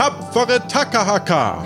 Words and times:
tapfere 0.00 0.66
Takahaka. 0.66 1.62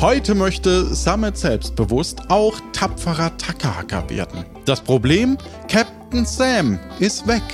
Heute 0.00 0.34
möchte 0.34 0.92
Samet 0.92 1.38
selbstbewusst 1.38 2.22
auch 2.28 2.58
tapferer 2.72 3.36
Takahaka 3.36 4.10
werden. 4.10 4.44
Das 4.64 4.80
Problem? 4.80 5.38
Captain 5.68 6.26
Sam 6.26 6.80
ist 6.98 7.28
weg. 7.28 7.44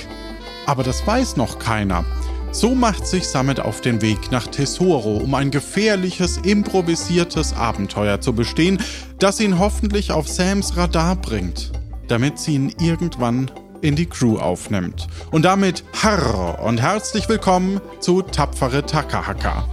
Aber 0.65 0.81
das 0.81 1.05
weiß 1.05 1.37
noch 1.37 1.59
keiner. 1.59 2.03
So 2.51 2.73
macht 2.73 3.05
sich 3.05 3.27
Samet 3.27 3.59
auf 3.59 3.81
den 3.81 4.01
Weg 4.01 4.31
nach 4.31 4.47
Tesoro, 4.47 5.17
um 5.17 5.35
ein 5.35 5.51
gefährliches, 5.51 6.37
improvisiertes 6.37 7.53
Abenteuer 7.53 8.21
zu 8.21 8.33
bestehen, 8.33 8.81
das 9.19 9.39
ihn 9.39 9.59
hoffentlich 9.59 10.11
auf 10.11 10.27
Sams 10.27 10.75
Radar 10.75 11.15
bringt, 11.15 11.73
damit 12.07 12.39
sie 12.39 12.55
ihn 12.55 12.73
irgendwann 12.79 13.51
in 13.85 13.95
die 13.95 14.07
Crew 14.07 14.37
aufnimmt. 14.37 15.07
Und 15.29 15.45
damit 15.45 15.83
harr 16.01 16.59
und 16.63 16.81
herzlich 16.81 17.29
willkommen 17.29 17.79
zu 17.99 18.23
Tapfere 18.23 18.83
Takahaka. 18.83 19.63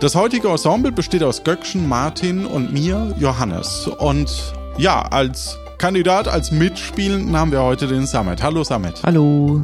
Das 0.00 0.14
heutige 0.14 0.48
Ensemble 0.48 0.90
besteht 0.90 1.22
aus 1.22 1.44
Göckchen, 1.44 1.86
Martin 1.86 2.46
und 2.46 2.72
mir, 2.72 3.14
Johannes. 3.18 3.88
Und 3.98 4.54
ja, 4.78 5.02
als 5.02 5.58
Kandidat, 5.76 6.28
als 6.28 6.50
Mitspielenden 6.50 7.36
haben 7.36 7.52
wir 7.52 7.62
heute 7.62 7.86
den 7.86 8.06
Samet. 8.06 8.42
Hallo 8.42 8.64
Samet. 8.64 9.02
Hallo. 9.04 9.62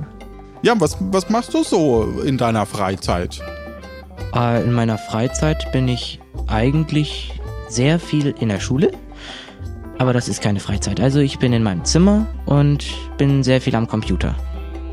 Ja, 0.60 0.74
was, 0.78 0.98
was 1.00 1.30
machst 1.30 1.54
du 1.54 1.64
so 1.64 2.20
in 2.22 2.36
deiner 2.36 2.66
Freizeit? 2.66 3.40
Äh, 4.34 4.64
in 4.64 4.72
meiner 4.74 4.98
Freizeit 4.98 5.72
bin 5.72 5.88
ich 5.88 6.20
eigentlich 6.46 7.40
sehr 7.70 7.98
viel 7.98 8.34
in 8.38 8.50
der 8.50 8.60
Schule. 8.60 8.92
Aber 10.00 10.14
das 10.14 10.28
ist 10.28 10.40
keine 10.40 10.60
Freizeit. 10.60 10.98
Also 10.98 11.20
ich 11.20 11.38
bin 11.38 11.52
in 11.52 11.62
meinem 11.62 11.84
Zimmer 11.84 12.26
und 12.46 12.86
bin 13.18 13.42
sehr 13.42 13.60
viel 13.60 13.76
am 13.76 13.86
Computer. 13.86 14.34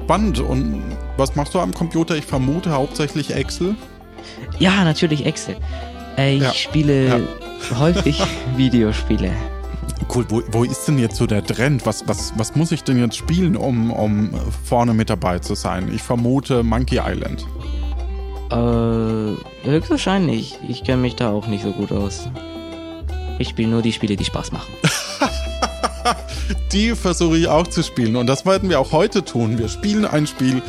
Spannend. 0.03 0.39
Und 0.41 0.83
was 1.15 1.33
machst 1.33 1.53
du 1.53 1.61
am 1.61 1.73
Computer? 1.73 2.17
Ich 2.17 2.25
vermute 2.25 2.71
hauptsächlich 2.71 3.33
Excel. 3.33 3.75
Ja, 4.59 4.83
natürlich 4.83 5.25
Excel. 5.25 5.55
Äh, 6.17 6.35
ich 6.35 6.43
ja. 6.43 6.51
spiele 6.51 7.07
ja. 7.07 7.79
häufig 7.79 8.21
Videospiele. 8.57 9.31
Cool, 10.13 10.25
wo, 10.27 10.41
wo 10.51 10.65
ist 10.65 10.85
denn 10.89 10.99
jetzt 10.99 11.15
so 11.15 11.25
der 11.25 11.41
Trend? 11.41 11.85
Was, 11.85 12.05
was, 12.05 12.33
was 12.35 12.57
muss 12.57 12.73
ich 12.73 12.83
denn 12.83 12.99
jetzt 12.99 13.15
spielen, 13.15 13.55
um, 13.55 13.91
um 13.91 14.31
vorne 14.65 14.93
mit 14.93 15.09
dabei 15.09 15.39
zu 15.39 15.55
sein? 15.55 15.89
Ich 15.95 16.03
vermute 16.03 16.63
Monkey 16.63 16.99
Island. 17.01 17.47
Äh, 18.51 19.69
höchstwahrscheinlich. 19.69 20.57
Ich 20.67 20.83
kenne 20.83 21.01
mich 21.01 21.15
da 21.15 21.31
auch 21.31 21.47
nicht 21.47 21.63
so 21.63 21.71
gut 21.71 21.93
aus. 21.93 22.29
Ich 23.39 23.49
spiele 23.49 23.69
nur 23.69 23.81
die 23.81 23.93
Spiele, 23.93 24.15
die 24.15 24.25
Spaß 24.25 24.51
machen. 24.51 24.73
die 26.71 26.95
versuche 26.95 27.37
ich 27.37 27.47
auch 27.47 27.67
zu 27.67 27.83
spielen. 27.83 28.15
Und 28.15 28.27
das 28.27 28.45
werden 28.45 28.69
wir 28.69 28.79
auch 28.79 28.91
heute 28.91 29.23
tun. 29.23 29.57
Wir 29.57 29.69
spielen 29.69 30.05
ein 30.05 30.25
Spiel, 30.27 30.61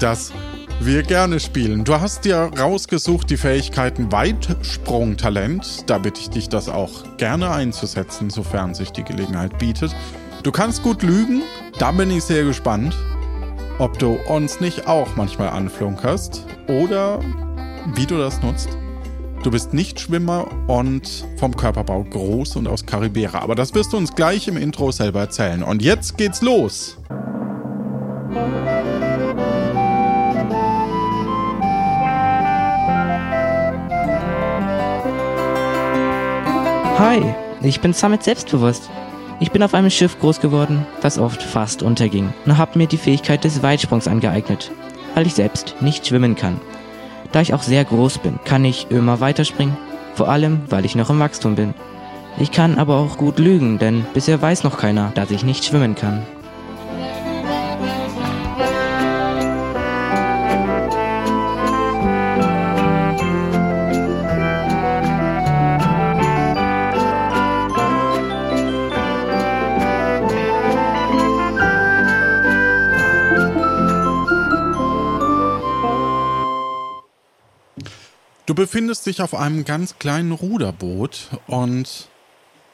das 0.00 0.32
wir 0.80 1.02
gerne 1.02 1.40
spielen. 1.40 1.84
Du 1.84 2.00
hast 2.00 2.24
dir 2.24 2.50
rausgesucht 2.58 3.30
die 3.30 3.36
Fähigkeiten 3.36 4.12
Weitsprungtalent. 4.12 5.88
Da 5.88 5.98
bitte 5.98 6.20
ich 6.20 6.30
dich, 6.30 6.48
das 6.48 6.68
auch 6.68 7.16
gerne 7.16 7.50
einzusetzen, 7.50 8.30
sofern 8.30 8.74
sich 8.74 8.90
die 8.90 9.04
Gelegenheit 9.04 9.58
bietet. 9.58 9.94
Du 10.42 10.52
kannst 10.52 10.82
gut 10.82 11.02
lügen. 11.02 11.42
Da 11.78 11.92
bin 11.92 12.10
ich 12.10 12.24
sehr 12.24 12.44
gespannt, 12.44 12.96
ob 13.78 13.98
du 13.98 14.18
uns 14.28 14.60
nicht 14.60 14.86
auch 14.86 15.08
manchmal 15.16 15.50
anflunkerst 15.50 16.44
oder 16.68 17.20
wie 17.94 18.06
du 18.06 18.18
das 18.18 18.42
nutzt. 18.42 18.68
Du 19.46 19.52
bist 19.52 19.72
nicht 19.72 20.00
Schwimmer 20.00 20.48
und 20.66 21.24
vom 21.36 21.54
Körperbau 21.54 22.02
groß 22.02 22.56
und 22.56 22.66
aus 22.66 22.84
Karibera. 22.84 23.38
Aber 23.38 23.54
das 23.54 23.72
wirst 23.76 23.92
du 23.92 23.96
uns 23.96 24.12
gleich 24.12 24.48
im 24.48 24.56
Intro 24.56 24.90
selber 24.90 25.20
erzählen. 25.20 25.62
Und 25.62 25.82
jetzt 25.82 26.18
geht's 26.18 26.42
los. 26.42 26.98
Hi, 36.98 37.22
ich 37.62 37.80
bin 37.80 37.94
Summit 37.94 38.24
selbstbewusst. 38.24 38.90
Ich 39.38 39.52
bin 39.52 39.62
auf 39.62 39.74
einem 39.74 39.90
Schiff 39.90 40.18
groß 40.18 40.40
geworden, 40.40 40.84
das 41.02 41.20
oft 41.20 41.40
fast 41.40 41.84
unterging, 41.84 42.34
und 42.46 42.58
habe 42.58 42.76
mir 42.76 42.88
die 42.88 42.98
Fähigkeit 42.98 43.44
des 43.44 43.62
Weitsprungs 43.62 44.08
angeeignet, 44.08 44.72
weil 45.14 45.24
ich 45.24 45.34
selbst 45.34 45.76
nicht 45.80 46.04
schwimmen 46.04 46.34
kann. 46.34 46.60
Da 47.32 47.40
ich 47.40 47.54
auch 47.54 47.62
sehr 47.62 47.84
groß 47.84 48.18
bin, 48.18 48.38
kann 48.44 48.64
ich 48.64 48.90
immer 48.90 49.20
weiterspringen, 49.20 49.76
vor 50.14 50.28
allem 50.28 50.62
weil 50.68 50.84
ich 50.84 50.94
noch 50.94 51.10
im 51.10 51.18
Wachstum 51.18 51.54
bin. 51.54 51.74
Ich 52.38 52.52
kann 52.52 52.78
aber 52.78 52.96
auch 52.96 53.16
gut 53.16 53.38
lügen, 53.38 53.78
denn 53.78 54.04
bisher 54.12 54.40
weiß 54.42 54.64
noch 54.64 54.76
keiner, 54.78 55.10
dass 55.14 55.30
ich 55.30 55.44
nicht 55.44 55.64
schwimmen 55.64 55.94
kann. 55.94 56.26
Befindest 78.56 79.06
dich 79.06 79.22
auf 79.22 79.34
einem 79.34 79.64
ganz 79.64 80.00
kleinen 80.00 80.32
Ruderboot 80.32 81.28
und 81.46 82.08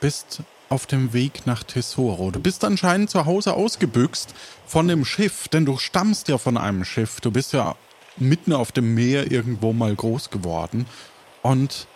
bist 0.01 0.41
auf 0.71 0.87
dem 0.87 1.13
Weg 1.13 1.43
nach 1.45 1.63
Tesoro. 1.65 2.31
Du 2.31 2.41
bist 2.41 2.65
anscheinend 2.65 3.11
zu 3.11 3.27
Hause 3.27 3.53
ausgebüxt 3.53 4.35
von 4.67 4.89
dem 4.89 5.05
Schiff, 5.05 5.49
denn 5.49 5.67
du 5.67 5.77
stammst 5.77 6.29
ja 6.29 6.39
von 6.39 6.57
einem 6.57 6.87
Schiff. 6.87 7.21
Du 7.21 7.31
bist 7.31 7.53
ja 7.53 7.75
mitten 8.17 8.55
auf 8.55 8.73
dem 8.73 8.95
Meer 8.95 9.31
irgendwo 9.31 9.75
mal 9.75 9.95
groß 9.95 10.31
geworden 10.31 10.87
und 11.43 11.87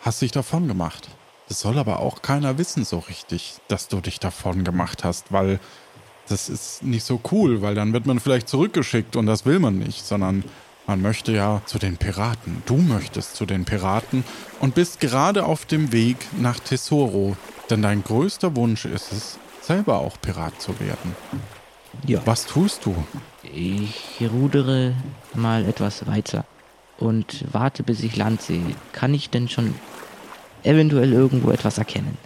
hast 0.00 0.22
dich 0.22 0.32
davon 0.32 0.66
gemacht. 0.68 1.10
Das 1.48 1.60
soll 1.60 1.78
aber 1.78 1.98
auch 1.98 2.22
keiner 2.22 2.56
wissen 2.56 2.86
so 2.86 3.00
richtig, 3.00 3.56
dass 3.68 3.88
du 3.88 4.00
dich 4.00 4.18
davon 4.20 4.64
gemacht 4.64 5.04
hast, 5.04 5.32
weil 5.32 5.60
das 6.28 6.48
ist 6.48 6.82
nicht 6.82 7.04
so 7.04 7.20
cool, 7.30 7.60
weil 7.60 7.74
dann 7.74 7.92
wird 7.92 8.06
man 8.06 8.20
vielleicht 8.20 8.48
zurückgeschickt 8.48 9.16
und 9.16 9.26
das 9.26 9.44
will 9.44 9.58
man 9.58 9.78
nicht, 9.78 10.06
sondern 10.06 10.44
man 10.86 11.00
möchte 11.00 11.32
ja 11.32 11.62
zu 11.66 11.78
den 11.78 11.96
Piraten. 11.96 12.62
Du 12.66 12.76
möchtest 12.76 13.36
zu 13.36 13.46
den 13.46 13.64
Piraten 13.64 14.24
und 14.60 14.74
bist 14.74 15.00
gerade 15.00 15.44
auf 15.44 15.64
dem 15.64 15.92
Weg 15.92 16.16
nach 16.38 16.58
Tesoro. 16.58 17.36
Denn 17.70 17.82
dein 17.82 18.02
größter 18.02 18.56
Wunsch 18.56 18.84
ist 18.84 19.12
es, 19.12 19.38
selber 19.60 19.98
auch 19.98 20.20
Pirat 20.20 20.60
zu 20.60 20.78
werden. 20.80 21.16
Ja. 22.06 22.20
Was 22.24 22.46
tust 22.46 22.86
du? 22.86 22.94
Ich 23.42 24.20
rudere 24.20 24.94
mal 25.34 25.64
etwas 25.64 26.06
weiter 26.06 26.44
und 26.98 27.44
warte, 27.52 27.82
bis 27.82 28.02
ich 28.02 28.16
Land 28.16 28.42
sehe. 28.42 28.74
Kann 28.92 29.14
ich 29.14 29.30
denn 29.30 29.48
schon 29.48 29.74
eventuell 30.62 31.12
irgendwo 31.12 31.50
etwas 31.50 31.78
erkennen? 31.78 32.16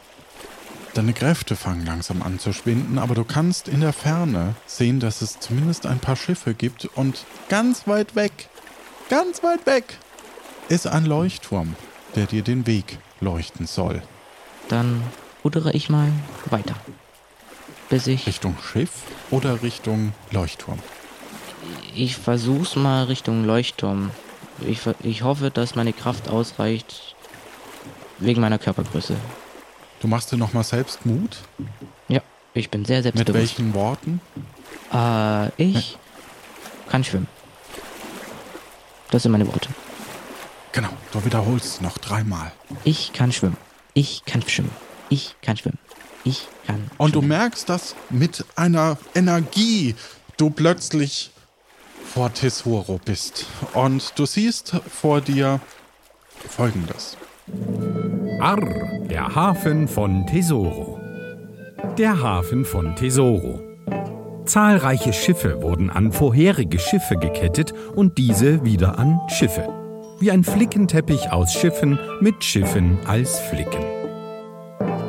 Deine 0.96 1.12
Kräfte 1.12 1.56
fangen 1.56 1.84
langsam 1.84 2.22
an 2.22 2.38
zu 2.38 2.54
schwinden, 2.54 2.98
aber 2.98 3.14
du 3.14 3.22
kannst 3.22 3.68
in 3.68 3.82
der 3.82 3.92
Ferne 3.92 4.54
sehen, 4.64 4.98
dass 4.98 5.20
es 5.20 5.38
zumindest 5.38 5.84
ein 5.84 5.98
paar 5.98 6.16
Schiffe 6.16 6.54
gibt 6.54 6.86
und 6.86 7.26
ganz 7.50 7.86
weit 7.86 8.16
weg, 8.16 8.48
ganz 9.10 9.42
weit 9.42 9.66
weg, 9.66 9.98
ist 10.70 10.86
ein 10.86 11.04
Leuchtturm, 11.04 11.76
der 12.14 12.24
dir 12.24 12.42
den 12.42 12.66
Weg 12.66 12.98
leuchten 13.20 13.66
soll. 13.66 14.00
Dann 14.68 15.02
rudere 15.44 15.72
ich 15.72 15.90
mal 15.90 16.10
weiter. 16.48 16.76
Bis 17.90 18.06
ich. 18.06 18.26
Richtung 18.26 18.56
Schiff 18.62 19.02
oder 19.30 19.62
Richtung 19.62 20.14
Leuchtturm? 20.30 20.78
Ich 21.94 22.16
versuch's 22.16 22.74
mal 22.74 23.04
Richtung 23.04 23.44
Leuchtturm. 23.44 24.12
Ich, 24.66 24.80
ich 25.02 25.20
hoffe, 25.20 25.50
dass 25.50 25.74
meine 25.74 25.92
Kraft 25.92 26.30
ausreicht 26.30 27.14
wegen 28.18 28.40
meiner 28.40 28.58
Körpergröße. 28.58 29.14
Du 30.00 30.08
machst 30.08 30.30
dir 30.32 30.36
nochmal 30.36 30.64
selbst 30.64 31.06
Mut? 31.06 31.38
Ja, 32.08 32.20
ich 32.54 32.70
bin 32.70 32.84
sehr 32.84 33.02
selbstbewusst. 33.02 33.28
Mit 33.28 33.36
welchen 33.36 33.74
Worten? 33.74 34.20
Äh, 34.92 35.48
ich 35.62 35.92
ja. 35.92 35.98
kann 36.90 37.04
schwimmen. 37.04 37.28
Das 39.10 39.22
sind 39.22 39.32
meine 39.32 39.46
Worte. 39.46 39.68
Genau, 40.72 40.90
du 41.12 41.24
wiederholst 41.24 41.80
noch 41.80 41.96
dreimal. 41.98 42.52
Ich 42.84 43.12
kann 43.12 43.32
schwimmen. 43.32 43.56
Ich 43.94 44.24
kann 44.26 44.42
schwimmen. 44.42 44.70
Ich 45.08 45.36
kann 45.40 45.56
schwimmen. 45.56 45.78
Ich 46.24 46.48
kann. 46.66 46.90
Und 46.98 47.14
du 47.14 47.22
merkst, 47.22 47.68
dass 47.68 47.94
mit 48.10 48.44
einer 48.56 48.98
Energie 49.14 49.94
du 50.36 50.50
plötzlich 50.50 51.30
vor 52.04 52.32
Tesoro 52.34 53.00
bist. 53.02 53.46
Und 53.72 54.12
du 54.18 54.26
siehst 54.26 54.76
vor 54.90 55.20
dir 55.20 55.60
Folgendes. 56.48 57.16
Arr, 58.40 59.06
der 59.08 59.34
Hafen 59.34 59.86
von 59.86 60.26
Tesoro. 60.26 60.98
Der 61.96 62.20
Hafen 62.20 62.64
von 62.64 62.96
Tesoro. 62.96 63.60
Zahlreiche 64.44 65.12
Schiffe 65.12 65.62
wurden 65.62 65.88
an 65.88 66.10
vorherige 66.10 66.80
Schiffe 66.80 67.16
gekettet 67.16 67.72
und 67.94 68.18
diese 68.18 68.64
wieder 68.64 68.98
an 68.98 69.20
Schiffe. 69.28 69.68
Wie 70.18 70.32
ein 70.32 70.42
Flickenteppich 70.42 71.30
aus 71.30 71.52
Schiffen 71.52 72.00
mit 72.20 72.42
Schiffen 72.42 72.98
als 73.06 73.38
Flicken. 73.38 73.84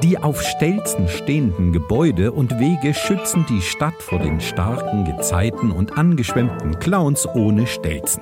Die 0.04 0.20
auf 0.20 0.44
Stelzen 0.44 1.08
stehenden 1.08 1.74
Gebäude 1.74 2.32
und 2.32 2.60
Wege 2.60 2.94
schützen 2.94 3.48
die 3.50 3.62
Stadt 3.62 4.00
vor 4.00 4.20
den 4.20 4.40
starken 4.42 5.06
Gezeiten 5.06 5.72
und 5.72 5.98
angeschwemmten 5.98 6.78
Clowns 6.80 7.28
ohne 7.34 7.66
Stelzen. 7.66 8.22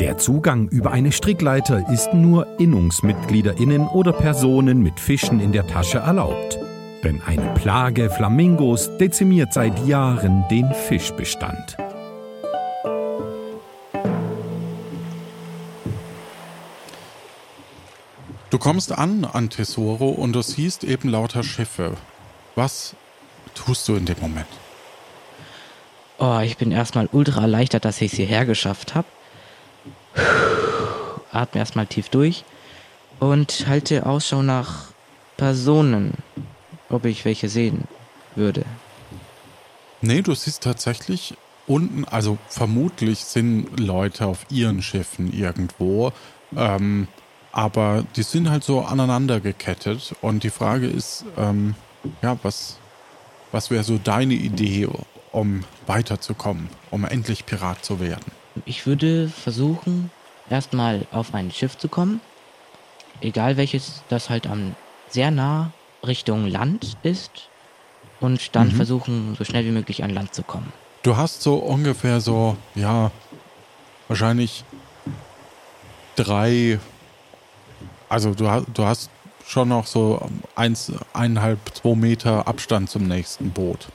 Der 0.00 0.16
Zugang 0.16 0.68
über 0.68 0.92
eine 0.92 1.10
Strickleiter 1.10 1.90
ist 1.90 2.14
nur 2.14 2.46
Innungsmitgliederinnen 2.60 3.88
oder 3.88 4.12
Personen 4.12 4.80
mit 4.80 5.00
Fischen 5.00 5.40
in 5.40 5.50
der 5.50 5.66
Tasche 5.66 5.98
erlaubt. 5.98 6.56
Denn 7.02 7.20
eine 7.26 7.52
Plage 7.54 8.08
Flamingos 8.08 8.96
dezimiert 8.98 9.52
seit 9.52 9.84
Jahren 9.88 10.44
den 10.52 10.72
Fischbestand. 10.72 11.76
Du 18.50 18.58
kommst 18.58 18.92
an 18.92 19.24
an 19.24 19.50
Tesoro 19.50 20.10
und 20.10 20.32
du 20.32 20.42
siehst 20.42 20.84
eben 20.84 21.08
lauter 21.08 21.42
Schiffe. 21.42 21.94
Was 22.54 22.94
tust 23.56 23.88
du 23.88 23.96
in 23.96 24.04
dem 24.04 24.20
Moment? 24.20 24.46
Oh, 26.18 26.38
ich 26.38 26.56
bin 26.56 26.70
erstmal 26.70 27.08
ultra 27.10 27.42
erleichtert, 27.42 27.84
dass 27.84 28.00
ich 28.00 28.12
es 28.12 28.16
hierher 28.16 28.46
geschafft 28.46 28.94
habe. 28.94 29.06
Atme 31.38 31.60
erstmal 31.60 31.86
tief 31.86 32.08
durch 32.08 32.44
und 33.20 33.66
halte 33.66 34.06
Ausschau 34.06 34.42
nach 34.42 34.86
Personen, 35.36 36.14
ob 36.90 37.04
ich 37.04 37.24
welche 37.24 37.48
sehen 37.48 37.84
würde. 38.34 38.64
Nee, 40.00 40.22
du 40.22 40.34
siehst 40.34 40.62
tatsächlich 40.62 41.34
unten, 41.66 42.04
also 42.04 42.38
vermutlich 42.48 43.20
sind 43.20 43.78
Leute 43.78 44.26
auf 44.26 44.46
ihren 44.50 44.82
Schiffen 44.82 45.32
irgendwo. 45.32 46.12
Ähm, 46.56 47.08
aber 47.52 48.04
die 48.16 48.22
sind 48.22 48.50
halt 48.50 48.64
so 48.64 48.82
aneinander 48.82 49.40
gekettet. 49.40 50.14
Und 50.20 50.44
die 50.44 50.50
Frage 50.50 50.86
ist, 50.86 51.24
ähm, 51.36 51.74
ja, 52.22 52.38
was, 52.42 52.78
was 53.52 53.70
wäre 53.70 53.84
so 53.84 53.98
deine 53.98 54.34
Idee, 54.34 54.88
um 55.32 55.64
weiterzukommen, 55.86 56.68
um 56.90 57.04
endlich 57.04 57.46
Pirat 57.46 57.84
zu 57.84 58.00
werden? 58.00 58.32
Ich 58.64 58.86
würde 58.86 59.28
versuchen, 59.28 60.10
erstmal 60.50 61.06
auf 61.12 61.34
ein 61.34 61.50
Schiff 61.50 61.76
zu 61.78 61.88
kommen. 61.88 62.20
Egal 63.20 63.56
welches, 63.56 64.02
das 64.08 64.30
halt 64.30 64.46
am 64.46 64.74
sehr 65.08 65.30
nah 65.30 65.70
Richtung 66.06 66.46
Land 66.46 66.96
ist. 67.02 67.30
Und 68.20 68.54
dann 68.56 68.68
Mhm. 68.68 68.72
versuchen, 68.72 69.34
so 69.36 69.44
schnell 69.44 69.64
wie 69.64 69.70
möglich 69.70 70.02
an 70.02 70.10
Land 70.10 70.34
zu 70.34 70.42
kommen. 70.42 70.72
Du 71.02 71.16
hast 71.16 71.42
so 71.42 71.56
ungefähr 71.56 72.20
so, 72.20 72.56
ja, 72.74 73.10
wahrscheinlich 74.08 74.64
drei, 76.16 76.80
also 78.08 78.34
du, 78.34 78.44
du 78.74 78.84
hast 78.84 79.10
schon 79.46 79.68
noch 79.68 79.86
so 79.86 80.20
eins, 80.56 80.92
eineinhalb, 81.14 81.58
zwei 81.74 81.94
Meter 81.94 82.46
Abstand 82.48 82.90
zum 82.90 83.06
nächsten 83.06 83.50
Boot. 83.50 83.86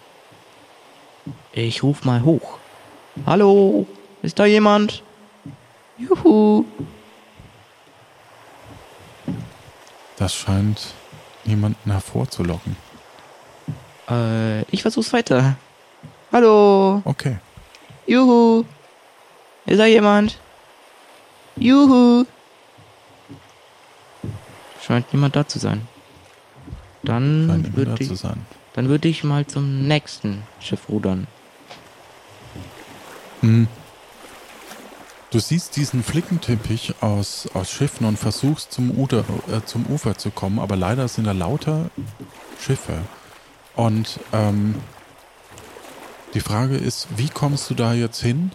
Ich 1.52 1.84
ruf 1.84 2.06
mal 2.06 2.24
hoch. 2.24 2.58
Hallo, 3.26 3.86
ist 4.22 4.40
da 4.40 4.46
jemand? 4.46 5.04
Juhu. 5.98 6.66
Das 10.18 10.34
scheint 10.34 10.94
niemanden 11.44 11.92
hervorzulocken. 11.92 12.76
Äh, 14.10 14.62
ich 14.64 14.82
versuch's 14.82 15.14
weiter. 15.14 15.56
Hallo, 16.32 17.02
Okay. 17.06 17.38
juhu. 18.08 18.64
Ist 19.66 19.80
da 19.80 19.86
jemand? 19.86 20.40
Juhu. 21.56 22.26
Scheint 24.86 25.14
niemand 25.14 25.36
da 25.36 25.48
zu 25.48 25.60
sein. 25.60 25.88
Dann 27.04 27.76
würde 27.76 28.04
ich, 28.04 28.22
dann 28.74 28.90
würde 28.90 29.08
ich 29.08 29.24
mal 29.24 29.46
zum 29.46 29.88
nächsten 29.88 30.44
Schiff 30.60 30.90
rudern. 30.90 31.28
Hm. 33.42 33.68
Du 35.34 35.40
siehst 35.40 35.78
diesen 35.78 36.04
Flickenteppich 36.04 36.94
aus, 37.02 37.50
aus 37.56 37.72
Schiffen 37.72 38.06
und 38.06 38.20
versuchst 38.20 38.72
zum, 38.72 38.96
Uder, 38.96 39.26
äh, 39.52 39.66
zum 39.66 39.88
Ufer 39.88 40.16
zu 40.16 40.30
kommen, 40.30 40.60
aber 40.60 40.76
leider 40.76 41.08
sind 41.08 41.26
da 41.26 41.32
lauter 41.32 41.90
Schiffe. 42.62 43.00
Und 43.76 44.20
ähm, 44.32 44.76
die 46.36 46.40
Frage 46.40 46.78
ist, 46.78 47.08
wie 47.18 47.30
kommst 47.30 47.68
du 47.72 47.74
da 47.74 47.96
jetzt 47.96 48.22
hin? 48.22 48.52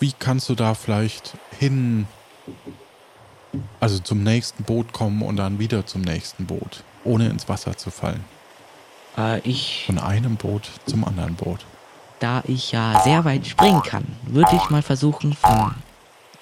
Wie 0.00 0.12
kannst 0.18 0.48
du 0.48 0.56
da 0.56 0.74
vielleicht 0.74 1.34
hin, 1.60 2.08
also 3.78 4.00
zum 4.00 4.24
nächsten 4.24 4.64
Boot 4.64 4.92
kommen 4.92 5.22
und 5.22 5.36
dann 5.36 5.60
wieder 5.60 5.86
zum 5.86 6.02
nächsten 6.02 6.46
Boot, 6.46 6.82
ohne 7.04 7.28
ins 7.28 7.48
Wasser 7.48 7.76
zu 7.76 7.92
fallen? 7.92 8.24
Äh, 9.16 9.38
ich, 9.48 9.84
Von 9.86 9.98
einem 9.98 10.34
Boot 10.34 10.72
zum 10.86 11.04
anderen 11.04 11.36
Boot. 11.36 11.64
Da 12.20 12.42
ich 12.46 12.72
ja 12.72 13.00
sehr 13.04 13.24
weit 13.24 13.46
springen 13.46 13.82
kann, 13.82 14.04
würde 14.26 14.54
ich 14.56 14.70
mal 14.70 14.82
versuchen, 14.82 15.34
von 15.34 15.74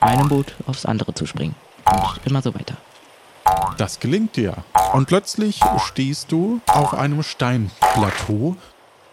einem 0.01 0.29
Boot 0.29 0.55
aufs 0.67 0.87
andere 0.87 1.15
zu 1.15 1.27
springen. 1.27 1.55
Und 1.87 2.21
immer 2.25 2.43
so 2.43 2.55
weiter. 2.55 2.77
Das 3.79 4.01
gelingt 4.01 4.37
dir. 4.37 4.57
Und 4.93 5.07
plötzlich 5.07 5.61
stehst 5.87 6.33
du 6.33 6.61
auf 6.67 6.95
einem 6.95 7.23
Steinplateau. 7.23 8.57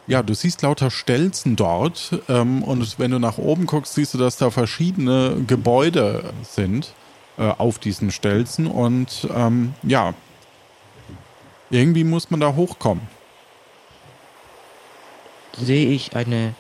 Ja, 0.07 0.23
du 0.23 0.33
siehst 0.33 0.61
lauter 0.61 0.91
Stelzen 0.91 1.55
dort. 1.55 2.19
Ähm, 2.27 2.63
und 2.63 2.99
wenn 2.99 3.11
du 3.11 3.19
nach 3.19 3.37
oben 3.37 3.67
guckst, 3.67 3.93
siehst 3.93 4.13
du, 4.13 4.17
dass 4.17 4.37
da 4.37 4.49
verschiedene 4.49 5.43
Gebäude 5.47 6.33
sind 6.41 6.93
äh, 7.37 7.43
auf 7.57 7.79
diesen 7.79 8.11
Stelzen. 8.11 8.67
Und 8.67 9.27
ähm, 9.33 9.75
ja, 9.83 10.13
irgendwie 11.69 12.03
muss 12.03 12.31
man 12.31 12.39
da 12.39 12.55
hochkommen. 12.55 13.07
Sehe 15.57 15.89
ich 15.89 16.15
eine 16.15 16.53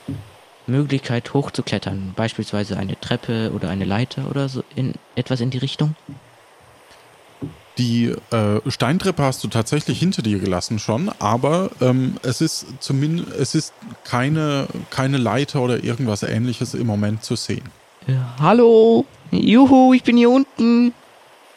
Möglichkeit 0.67 1.33
hochzuklettern, 1.33 2.13
beispielsweise 2.15 2.77
eine 2.77 2.99
Treppe 2.99 3.51
oder 3.53 3.69
eine 3.69 3.85
Leiter 3.85 4.29
oder 4.29 4.49
so 4.49 4.63
in 4.75 4.93
etwas 5.15 5.41
in 5.41 5.49
die 5.49 5.57
Richtung. 5.57 5.95
Die 7.79 8.13
äh, 8.31 8.59
Steintreppe 8.69 9.23
hast 9.23 9.43
du 9.43 9.47
tatsächlich 9.47 9.97
hinter 9.97 10.21
dir 10.21 10.37
gelassen 10.37 10.77
schon, 10.77 11.09
aber 11.17 11.71
ähm, 11.81 12.17
es 12.21 12.39
ist 12.39 12.67
zumindest 12.79 13.31
es 13.31 13.55
ist 13.55 13.73
keine, 14.03 14.67
keine 14.91 15.17
Leiter 15.17 15.59
oder 15.61 15.83
irgendwas 15.83 16.21
ähnliches 16.21 16.75
im 16.75 16.85
Moment 16.85 17.23
zu 17.23 17.35
sehen. 17.35 17.63
Hallo, 18.39 19.05
juhu, 19.31 19.93
ich 19.93 20.03
bin 20.03 20.17
hier 20.17 20.29
unten. 20.29 20.93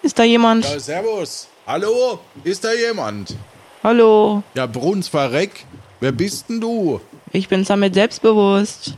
Ist 0.03 0.19
da 0.19 0.23
jemand? 0.23 0.65
servus. 0.65 1.49
Hallo, 1.67 2.21
ist 2.45 2.65
da 2.65 2.73
jemand? 2.73 3.35
Hallo, 3.83 4.43
Ja, 4.55 4.67
Bruns 4.67 5.09
verreck. 5.09 5.67
Wer 6.01 6.13
bist 6.13 6.49
denn 6.49 6.61
du? 6.61 7.01
Ich 7.33 7.49
bin 7.49 7.65
damit 7.65 7.95
selbstbewusst. 7.95 8.95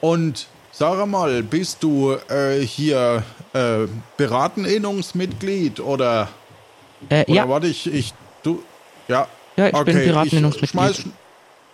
Und 0.00 0.46
sag 0.72 1.04
mal, 1.06 1.42
bist 1.42 1.82
du 1.82 2.16
äh, 2.28 2.60
hier 2.60 3.22
äh, 3.52 3.86
Berateninnungsmitglied 4.16 5.80
oder, 5.80 6.28
Äh, 7.08 7.24
oder 7.24 7.34
ja, 7.34 7.48
warte 7.48 7.66
ich, 7.68 7.86
ich, 7.92 8.14
du, 8.42 8.62
ja. 9.08 9.28
Ja, 9.56 9.66
ich 9.66 9.72
bin 9.72 9.96
okay, 9.96 10.06
Berateninnungsmitglied. 10.06 10.70
Schmeiß 10.70 10.96
schn 10.98 11.12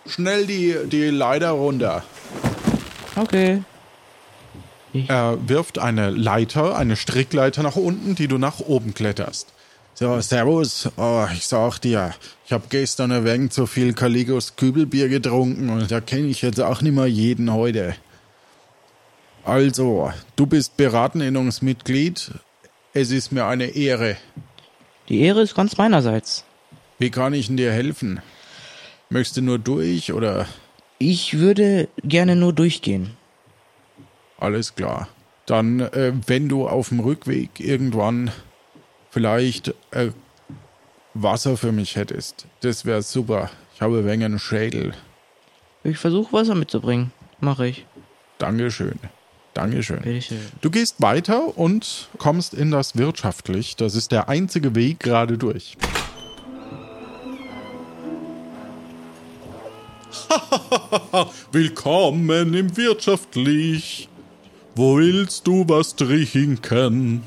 schnell 0.07 0.45
die, 0.45 0.75
die 0.85 1.09
Leiter 1.09 1.51
runter. 1.51 2.03
okay. 3.15 3.61
Er 5.07 5.37
wirft 5.47 5.77
eine 5.77 6.09
Leiter, 6.09 6.77
eine 6.77 6.95
Strickleiter 6.95 7.63
nach 7.63 7.75
unten, 7.75 8.15
die 8.15 8.27
du 8.29 8.37
nach 8.37 8.59
oben 8.61 8.93
kletterst. 8.93 9.47
So, 9.97 10.19
servus. 10.19 10.89
Oh, 10.97 11.25
ich 11.31 11.47
sag 11.47 11.79
dir, 11.79 12.13
ich 12.45 12.51
habe 12.51 12.65
gestern 12.69 13.13
ein 13.13 13.23
wenig 13.23 13.51
zu 13.51 13.65
viel 13.65 13.93
Caligos 13.93 14.57
Kübelbier 14.57 15.07
getrunken 15.07 15.69
und 15.69 15.89
da 15.89 16.01
kenne 16.01 16.27
ich 16.27 16.41
jetzt 16.41 16.59
auch 16.59 16.81
nicht 16.81 16.93
mehr 16.93 17.05
jeden 17.05 17.53
heute. 17.53 17.95
Also, 19.45 20.11
du 20.35 20.47
bist 20.47 20.75
Berateninnungsmitglied. 20.75 22.31
Es 22.91 23.09
ist 23.09 23.31
mir 23.31 23.45
eine 23.45 23.67
Ehre. 23.67 24.17
Die 25.07 25.21
Ehre 25.21 25.41
ist 25.41 25.55
ganz 25.55 25.77
meinerseits. 25.77 26.43
Wie 26.99 27.09
kann 27.09 27.33
ich 27.33 27.47
denn 27.47 27.55
dir 27.55 27.71
helfen? 27.71 28.19
Möchtest 29.09 29.37
du 29.37 29.43
nur 29.43 29.59
durch 29.59 30.11
oder 30.11 30.45
Ich 30.97 31.37
würde 31.39 31.87
gerne 32.03 32.35
nur 32.35 32.51
durchgehen. 32.51 33.11
Alles 34.37 34.75
klar. 34.75 35.07
Dann, 35.45 35.79
äh, 35.79 36.11
wenn 36.27 36.49
du 36.49 36.67
auf 36.67 36.89
dem 36.89 36.99
Rückweg 36.99 37.61
irgendwann 37.61 38.31
vielleicht 39.15 39.73
äh, 39.91 40.11
Wasser 41.13 41.55
für 41.55 41.71
mich 41.71 41.95
hättest, 41.95 42.47
das 42.59 42.83
wäre 42.83 43.01
super. 43.01 43.49
Ich 43.73 43.81
habe 43.81 43.99
ein 43.99 44.05
wenig 44.05 44.25
einen 44.25 44.39
Schädel. 44.39 44.93
Ich 45.85 45.97
versuche 45.97 46.33
Wasser 46.33 46.53
mitzubringen. 46.53 47.13
Mache 47.39 47.67
ich. 47.67 47.85
Dankeschön. 48.39 48.99
Dankeschön. 49.53 50.01
Bitteschön. 50.01 50.41
Du 50.59 50.69
gehst 50.69 51.01
weiter 51.01 51.57
und 51.57 52.09
kommst 52.17 52.53
in 52.53 52.71
das 52.71 52.97
Wirtschaftlich. 52.97 53.77
Das 53.77 53.95
ist 53.95 54.11
der 54.11 54.27
einzige 54.27 54.75
Weg 54.75 54.99
gerade 54.99 55.37
durch. 55.37 55.77
Willkommen 61.53 62.53
im 62.53 62.75
Wirtschaftlich. 62.75 64.09
Wo 64.75 64.97
willst 64.97 65.47
du 65.47 65.63
was 65.69 65.95
trinken? 65.95 67.23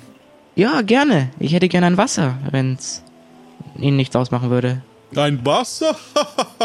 Ja, 0.58 0.82
gerne. 0.82 1.30
Ich 1.38 1.52
hätte 1.52 1.68
gerne 1.68 1.86
ein 1.86 1.96
Wasser, 1.96 2.36
wenn's 2.50 3.04
Ihnen 3.78 3.96
nichts 3.96 4.16
ausmachen 4.16 4.50
würde. 4.50 4.82
Ein 5.14 5.46
Wasser? 5.46 5.96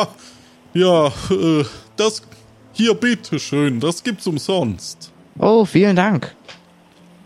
ja, 0.74 1.10
äh, 1.30 1.64
das. 1.96 2.24
Hier, 2.72 2.96
bitteschön, 2.96 3.80
das 3.80 4.02
gibt's 4.02 4.26
umsonst. 4.26 5.12
Oh, 5.38 5.64
vielen 5.64 5.96
Dank. 5.96 6.36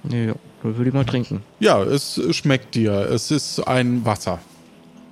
Ja, 0.10 0.34
dann 0.62 0.78
würde 0.78 0.90
ich 0.90 0.94
mal 0.94 1.06
trinken. 1.06 1.42
Ja, 1.62 1.82
es 1.84 2.20
schmeckt 2.32 2.76
dir. 2.76 2.92
Es 3.12 3.32
ist 3.32 3.66
ein 3.66 4.04
Wasser. 4.04 4.40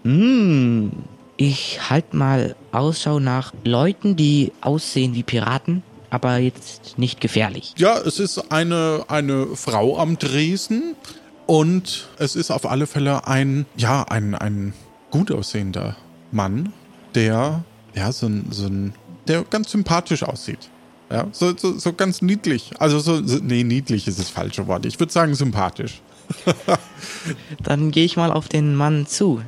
Hm, 0.03 0.91
ich 1.37 1.89
halte 1.89 2.17
mal 2.17 2.57
Ausschau 2.73 3.21
nach 3.21 3.53
Leuten, 3.63 4.17
die 4.17 4.51
aussehen 4.59 5.15
wie 5.15 5.23
Piraten, 5.23 5.83
aber 6.09 6.37
jetzt 6.37 6.97
nicht 6.97 7.21
gefährlich. 7.21 7.73
Ja, 7.77 7.97
es 7.97 8.19
ist 8.19 8.51
eine, 8.51 9.05
eine 9.07 9.55
Frau 9.55 9.97
am 9.97 10.19
Dresen 10.19 10.97
und 11.47 12.07
es 12.17 12.35
ist 12.35 12.51
auf 12.51 12.65
alle 12.69 12.87
Fälle 12.87 13.27
ein, 13.27 13.65
ja, 13.77 14.03
ein, 14.03 14.35
ein 14.35 14.73
gut 15.11 15.31
aussehender 15.31 15.95
Mann, 16.31 16.73
der, 17.13 17.63
ja, 17.93 18.11
so 18.11 18.27
ein, 18.27 18.47
so 18.51 18.67
ein, 18.67 18.93
der 19.27 19.43
ganz 19.43 19.71
sympathisch 19.71 20.23
aussieht. 20.23 20.69
Ja, 21.11 21.27
so, 21.31 21.55
so, 21.55 21.77
so 21.77 21.93
ganz 21.93 22.21
niedlich. 22.21 22.71
Also 22.79 22.99
so, 22.99 23.25
so, 23.25 23.37
nee, 23.37 23.63
niedlich 23.63 24.07
ist 24.07 24.19
das 24.19 24.29
falsche 24.29 24.65
Wort. 24.67 24.85
Ich 24.85 24.99
würde 24.99 25.13
sagen 25.13 25.35
sympathisch. 25.35 26.01
Dann 27.63 27.91
gehe 27.91 28.05
ich 28.05 28.17
mal 28.17 28.31
auf 28.31 28.47
den 28.47 28.75
Mann 28.75 29.05
zu. 29.05 29.41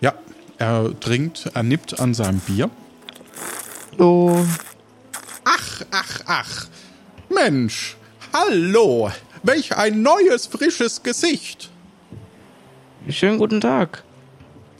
Ja, 0.00 0.14
er 0.58 0.92
trinkt, 1.00 1.50
er 1.52 1.64
nippt 1.64 1.98
an 1.98 2.14
seinem 2.14 2.38
Bier. 2.38 2.70
Oh, 3.98 4.38
Ach, 5.44 5.82
ach, 5.90 6.20
ach. 6.26 6.66
Mensch, 7.28 7.96
hallo. 8.32 9.10
Welch 9.44 9.76
ein 9.76 10.00
neues, 10.00 10.46
frisches 10.46 11.02
Gesicht. 11.02 11.70
schönen 13.10 13.38
guten 13.38 13.60
Tag. 13.60 14.02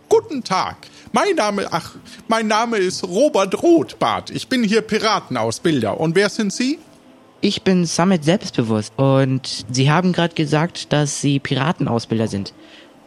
Guten 0.08 0.42
Tag. 0.42 0.76
Mein 1.12 1.34
Name, 1.36 1.68
ach, 1.70 1.94
mein 2.28 2.48
Name 2.48 2.78
ist 2.78 3.04
Robert 3.04 3.62
Rothbart. 3.62 4.30
Ich 4.30 4.48
bin 4.48 4.64
hier 4.64 4.80
Piratenausbilder. 4.80 6.00
Und 6.00 6.14
wer 6.14 6.30
sind 6.30 6.50
Sie? 6.52 6.78
Ich 7.42 7.60
bin 7.62 7.84
Summit 7.84 8.24
selbstbewusst 8.24 8.94
und 8.96 9.66
Sie 9.70 9.90
haben 9.90 10.12
gerade 10.12 10.34
gesagt, 10.34 10.94
dass 10.94 11.20
Sie 11.20 11.38
Piratenausbilder 11.40 12.26
sind. 12.28 12.54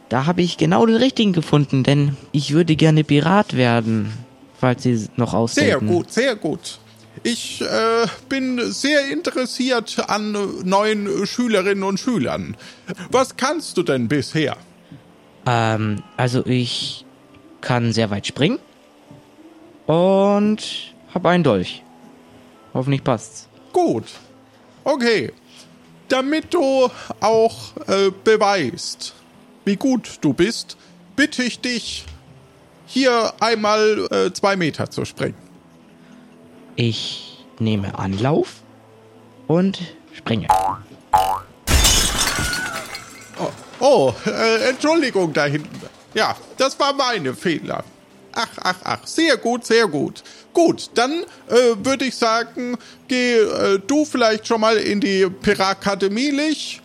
Da 0.09 0.27
habe 0.27 0.43
ich 0.43 0.57
genau 0.57 0.85
den 0.85 0.95
richtigen 0.95 1.33
gefunden, 1.33 1.83
denn 1.83 2.15
ich 2.33 2.53
würde 2.53 2.75
gerne 2.75 3.03
Pirat 3.03 3.57
werden, 3.57 4.13
falls 4.59 4.83
Sie 4.83 5.07
noch 5.15 5.31
Sehr 5.31 5.39
ausdenken. 5.39 5.87
gut, 5.87 6.11
sehr 6.11 6.35
gut. 6.35 6.77
Ich 7.23 7.61
äh, 7.61 8.07
bin 8.29 8.71
sehr 8.71 9.09
interessiert 9.11 10.09
an 10.09 10.35
neuen 10.63 11.25
Schülerinnen 11.25 11.83
und 11.83 11.99
Schülern. 11.99 12.55
Was 13.11 13.37
kannst 13.37 13.77
du 13.77 13.83
denn 13.83 14.07
bisher? 14.07 14.57
Ähm, 15.45 16.03
also 16.15 16.45
ich 16.45 17.05
kann 17.61 17.93
sehr 17.93 18.09
weit 18.09 18.27
springen 18.27 18.59
und 19.87 20.93
habe 21.13 21.29
einen 21.29 21.43
Dolch. 21.43 21.83
Hoffentlich 22.73 23.03
passt's. 23.03 23.47
Gut. 23.73 24.05
Okay. 24.83 25.31
Damit 26.09 26.53
du 26.53 26.89
auch 27.19 27.55
äh, 27.87 28.11
beweist, 28.23 29.13
wie 29.65 29.75
gut 29.75 30.19
du 30.21 30.33
bist, 30.33 30.77
bitte 31.15 31.43
ich 31.43 31.59
dich, 31.59 32.05
hier 32.85 33.33
einmal 33.41 34.07
äh, 34.11 34.31
zwei 34.31 34.55
Meter 34.55 34.89
zu 34.89 35.03
springen. 35.03 35.46
Ich 36.79 37.43
nehme 37.57 37.97
Anlauf 37.97 38.61
und 39.47 39.79
springe. 40.13 40.47
Oh, 43.79 44.13
äh, 44.27 44.69
Entschuldigung 44.69 45.33
da 45.33 45.45
hinten. 45.45 45.81
Ja, 46.13 46.35
das 46.57 46.79
war 46.79 46.93
meine 46.93 47.33
Fehler. 47.33 47.83
Ach, 48.31 48.47
ach, 48.57 48.75
ach, 48.83 49.07
sehr 49.07 49.37
gut, 49.37 49.65
sehr 49.65 49.87
gut. 49.87 50.23
Gut, 50.53 50.91
dann 50.93 51.23
äh, 51.47 51.55
würde 51.83 52.05
ich 52.05 52.15
sagen, 52.15 52.77
geh 53.07 53.37
äh, 53.39 53.79
du 53.79 54.05
vielleicht 54.05 54.45
schon 54.45 54.61
mal 54.61 54.77
in 54.77 55.01
die 55.01 55.27
Pirakademie, 55.27 56.29
Lich. 56.29 56.81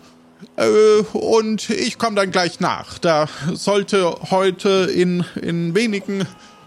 Äh, 0.56 1.02
und 1.12 1.68
ich 1.68 1.98
komme 1.98 2.16
dann 2.16 2.30
gleich 2.30 2.60
nach. 2.60 2.98
Da 2.98 3.28
sollte 3.52 4.16
heute 4.30 4.90
in, 4.94 5.26
in 5.42 5.74
wenigen, 5.74 6.26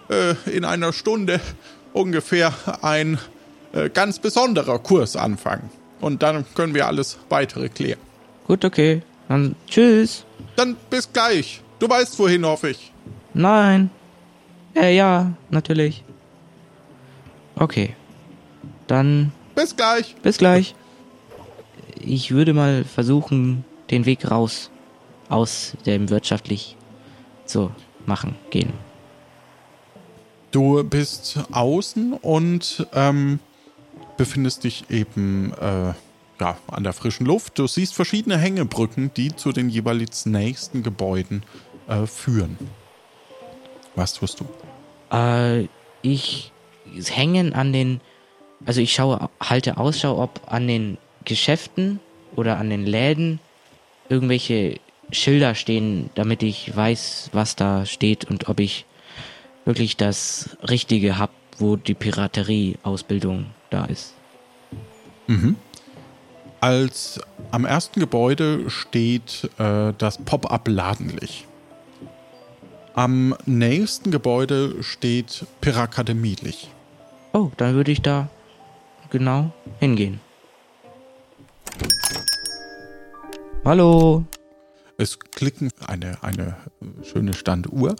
äh, 0.10 0.36
in 0.51 0.63
einer 0.63 0.94
Stunde 0.94 1.41
ungefähr 1.95 2.53
ein 2.81 3.17
äh, 3.73 3.89
ganz 3.89 4.19
besonderer 4.19 4.79
Kurs 4.79 5.15
anfangen. 5.15 5.69
Und 6.01 6.21
dann 6.21 6.45
können 6.53 6.73
wir 6.73 6.87
alles 6.87 7.17
weitere 7.29 7.69
klären. 7.69 7.99
Gut, 8.47 8.65
okay. 8.65 9.01
Dann 9.27 9.55
tschüss. 9.67 10.25
Dann 10.55 10.75
bis 10.89 11.11
gleich. 11.11 11.61
Du 11.79 11.89
weißt 11.89 12.19
wohin, 12.19 12.45
hoffe 12.45 12.69
ich. 12.69 12.91
Nein. 13.33 13.89
Äh, 14.75 14.95
ja, 14.95 15.31
natürlich. 15.49 16.03
Okay. 17.55 17.95
Dann 18.87 19.31
Bis 19.55 19.75
gleich. 19.75 20.15
bis 20.21 20.37
gleich. 20.37 20.75
Ich 21.99 22.31
würde 22.31 22.53
mal 22.53 22.83
versuchen, 22.83 23.63
den 23.89 24.05
Weg 24.05 24.29
raus 24.29 24.69
aus 25.29 25.73
dem 25.85 26.09
wirtschaftlich 26.09 26.75
zu 27.45 27.71
machen, 28.05 28.35
gehen. 28.51 28.73
Du 30.55 30.85
bist 30.85 31.38
außen 31.51 32.13
und 32.13 32.88
ähm, 32.93 33.41
befindest 34.15 34.63
dich 34.63 34.89
eben 34.89 35.51
äh, 35.51 35.93
ja, 36.39 36.57
an 36.67 36.83
der 36.85 36.93
frischen 36.93 37.25
Luft. 37.25 37.59
Du 37.59 37.67
siehst 37.67 37.93
verschiedene 37.93 38.38
Hängebrücken, 38.38 39.12
die 39.17 39.35
zu 39.35 39.51
den 39.51 39.67
jeweils 39.67 40.25
nächsten 40.25 40.81
Gebäuden 40.81 41.43
äh, 41.89 42.05
führen. 42.05 42.57
Was 43.95 44.13
tust 44.13 44.39
du? 44.39 44.45
Äh, 45.13 45.67
ich 46.01 46.53
hängen 47.03 47.51
an 47.51 47.74
den, 47.74 48.00
also 48.65 48.79
ich 48.79 48.93
schaue, 48.93 49.29
halte 49.41 49.75
Ausschau, 49.75 50.24
ob 50.24 50.39
an 50.45 50.69
den 50.69 50.97
Geschäften 51.25 52.00
oder 52.38 52.59
an 52.59 52.69
den 52.69 52.85
Läden 52.85 53.41
irgendwelche 54.07 54.79
Schilder 55.12 55.53
stehen, 55.53 56.12
damit 56.15 56.43
ich 56.43 56.74
weiß, 56.74 57.31
was 57.33 57.57
da 57.57 57.85
steht 57.85 58.24
und 58.24 58.47
ob 58.47 58.62
ich 58.62 58.85
wirklich 59.65 59.98
das 59.98 60.57
Richtige 60.69 61.17
habe, 61.17 61.34
wo 61.57 61.75
die 61.75 61.93
Piraterie-Ausbildung 61.93 63.48
da 63.69 63.86
ist. 63.86 64.13
Als 66.62 67.19
am 67.51 67.65
ersten 67.65 68.00
Gebäude 68.00 68.69
steht 68.69 69.50
äh, 69.57 69.93
das 69.98 70.17
Pop-up-Ladenlich. 70.19 71.45
Am 72.93 73.36
nächsten 73.45 74.12
Gebäude 74.12 74.81
steht 74.81 75.45
Pirakademielich. 75.62 76.69
Oh, 77.34 77.51
dann 77.57 77.75
würde 77.75 77.91
ich 77.91 78.01
da 78.01 78.29
genau 79.10 79.51
hingehen. 79.79 80.22
Hallo. 83.65 84.24
Es 84.98 85.19
klicken 85.19 85.72
eine, 85.86 86.24
eine 86.24 86.55
schöne 87.03 87.34
Standuhr 87.34 87.95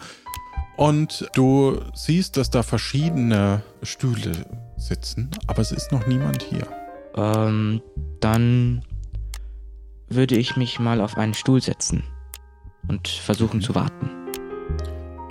und 0.76 1.28
du 1.34 1.80
siehst, 1.94 2.36
dass 2.36 2.50
da 2.50 2.62
verschiedene 2.62 3.62
Stühle 3.82 4.32
sitzen, 4.76 5.30
aber 5.46 5.62
es 5.62 5.72
ist 5.72 5.92
noch 5.92 6.06
niemand 6.06 6.42
hier. 6.42 6.66
Ähm, 7.16 7.82
dann 8.20 8.84
würde 10.08 10.36
ich 10.36 10.56
mich 10.56 10.78
mal 10.78 11.00
auf 11.00 11.16
einen 11.16 11.34
Stuhl 11.34 11.60
setzen 11.60 12.04
und 12.88 13.08
versuchen 13.08 13.60
zu 13.60 13.74
warten. 13.74 14.10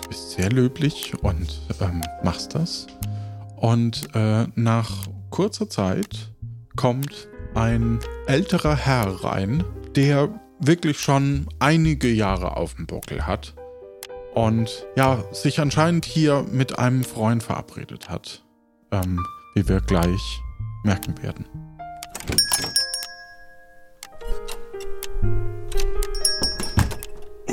Du 0.01 0.09
bist 0.09 0.31
sehr 0.31 0.49
löblich 0.49 1.13
und 1.21 1.61
ähm, 1.79 2.01
machst 2.23 2.55
das. 2.55 2.87
Und 3.55 4.09
äh, 4.13 4.47
nach 4.55 5.07
kurzer 5.29 5.69
Zeit 5.69 6.31
kommt 6.75 7.27
ein 7.53 7.99
älterer 8.27 8.75
Herr 8.75 9.23
rein, 9.23 9.63
der 9.95 10.29
wirklich 10.59 10.99
schon 10.99 11.47
einige 11.59 12.11
Jahre 12.11 12.57
auf 12.57 12.73
dem 12.75 12.85
Buckel 12.85 13.25
hat 13.25 13.55
und 14.35 14.85
ja, 14.95 15.23
sich 15.31 15.59
anscheinend 15.59 16.05
hier 16.05 16.45
mit 16.51 16.77
einem 16.77 17.03
Freund 17.03 17.41
verabredet 17.41 18.09
hat, 18.09 18.43
ähm, 18.91 19.25
wie 19.55 19.67
wir 19.67 19.81
gleich 19.81 20.41
merken 20.83 21.15
werden. 21.23 21.45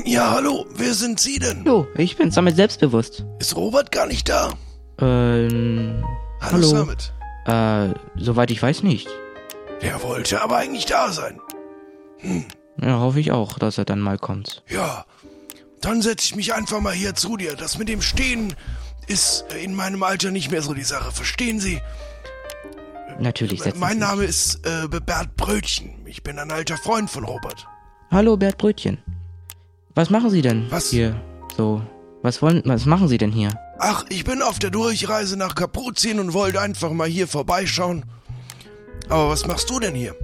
Ja, 0.05 0.33
hallo, 0.33 0.67
wer 0.75 0.95
sind 0.95 1.21
Sie 1.21 1.39
denn? 1.39 1.65
Jo, 1.65 1.87
ich 1.97 2.17
bin 2.17 2.31
damit 2.31 2.57
selbstbewusst. 2.57 3.25
Ist 3.39 3.57
Robert 3.57 3.93
gar 3.93 4.07
nicht 4.07 4.29
da? 4.29 4.53
Ähm, 5.01 6.03
Hallo, 6.41 6.53
Hallo. 6.53 6.67
Summit. 6.67 7.13
äh, 7.47 7.89
soweit 8.17 8.51
ich 8.51 8.63
weiß 8.63 8.83
nicht. 8.83 9.09
Der 9.81 10.03
wollte 10.03 10.43
aber 10.43 10.57
eigentlich 10.57 10.87
da 10.87 11.13
sein. 11.13 11.41
Ja, 12.81 13.01
hoffe 13.01 13.21
ich 13.21 13.33
auch, 13.33 13.59
dass 13.59 13.79
er 13.79 13.85
dann 13.85 14.01
mal 14.01 14.19
kommt. 14.19 14.63
Ja, 14.69 15.05
dann 15.83 16.03
setze 16.03 16.27
ich 16.27 16.35
mich 16.37 16.55
einfach 16.55 16.81
mal 16.81 16.95
hier 16.95 17.15
zu 17.15 17.37
dir. 17.37 17.55
Das 17.57 17.79
mit 17.79 17.89
dem 17.89 18.03
Stehen 18.03 18.55
ist 19.09 19.45
in 19.63 19.75
meinem 19.75 20.03
Alter 20.03 20.31
nicht 20.31 20.51
mehr 20.51 20.63
so 20.63 20.75
die 20.75 20.85
Sache. 20.85 21.13
Verstehen 21.13 21.61
Sie? 21.61 21.81
Natürlich 23.19 23.63
setzen 23.63 23.79
mein 23.81 23.99
Name 23.99 24.25
ist 24.25 24.67
äh, 24.67 24.89
Bert 24.89 25.37
Brötchen. 25.37 25.91
Ich 26.07 26.23
bin 26.23 26.39
ein 26.39 26.51
alter 26.51 26.77
Freund 26.77 27.11
von 27.11 27.25
Robert. 27.25 27.67
Hallo, 28.11 28.37
Bert 28.37 28.59
Brötchen. 28.59 28.99
Was 29.95 30.09
machen 30.11 30.31
Sie 30.31 30.41
denn 30.43 30.67
Was? 30.71 30.91
hier 30.91 31.21
so? 31.57 31.83
Was 32.23 32.41
wollen, 32.41 32.63
was 32.65 32.87
machen 32.87 33.09
Sie 33.09 33.19
denn 33.19 33.33
hier? 33.33 33.51
Ach, 33.79 34.05
ich 34.09 34.25
bin 34.25 34.43
auf 34.43 34.59
der 34.61 34.71
Durchreise 34.71 35.37
nach 35.37 35.55
Kapuzin 35.55 36.21
und 36.21 36.33
wollte 36.33 36.61
einfach 36.61 36.93
mal 36.93 37.09
hier 37.09 37.27
vorbeischauen. 37.27 38.05
Aber 39.09 39.29
was 39.29 39.47
machst 39.47 39.69
du 39.69 39.81
denn 39.81 39.95
hier? 39.95 40.15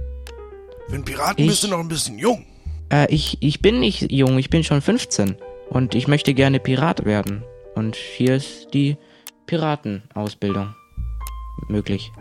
Wenn 0.87 1.03
Piraten 1.03 1.43
Ich- 1.43 1.49
bist 1.51 1.63
du 1.63 1.67
noch 1.67 1.79
ein 1.79 1.89
bisschen 1.89 2.17
jung. 2.17 2.45
Äh, 2.91 3.13
ich, 3.13 3.37
ich 3.41 3.61
bin 3.61 3.79
nicht 3.81 4.11
jung, 4.11 4.39
ich 4.39 4.49
bin 4.49 4.63
schon 4.63 4.81
15. 4.81 5.35
Und 5.69 5.95
ich 5.95 6.07
möchte 6.07 6.33
gerne 6.33 6.59
Pirat 6.59 7.05
werden. 7.05 7.43
Und 7.75 7.95
hier 7.95 8.35
ist 8.35 8.67
die 8.73 8.97
Piratenausbildung 9.45 10.75
möglich. 11.67 12.11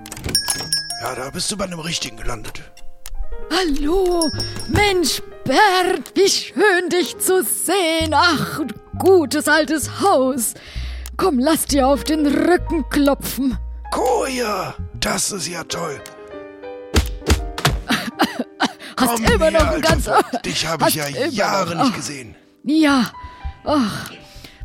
Ja, 1.02 1.14
da 1.14 1.30
bist 1.30 1.50
du 1.50 1.56
bei 1.56 1.64
einem 1.64 1.80
Richtigen 1.80 2.16
gelandet. 2.16 2.62
Hallo, 3.50 4.30
Mensch, 4.68 5.22
Bert, 5.44 6.12
wie 6.14 6.28
schön 6.28 6.88
dich 6.90 7.16
zu 7.18 7.42
sehen. 7.42 8.12
Ach, 8.12 8.60
gutes 8.98 9.48
altes 9.48 10.00
Haus. 10.02 10.54
Komm, 11.16 11.38
lass 11.38 11.64
dir 11.64 11.88
auf 11.88 12.04
den 12.04 12.26
Rücken 12.26 12.84
klopfen. 12.90 13.56
Koja, 13.90 14.74
das 15.00 15.32
ist 15.32 15.48
ja 15.48 15.64
toll. 15.64 15.98
Hast 18.98 19.14
Komm 19.14 19.24
immer 19.24 19.44
her, 19.46 19.50
noch 19.52 19.60
ein 19.60 19.66
alter 19.68 19.80
ganz... 19.80 20.04
Freund. 20.04 20.24
Dich 20.44 20.66
habe 20.66 20.84
ich 20.88 20.94
ja 20.96 21.08
Jahre 21.08 21.74
noch- 21.76 21.84
nicht 21.84 21.96
gesehen. 21.96 22.34
Ja, 22.64 23.10
ach, 23.64 24.12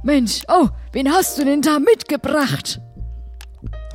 Mensch, 0.03 0.43
oh, 0.47 0.67
wen 0.91 1.11
hast 1.11 1.37
du 1.37 1.45
denn 1.45 1.61
da 1.61 1.79
mitgebracht? 1.79 2.79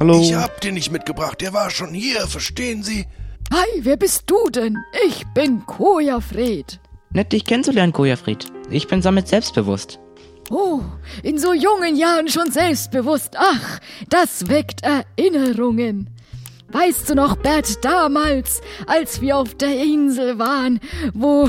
Hallo. 0.00 0.20
Ich 0.20 0.34
hab 0.34 0.60
den 0.60 0.74
nicht 0.74 0.90
mitgebracht, 0.90 1.40
der 1.40 1.52
war 1.52 1.70
schon 1.70 1.92
hier, 1.92 2.26
verstehen 2.26 2.82
Sie? 2.82 3.06
Hi, 3.52 3.80
wer 3.80 3.96
bist 3.96 4.24
du 4.26 4.48
denn? 4.50 4.76
Ich 5.06 5.24
bin 5.34 5.64
Koja 5.66 6.20
Fred. 6.20 6.80
Nett, 7.10 7.32
dich 7.32 7.44
kennenzulernen, 7.44 7.92
Kojafried. 7.92 8.52
Ich 8.70 8.86
bin 8.86 9.00
damit 9.00 9.28
selbstbewusst. 9.28 9.98
Oh, 10.50 10.82
in 11.22 11.38
so 11.38 11.52
jungen 11.52 11.96
Jahren 11.96 12.28
schon 12.28 12.50
selbstbewusst. 12.50 13.34
Ach, 13.36 13.80
das 14.08 14.48
weckt 14.48 14.82
Erinnerungen. 14.82 16.10
Weißt 16.70 17.08
du 17.08 17.14
noch, 17.14 17.36
Bert, 17.36 17.82
damals, 17.82 18.60
als 18.86 19.22
wir 19.22 19.38
auf 19.38 19.54
der 19.54 19.82
Insel 19.82 20.38
waren, 20.38 20.80
wo 21.14 21.48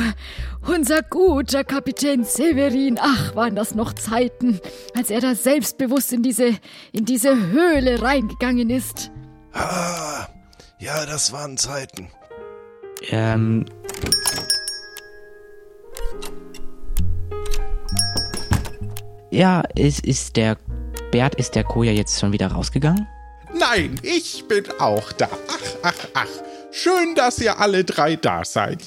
unser 0.65 1.01
guter 1.01 1.65
Kapitän 1.65 2.23
Severin, 2.23 2.97
ach, 3.01 3.35
waren 3.35 3.53
das 3.55 3.75
noch 3.75 3.93
Zeiten, 3.93 4.61
als 4.95 5.09
er 5.09 5.19
da 5.19 5.35
selbstbewusst 5.35 6.13
in 6.13 6.23
diese, 6.23 6.57
in 6.93 7.03
diese 7.03 7.35
Höhle 7.35 8.01
reingegangen 8.01 8.69
ist. 8.69 9.11
Ah, 9.51 10.27
ja, 10.79 11.05
das 11.05 11.33
waren 11.33 11.57
Zeiten. 11.57 12.09
Ähm. 13.09 13.65
Ja, 19.31 19.63
ist, 19.75 20.05
ist 20.05 20.37
der 20.37 20.57
Bert, 21.11 21.35
ist 21.35 21.55
der 21.55 21.65
Koja 21.65 21.91
jetzt 21.91 22.19
schon 22.19 22.31
wieder 22.31 22.47
rausgegangen? 22.47 23.05
Nein, 23.59 23.99
ich 24.03 24.47
bin 24.47 24.63
auch 24.79 25.11
da. 25.11 25.27
Ach, 25.49 25.75
ach, 25.83 26.07
ach. 26.13 26.27
Schön, 26.71 27.13
dass 27.15 27.39
ihr 27.39 27.59
alle 27.59 27.83
drei 27.83 28.15
da 28.15 28.45
seid. 28.45 28.81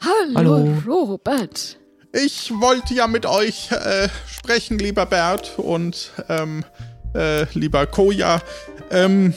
Hallo, 0.00 0.34
Hallo. 0.56 0.82
Robert. 0.86 1.78
Ich 2.12 2.50
wollte 2.50 2.94
ja 2.94 3.06
mit 3.06 3.26
euch 3.26 3.70
äh, 3.70 4.08
sprechen, 4.26 4.78
lieber 4.78 5.04
Bert 5.04 5.58
und 5.58 6.12
ähm, 6.30 6.64
äh, 7.14 7.44
lieber 7.52 7.86
Koja. 7.86 8.40
Ähm, 8.90 9.34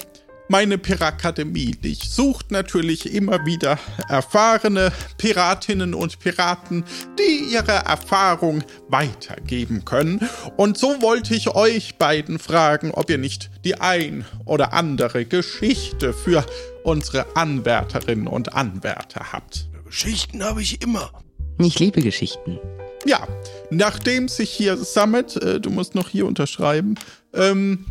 meine 0.47 0.77
Pirakademie, 0.77 1.71
die 1.71 1.95
sucht 1.95 2.51
natürlich 2.51 3.13
immer 3.13 3.45
wieder 3.45 3.79
erfahrene 4.09 4.91
Piratinnen 5.17 5.93
und 5.93 6.19
Piraten, 6.19 6.83
die 7.19 7.53
ihre 7.53 7.71
Erfahrung 7.71 8.63
weitergeben 8.89 9.85
können. 9.85 10.27
Und 10.57 10.77
so 10.77 11.01
wollte 11.01 11.35
ich 11.35 11.49
euch 11.49 11.97
beiden 11.97 12.39
fragen, 12.39 12.91
ob 12.91 13.09
ihr 13.09 13.17
nicht 13.17 13.49
die 13.63 13.79
ein 13.79 14.25
oder 14.45 14.73
andere 14.73 15.25
Geschichte 15.25 16.13
für 16.13 16.45
unsere 16.83 17.35
Anwärterinnen 17.35 18.27
und 18.27 18.53
Anwärter 18.53 19.31
habt. 19.31 19.69
Geschichten 19.85 20.43
habe 20.43 20.61
ich 20.61 20.81
immer. 20.81 21.11
Ich 21.59 21.79
liebe 21.79 22.01
Geschichten. 22.01 22.59
Ja, 23.05 23.27
nachdem 23.69 24.27
sich 24.27 24.49
hier 24.49 24.77
Summit, 24.77 25.35
äh, 25.37 25.59
du 25.59 25.69
musst 25.69 25.93
noch 25.93 26.09
hier 26.09 26.25
unterschreiben, 26.25 26.95
ähm, 27.33 27.85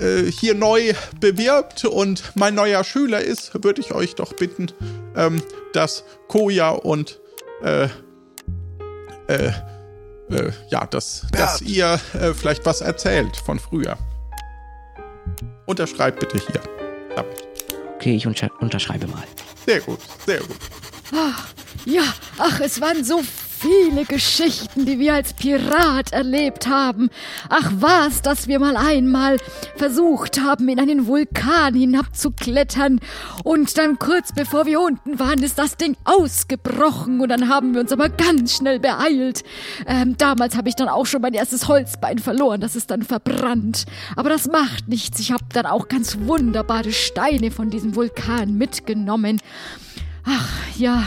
äh, 0.00 0.30
hier 0.30 0.54
neu 0.54 0.92
bewirbt 1.20 1.84
und 1.84 2.32
mein 2.34 2.54
neuer 2.54 2.84
Schüler 2.84 3.20
ist, 3.20 3.52
würde 3.64 3.80
ich 3.80 3.92
euch 3.92 4.14
doch 4.14 4.32
bitten, 4.32 4.68
ähm, 5.16 5.42
dass 5.72 6.04
Koja 6.28 6.70
und 6.70 7.20
äh, 7.62 7.84
äh, 9.28 9.52
äh, 10.30 10.52
ja, 10.70 10.86
dass, 10.86 11.26
dass 11.32 11.60
ihr 11.62 12.00
äh, 12.14 12.32
vielleicht 12.32 12.64
was 12.66 12.80
erzählt 12.80 13.36
von 13.36 13.58
früher. 13.58 13.96
Unterschreibt 15.66 16.20
bitte 16.20 16.38
hier. 16.38 16.60
Summit. 17.16 17.48
Okay, 17.96 18.16
ich 18.16 18.26
untersch 18.26 18.50
unterschreibe 18.60 19.06
mal. 19.06 19.24
Sehr 19.66 19.80
gut, 19.80 20.00
sehr 20.26 20.40
gut. 20.40 20.56
Ja, 21.84 22.02
ach, 22.38 22.60
es 22.60 22.80
waren 22.80 23.04
so 23.04 23.18
viele 23.18 23.49
Geschichten, 24.06 24.86
die 24.86 24.98
wir 24.98 25.14
als 25.14 25.34
Pirat 25.34 26.12
erlebt 26.12 26.66
haben. 26.66 27.10
Ach, 27.48 27.70
was, 27.74 28.22
dass 28.22 28.48
wir 28.48 28.58
mal 28.58 28.76
einmal 28.76 29.36
versucht 29.76 30.40
haben, 30.40 30.68
in 30.68 30.80
einen 30.80 31.06
Vulkan 31.06 31.74
hinabzuklettern 31.74 33.00
und 33.44 33.78
dann 33.78 33.98
kurz 33.98 34.32
bevor 34.32 34.66
wir 34.66 34.80
unten 34.80 35.18
waren, 35.18 35.42
ist 35.42 35.58
das 35.58 35.76
Ding 35.76 35.96
ausgebrochen 36.04 37.20
und 37.20 37.28
dann 37.28 37.48
haben 37.48 37.74
wir 37.74 37.80
uns 37.80 37.92
aber 37.92 38.08
ganz 38.08 38.56
schnell 38.56 38.80
beeilt. 38.80 39.42
Ähm, 39.86 40.16
damals 40.16 40.56
habe 40.56 40.68
ich 40.68 40.76
dann 40.76 40.88
auch 40.88 41.06
schon 41.06 41.22
mein 41.22 41.34
erstes 41.34 41.68
Holzbein 41.68 42.18
verloren, 42.18 42.60
das 42.60 42.76
ist 42.76 42.90
dann 42.90 43.02
verbrannt. 43.02 43.84
Aber 44.16 44.28
das 44.28 44.46
macht 44.48 44.88
nichts, 44.88 45.20
ich 45.20 45.32
habe 45.32 45.44
dann 45.52 45.66
auch 45.66 45.88
ganz 45.88 46.18
wunderbare 46.20 46.92
Steine 46.92 47.50
von 47.50 47.70
diesem 47.70 47.94
Vulkan 47.94 48.56
mitgenommen. 48.56 49.40
Ach, 50.24 50.48
ja, 50.76 51.02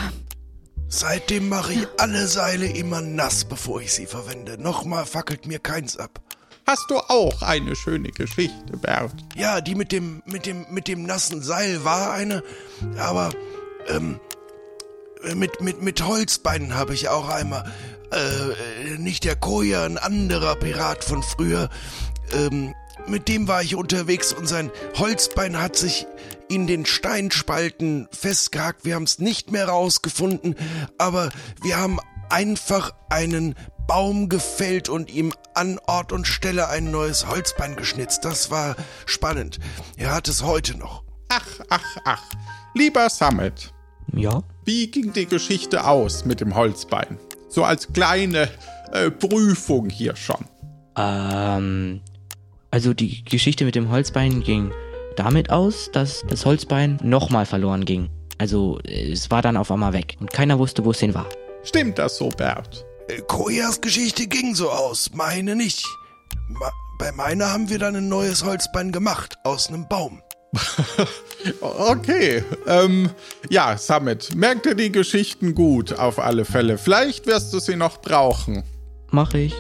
Seitdem 0.96 1.50
mache 1.50 1.74
ich 1.74 1.88
alle 1.98 2.28
Seile 2.28 2.68
immer 2.68 3.02
nass, 3.02 3.46
bevor 3.46 3.82
ich 3.82 3.92
sie 3.92 4.06
verwende. 4.06 4.62
Nochmal 4.62 5.08
fackelt 5.08 5.48
mir 5.48 5.58
keins 5.58 5.98
ab. 5.98 6.22
Hast 6.68 6.86
du 6.92 6.98
auch 7.00 7.42
eine 7.42 7.76
schöne 7.76 8.12
Geschichte, 8.12 8.78
Bert? 8.78 9.12
Ja, 9.36 9.60
die 9.60 9.74
mit 9.74 9.92
dem, 9.92 10.22
mit 10.28 10.46
dem, 10.46 10.68
mit 10.70 10.88
dem 10.88 11.02
nassen 11.02 11.42
Seil 11.42 11.84
war 11.84 12.14
eine, 12.14 12.44
aber 13.00 13.32
ähm, 13.88 14.20
mit, 15.34 15.62
mit, 15.62 15.82
mit 15.82 16.06
Holzbeinen 16.06 16.76
habe 16.76 16.94
ich 16.94 17.10
auch 17.10 17.28
einmal. 17.28 17.72
Äh, 18.12 19.00
nicht 19.00 19.24
der 19.24 19.36
Koja, 19.36 19.86
ein 19.86 19.98
anderer 19.98 20.56
Pirat 20.56 21.04
von 21.04 21.24
früher. 21.24 21.70
Ähm, 22.34 22.76
mit 23.08 23.28
dem 23.28 23.48
war 23.48 23.64
ich 23.64 23.74
unterwegs 23.76 24.32
und 24.32 24.46
sein 24.46 24.70
Holzbein 24.96 25.60
hat 25.60 25.76
sich 25.76 26.06
in 26.54 26.68
den 26.68 26.86
Steinspalten 26.86 28.08
festgehakt. 28.12 28.86
Wir 28.86 28.96
haben 28.96 29.04
es 29.04 29.20
nicht 29.20 29.52
mehr 29.52 29.68
rausgefunden, 29.68 30.56
aber 30.98 31.30
wir 31.64 31.78
haben 31.78 32.00
einfach 32.30 32.92
einen 33.10 33.56
Baum 33.88 34.30
gefällt 34.30 34.88
und 34.88 35.12
ihm 35.12 35.34
an 35.56 35.80
Ort 35.88 36.12
und 36.12 36.26
Stelle 36.28 36.70
ein 36.70 36.92
neues 36.92 37.28
Holzbein 37.28 37.76
geschnitzt. 37.76 38.24
Das 38.24 38.52
war 38.52 38.76
spannend. 39.06 39.60
Er 39.98 40.14
hat 40.14 40.28
es 40.28 40.44
heute 40.44 40.78
noch. 40.78 41.04
Ach, 41.30 41.48
ach, 41.70 41.98
ach. 42.06 42.24
Lieber 42.76 43.10
Summit, 43.10 43.74
Ja? 44.14 44.44
wie 44.66 44.88
ging 44.90 45.12
die 45.14 45.26
Geschichte 45.26 45.86
aus 45.86 46.24
mit 46.26 46.40
dem 46.40 46.56
Holzbein? 46.56 47.18
So 47.50 47.64
als 47.64 47.92
kleine 47.92 48.50
äh, 48.92 49.10
Prüfung 49.12 49.90
hier 49.90 50.16
schon. 50.16 50.46
Ähm, 50.96 52.02
also 52.72 52.94
die 52.94 53.24
Geschichte 53.26 53.66
mit 53.66 53.76
dem 53.76 53.90
Holzbein 53.90 54.42
ging 54.42 54.72
damit 55.16 55.50
aus, 55.50 55.90
dass 55.92 56.24
das 56.28 56.46
Holzbein 56.46 57.00
nochmal 57.04 57.46
verloren 57.46 57.86
ging. 57.86 58.10
Also 58.38 58.80
äh, 58.86 59.12
es 59.12 59.32
war 59.32 59.42
dann 59.42 59.58
auf 59.58 59.72
einmal 59.72 59.94
weg 59.94 60.18
und 60.20 60.32
keiner 60.32 60.60
wusste, 60.60 60.86
wo 60.86 60.92
es 60.92 61.00
hin 61.00 61.14
war. 61.14 61.28
Stimmt 61.64 61.98
das 61.98 62.18
so, 62.18 62.30
Bert? 62.30 62.86
Äh, 63.08 63.22
Koyas 63.28 63.82
Geschichte 63.82 64.28
ging 64.28 64.56
so 64.56 64.70
aus, 64.70 65.12
meine 65.14 65.56
nicht. 65.56 65.86
Ma 66.50 66.72
bei 67.00 67.12
meiner 67.12 67.52
haben 67.52 67.70
wir 67.70 67.80
dann 67.80 67.96
ein 67.96 68.08
neues 68.08 68.46
Holzbein 68.46 68.92
gemacht, 68.92 69.38
aus 69.44 69.68
einem 69.68 69.88
Baum. 69.88 70.22
Okay, 71.60 72.42
ähm, 72.68 73.10
ja, 73.50 73.78
Summit, 73.78 74.34
merk 74.34 74.64
dir 74.64 74.76
die 74.76 74.94
Geschichten 74.94 75.54
gut, 75.56 75.92
auf 75.92 76.18
alle 76.18 76.46
Fälle. 76.46 76.78
Vielleicht 76.78 77.28
wirst 77.28 77.52
du 77.52 77.60
sie 77.60 77.76
noch 77.76 78.00
brauchen. 78.00 78.64
Mach 79.12 79.34
ich. 79.34 79.54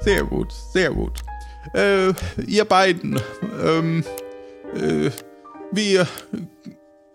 Sehr 0.00 0.24
gut, 0.24 0.52
sehr 0.72 0.90
gut. 0.90 1.20
Äh, 1.72 2.12
ihr 2.46 2.64
beiden, 2.64 3.20
ähm, 3.62 4.04
äh, 4.76 5.10
wie 5.72 6.00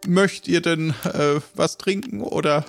möchtet 0.07 0.47
ihr 0.47 0.61
denn 0.61 0.91
äh, 1.03 1.39
was 1.55 1.77
trinken 1.77 2.21
oder? 2.21 2.65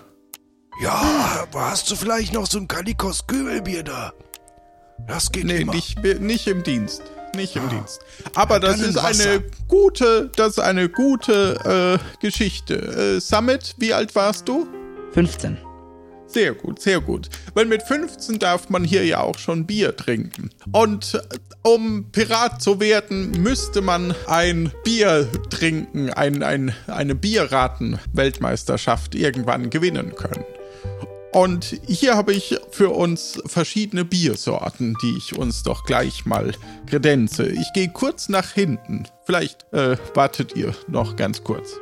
Ja, 0.82 1.46
hast 1.54 1.90
du 1.90 1.96
vielleicht 1.96 2.32
noch 2.34 2.46
so 2.46 2.58
ein 2.58 2.68
Kalikos 2.68 3.26
Kübelbier 3.26 3.82
da? 3.82 4.12
Das 5.06 5.30
geht 5.32 5.44
Nee, 5.44 5.58
immer. 5.62 5.74
nicht, 5.74 6.02
nicht 6.20 6.46
im 6.46 6.62
Dienst. 6.62 7.02
Nicht 7.34 7.54
im 7.56 7.68
Dienst. 7.68 8.00
Aber 8.34 8.60
das 8.60 8.80
ist 8.80 8.96
eine 8.96 9.42
gute, 9.68 10.30
das 10.36 10.52
ist 10.52 10.58
eine 10.58 10.88
gute 10.88 11.98
äh, 12.00 12.20
Geschichte. 12.20 12.74
Äh, 13.16 13.20
Summit, 13.20 13.74
wie 13.78 13.92
alt 13.92 14.14
warst 14.14 14.48
du? 14.48 14.66
15. 15.12 15.58
Sehr 16.26 16.54
gut, 16.54 16.80
sehr 16.80 17.00
gut. 17.00 17.28
Weil 17.54 17.66
mit 17.66 17.82
15 17.82 18.38
darf 18.38 18.68
man 18.68 18.84
hier 18.84 19.04
ja 19.04 19.20
auch 19.20 19.38
schon 19.38 19.66
Bier 19.66 19.96
trinken. 19.96 20.50
Und 20.72 21.14
äh, 21.14 21.20
um 21.62 22.10
Pirat 22.12 22.62
zu 22.62 22.80
werden, 22.80 23.30
müsste 23.42 23.80
man 23.80 24.14
ein 24.26 24.72
Bier 24.84 25.28
trinken, 25.50 26.10
ein, 26.10 26.42
ein, 26.42 26.74
eine 26.86 27.14
Bierraten-Weltmeisterschaft 27.14 29.14
irgendwann 29.14 29.70
gewinnen 29.70 30.14
können. 30.14 30.44
Und 31.32 31.80
hier 31.86 32.16
habe 32.16 32.32
ich 32.32 32.56
für 32.70 32.90
uns 32.90 33.40
verschiedene 33.44 34.06
Biersorten, 34.06 34.96
die 35.02 35.16
ich 35.18 35.36
uns 35.36 35.64
doch 35.64 35.84
gleich 35.84 36.24
mal 36.24 36.52
kredenze. 36.86 37.48
Ich 37.48 37.72
gehe 37.74 37.90
kurz 37.90 38.30
nach 38.30 38.52
hinten. 38.52 39.06
Vielleicht 39.24 39.70
äh, 39.72 39.98
wartet 40.14 40.56
ihr 40.56 40.74
noch 40.88 41.16
ganz 41.16 41.44
kurz. 41.44 41.78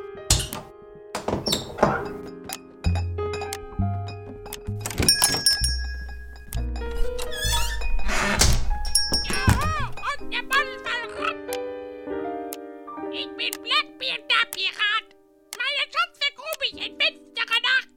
Schätze 16.65 16.71
grub 16.71 16.71
ich 16.71 16.73
in 16.73 16.97
finsterer 16.99 17.61
Nacht. 17.61 17.89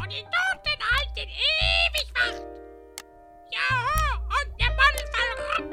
Und 0.00 0.12
die 0.12 0.22
Toten 0.22 0.78
halten 0.90 1.28
ewig 1.28 2.08
Wacht. 2.14 2.42
Jaho, 3.52 4.10
und 4.26 4.50
der 4.60 4.70
rum. 5.56 5.66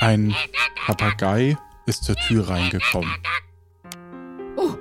Ein 0.00 0.34
Papagei 0.86 1.56
ist 1.86 2.04
zur 2.04 2.16
Tür 2.16 2.48
reingekommen. 2.48 3.14
Oh, 4.56 4.74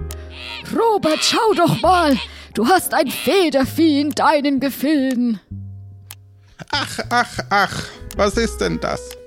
Robert, 0.75 1.23
schau 1.23 1.53
doch 1.55 1.81
mal. 1.81 2.17
Du 2.53 2.67
hast 2.67 2.93
ein 2.93 3.09
Federvieh 3.09 4.01
in 4.01 4.11
deinen 4.11 4.59
Gefilden. 4.59 5.39
Ach, 6.71 6.99
ach, 7.09 7.39
ach, 7.49 7.85
was 8.15 8.37
ist 8.37 8.59
denn 8.59 8.79
das? 8.79 9.17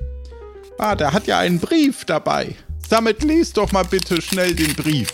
Ah, 0.79 0.95
der 0.95 1.13
hat 1.13 1.27
ja 1.27 1.39
einen 1.39 1.59
Brief 1.59 2.05
dabei. 2.05 2.55
Damit 2.89 3.25
lies 3.25 3.53
doch 3.53 3.73
mal 3.73 3.85
bitte 3.85 4.23
schnell 4.23 4.55
den 4.55 4.75
Brief. 4.75 5.13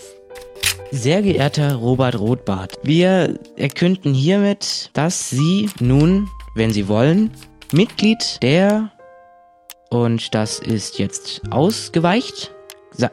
Sehr 0.91 1.23
geehrter 1.23 1.77
Robert 1.77 2.19
Rothbart, 2.19 2.79
wir 2.83 3.39
erkünden 3.57 4.13
hiermit, 4.13 4.91
dass 4.93 5.31
Sie 5.31 5.71
nun, 5.81 6.29
wenn 6.55 6.71
Sie 6.71 6.87
wollen, 6.87 7.31
Mitglied 7.73 8.43
der, 8.43 8.93
und 9.89 10.35
das 10.35 10.59
ist 10.59 10.99
jetzt 10.99 11.41
ausgeweicht, 11.51 12.55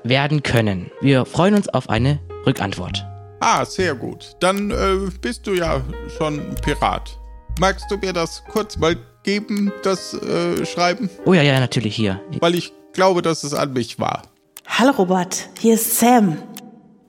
werden 0.04 0.44
können. 0.44 0.92
Wir 1.00 1.26
freuen 1.26 1.56
uns 1.56 1.70
auf 1.70 1.90
eine 1.90 2.20
Rückantwort. 2.46 3.06
Ah, 3.40 3.64
sehr 3.64 3.96
gut. 3.96 4.36
Dann 4.42 4.72
äh, 4.72 5.10
bist 5.22 5.48
du 5.48 5.54
ja 5.54 5.82
schon 6.18 6.56
Pirat. 6.62 7.18
Magst 7.62 7.90
du 7.90 7.96
mir 7.96 8.12
das 8.12 8.44
kurz 8.52 8.78
mal 8.78 8.98
geben, 9.24 9.72
das 9.84 10.14
äh, 10.16 10.66
Schreiben? 10.66 11.10
Oh 11.26 11.34
ja, 11.34 11.44
ja, 11.44 11.62
natürlich 11.62 11.96
hier. 11.96 12.22
Weil 12.42 12.56
ich 12.56 12.74
glaube, 12.92 13.22
dass 13.22 13.46
es 13.46 13.54
an 13.54 13.72
mich 13.72 14.00
war. 14.00 14.24
Hallo 14.80 14.92
Robert, 14.92 15.50
hier 15.60 15.74
ist 15.74 16.00
Sam. 16.00 16.38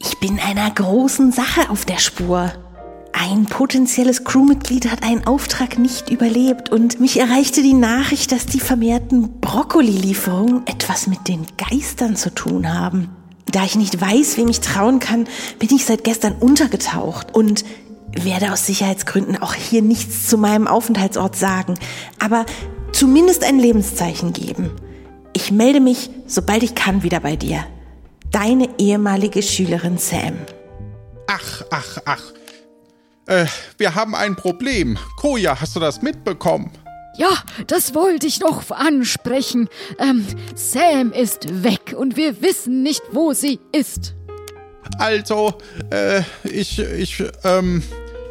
Ich 0.01 0.19
bin 0.19 0.41
einer 0.41 0.69
großen 0.73 1.31
Sache 1.31 1.71
auf 1.71 1.85
der 1.85 2.01
Spur. 2.01 2.51
Ein 3.13 3.45
potenzielles 3.47 4.25
Crewmitglied 4.25 4.91
hat 4.91 5.05
einen 5.05 5.25
Auftrag 5.25 5.79
nicht 5.79 6.11
überlebt 6.11 6.71
und 6.71 6.99
mich 6.99 7.21
erreichte 7.21 7.63
die 7.63 7.75
Nachricht, 7.75 8.33
dass 8.33 8.47
die 8.47 8.59
vermehrten 8.59 9.41
Brokkoli-Lieferungen 9.41 10.67
etwas 10.67 11.07
mit 11.07 11.29
den 11.29 11.47
Geistern 11.59 12.17
zu 12.17 12.35
tun 12.35 12.75
haben. 12.75 13.09
Da 13.53 13.63
ich 13.63 13.77
nicht 13.77 14.01
weiß, 14.01 14.37
wem 14.37 14.49
ich 14.49 14.59
trauen 14.59 14.99
kann, 14.99 15.29
bin 15.61 15.69
ich 15.73 15.85
seit 15.85 16.03
gestern 16.03 16.33
untergetaucht 16.33 17.37
und 17.37 17.65
werde 18.11 18.53
aus 18.53 18.67
Sicherheitsgründen 18.67 19.41
auch 19.41 19.55
hier 19.55 19.83
nichts 19.83 20.27
zu 20.27 20.39
meinem 20.39 20.67
Aufenthaltsort 20.67 21.37
sagen, 21.37 21.77
aber 22.19 22.47
zumindest 22.91 23.45
ein 23.45 23.61
Lebenszeichen 23.61 24.33
geben. 24.33 24.73
Ich 25.33 25.53
melde 25.53 25.81
mich, 25.81 26.11
sobald 26.27 26.63
ich 26.63 26.75
kann, 26.75 27.03
wieder 27.03 27.21
bei 27.21 27.37
dir. 27.37 27.65
Deine 28.31 28.69
ehemalige 28.79 29.43
Schülerin 29.43 29.99
Sam. 29.99 30.39
Ach, 31.27 31.63
ach, 31.71 31.99
ach. 32.05 32.23
Äh, 33.27 33.47
wir 33.79 33.95
haben 33.95 34.15
ein 34.15 34.35
Problem. 34.35 34.99
Koja, 35.17 35.61
hast 35.61 35.77
du 35.77 35.81
das 35.81 36.03
mitbekommen? 36.03 36.73
Ja, 37.17 37.31
das 37.67 37.95
wollte 37.95 38.27
ich 38.27 38.41
noch 38.41 38.71
ansprechen. 38.71 39.69
Ähm, 39.99 40.27
Sam 40.55 41.13
ist 41.13 41.63
weg 41.63 41.95
und 41.97 42.17
wir 42.17 42.41
wissen 42.43 42.83
nicht, 42.83 43.03
wo 43.13 43.33
sie 43.33 43.61
ist. 43.73 44.15
Also, 44.99 45.55
äh, 45.91 46.23
ich, 46.45 46.79
ich, 46.79 47.23
ähm, 47.45 47.83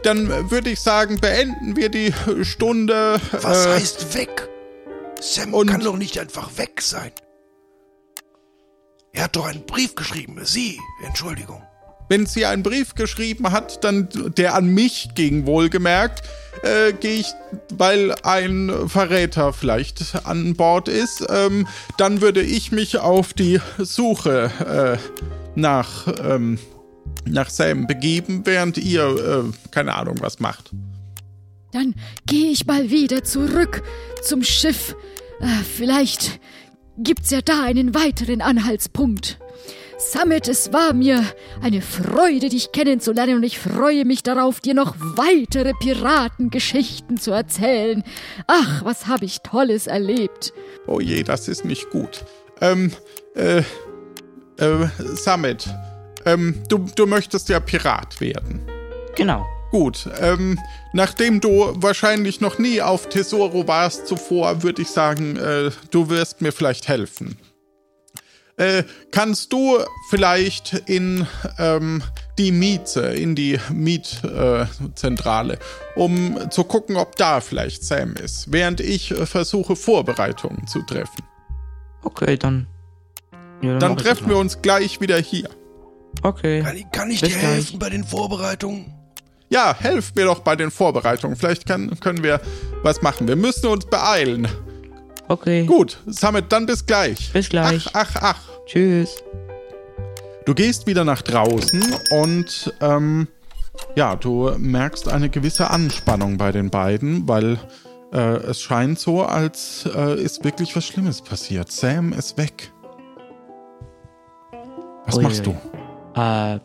dann 0.04 0.52
würde 0.52 0.72
ich 0.72 0.80
sagen, 0.80 1.20
beenden 1.20 1.76
wir 1.76 1.90
die 1.90 2.14
Stunde. 2.44 3.20
Was 3.32 3.66
äh, 3.66 3.70
heißt 3.70 4.16
weg? 4.16 4.50
Sam 5.22 5.54
und- 5.54 5.68
kann 5.68 5.82
doch 5.82 5.98
nicht 5.98 6.18
einfach 6.20 6.58
weg 6.58 6.82
sein. 6.82 7.12
Er 9.14 9.24
hat 9.24 9.36
doch 9.36 9.48
einen 9.48 9.66
Brief 9.66 9.96
geschrieben. 9.96 10.40
Sie, 10.44 10.80
Entschuldigung. 11.06 11.62
Wenn 12.10 12.26
sie 12.26 12.46
einen 12.46 12.64
Brief 12.64 12.96
geschrieben 12.96 13.52
hat, 13.52 13.84
dann 13.84 14.10
der 14.36 14.56
an 14.56 14.68
mich 14.68 15.10
ging, 15.14 15.46
wohlgemerkt, 15.46 16.24
äh, 16.64 16.92
gehe 16.94 17.20
ich, 17.20 17.28
weil 17.74 18.16
ein 18.24 18.72
Verräter 18.88 19.54
vielleicht 19.54 20.26
an 20.26 20.56
Bord 20.56 20.88
ist, 20.88 21.24
ähm, 21.30 21.68
dann 21.98 22.22
würde 22.22 22.42
ich 22.42 22.72
mich 22.72 22.98
auf 22.98 23.34
die 23.34 23.62
Suche 23.78 24.98
äh, 25.00 25.20
nach, 25.60 26.08
ähm, 26.24 26.58
nach 27.26 27.50
Sam 27.50 27.86
begeben, 27.86 28.42
während 28.46 28.78
ihr, 28.78 29.04
äh, 29.48 29.70
keine 29.72 29.94
Ahnung, 29.94 30.16
was 30.22 30.40
macht. 30.40 30.72
Dann 31.72 31.96
gehe 32.26 32.52
ich 32.52 32.66
mal 32.66 32.90
wieder 32.90 33.24
zurück 33.24 33.84
zum 34.24 34.44
Schiff. 34.44 34.96
Äh, 35.40 35.64
vielleicht 35.64 36.40
gibt's 36.98 37.32
ja 37.32 37.42
da 37.42 37.64
einen 37.64 37.96
weiteren 37.96 38.42
Anhaltspunkt. 38.42 39.40
Summit, 40.00 40.48
es 40.48 40.72
war 40.72 40.94
mir 40.94 41.24
eine 41.62 41.82
Freude, 41.82 42.48
dich 42.48 42.72
kennenzulernen 42.72 43.36
und 43.36 43.44
ich 43.44 43.60
freue 43.60 44.06
mich 44.06 44.24
darauf, 44.24 44.62
dir 44.62 44.74
noch 44.74 44.96
weitere 44.98 45.74
Piratengeschichten 45.74 47.18
zu 47.18 47.32
erzählen. 47.32 48.04
Ach, 48.48 48.86
was 48.86 49.08
habe 49.08 49.26
ich 49.26 49.42
Tolles 49.42 49.88
erlebt. 49.88 50.54
Oh 50.88 51.02
je, 51.02 51.24
das 51.24 51.50
ist 51.50 51.66
nicht 51.66 51.90
gut. 51.90 52.24
Ähm, 52.62 52.94
äh, 53.36 53.64
äh, 54.58 54.88
Summit, 55.16 55.70
ähm, 56.26 56.64
du, 56.70 56.86
du 56.96 57.06
möchtest 57.06 57.50
ja 57.50 57.60
Pirat 57.60 58.22
werden. 58.22 58.62
Genau. 59.16 59.46
Gut, 59.72 60.10
ähm, 60.20 60.60
nachdem 60.94 61.42
du 61.42 61.74
wahrscheinlich 61.76 62.42
noch 62.42 62.58
nie 62.58 62.82
auf 62.82 63.08
Tesoro 63.10 63.68
warst 63.68 64.08
zuvor, 64.08 64.64
würde 64.64 64.82
ich 64.82 64.90
sagen, 64.90 65.38
äh, 65.38 65.70
du 65.92 66.10
wirst 66.10 66.42
mir 66.42 66.52
vielleicht 66.52 66.88
helfen. 66.88 67.38
Äh, 68.58 68.84
kannst 69.12 69.54
du 69.54 69.78
vielleicht 70.10 70.74
in 70.88 71.26
ähm, 71.60 72.04
die 72.38 72.52
Mieze, 72.52 73.14
in 73.14 73.36
die 73.36 73.58
Mietzentrale, 73.72 75.54
äh, 75.54 75.58
um 76.00 76.38
zu 76.50 76.66
gucken, 76.66 76.98
ob 76.98 77.16
da 77.16 77.40
vielleicht 77.40 77.86
Sam 77.86 78.16
ist, 78.16 78.52
während 78.52 78.82
ich 78.82 79.12
äh, 79.12 79.26
versuche, 79.26 79.78
Vorbereitungen 79.78 80.68
zu 80.68 80.82
treffen. 80.82 81.24
Okay, 82.04 82.38
dann. 82.38 82.68
Ja, 83.62 83.78
Dann 83.78 83.94
ich 83.94 84.04
treffen 84.04 84.28
wir 84.28 84.38
uns 84.38 84.62
gleich 84.62 85.00
wieder 85.00 85.18
hier. 85.20 85.50
Okay. 86.22 86.62
Kann 86.62 86.76
ich, 86.76 86.92
kann 86.92 87.12
ich 87.12 87.22
dir 87.22 87.30
gleich. 87.30 87.42
helfen 87.42 87.80
bei 87.80 87.90
den 87.90 88.04
Vorbereitungen? 88.04 88.99
Ja, 89.50 89.76
helft 89.78 90.16
mir 90.16 90.26
doch 90.26 90.40
bei 90.40 90.56
den 90.56 90.70
Vorbereitungen. 90.70 91.36
Vielleicht 91.36 91.66
kann, 91.66 92.00
können 92.00 92.24
wir 92.24 92.40
was 92.84 93.02
machen. 93.02 93.28
Wir 93.28 93.36
müssen 93.36 93.68
uns 93.68 93.86
beeilen. 93.86 94.48
Okay. 95.28 95.66
Gut, 95.66 95.98
Summit, 96.08 96.46
dann 96.50 96.66
bis 96.66 96.86
gleich. 96.86 97.32
Bis 97.34 97.50
gleich. 97.50 97.88
Ach, 97.94 98.12
ach, 98.14 98.22
ach. 98.22 98.50
Tschüss. 98.66 99.24
Du 100.46 100.54
gehst 100.54 100.88
wieder 100.88 101.04
nach 101.04 101.22
draußen 101.22 101.84
und 102.12 102.74
ähm, 102.82 103.28
ja, 103.96 104.16
du 104.16 104.52
merkst 104.58 105.08
eine 105.08 105.30
gewisse 105.30 105.70
Anspannung 105.70 106.38
bei 106.38 106.52
den 106.52 106.70
beiden, 106.70 107.28
weil 107.28 107.60
äh, 108.12 108.18
es 108.18 108.62
scheint 108.62 109.00
so, 109.00 109.24
als 109.24 109.88
äh, 109.96 110.20
ist 110.22 110.44
wirklich 110.44 110.76
was 110.76 110.86
Schlimmes 110.86 111.22
passiert. 111.22 111.72
Sam 111.72 112.14
ist 112.14 112.38
weg. 112.38 112.72
Was 115.06 115.18
Ui, 115.18 115.24
machst 115.24 115.46
du? 115.46 115.56
Äh, 116.16 116.60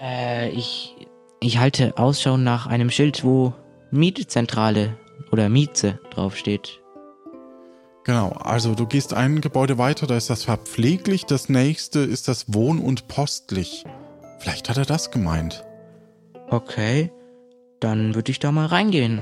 äh, 0.00 0.50
ich, 0.50 0.99
ich 1.40 1.58
halte 1.58 1.96
Ausschau 1.98 2.36
nach 2.36 2.66
einem 2.66 2.90
Schild, 2.90 3.24
wo 3.24 3.54
Mietzentrale 3.90 4.96
oder 5.32 5.48
Mieze 5.48 5.98
draufsteht. 6.10 6.80
Genau, 8.04 8.30
also 8.30 8.74
du 8.74 8.86
gehst 8.86 9.12
ein 9.14 9.40
Gebäude 9.40 9.78
weiter, 9.78 10.06
da 10.06 10.16
ist 10.16 10.30
das 10.30 10.44
verpfleglich, 10.44 11.26
das 11.26 11.48
nächste 11.48 12.00
ist 12.00 12.28
das 12.28 12.52
wohn- 12.52 12.80
und 12.80 13.08
postlich. 13.08 13.84
Vielleicht 14.38 14.68
hat 14.68 14.78
er 14.78 14.86
das 14.86 15.10
gemeint. 15.10 15.64
Okay, 16.48 17.12
dann 17.78 18.14
würde 18.14 18.30
ich 18.32 18.38
da 18.38 18.52
mal 18.52 18.66
reingehen. 18.66 19.20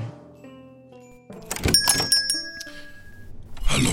Hallo. 3.67 3.91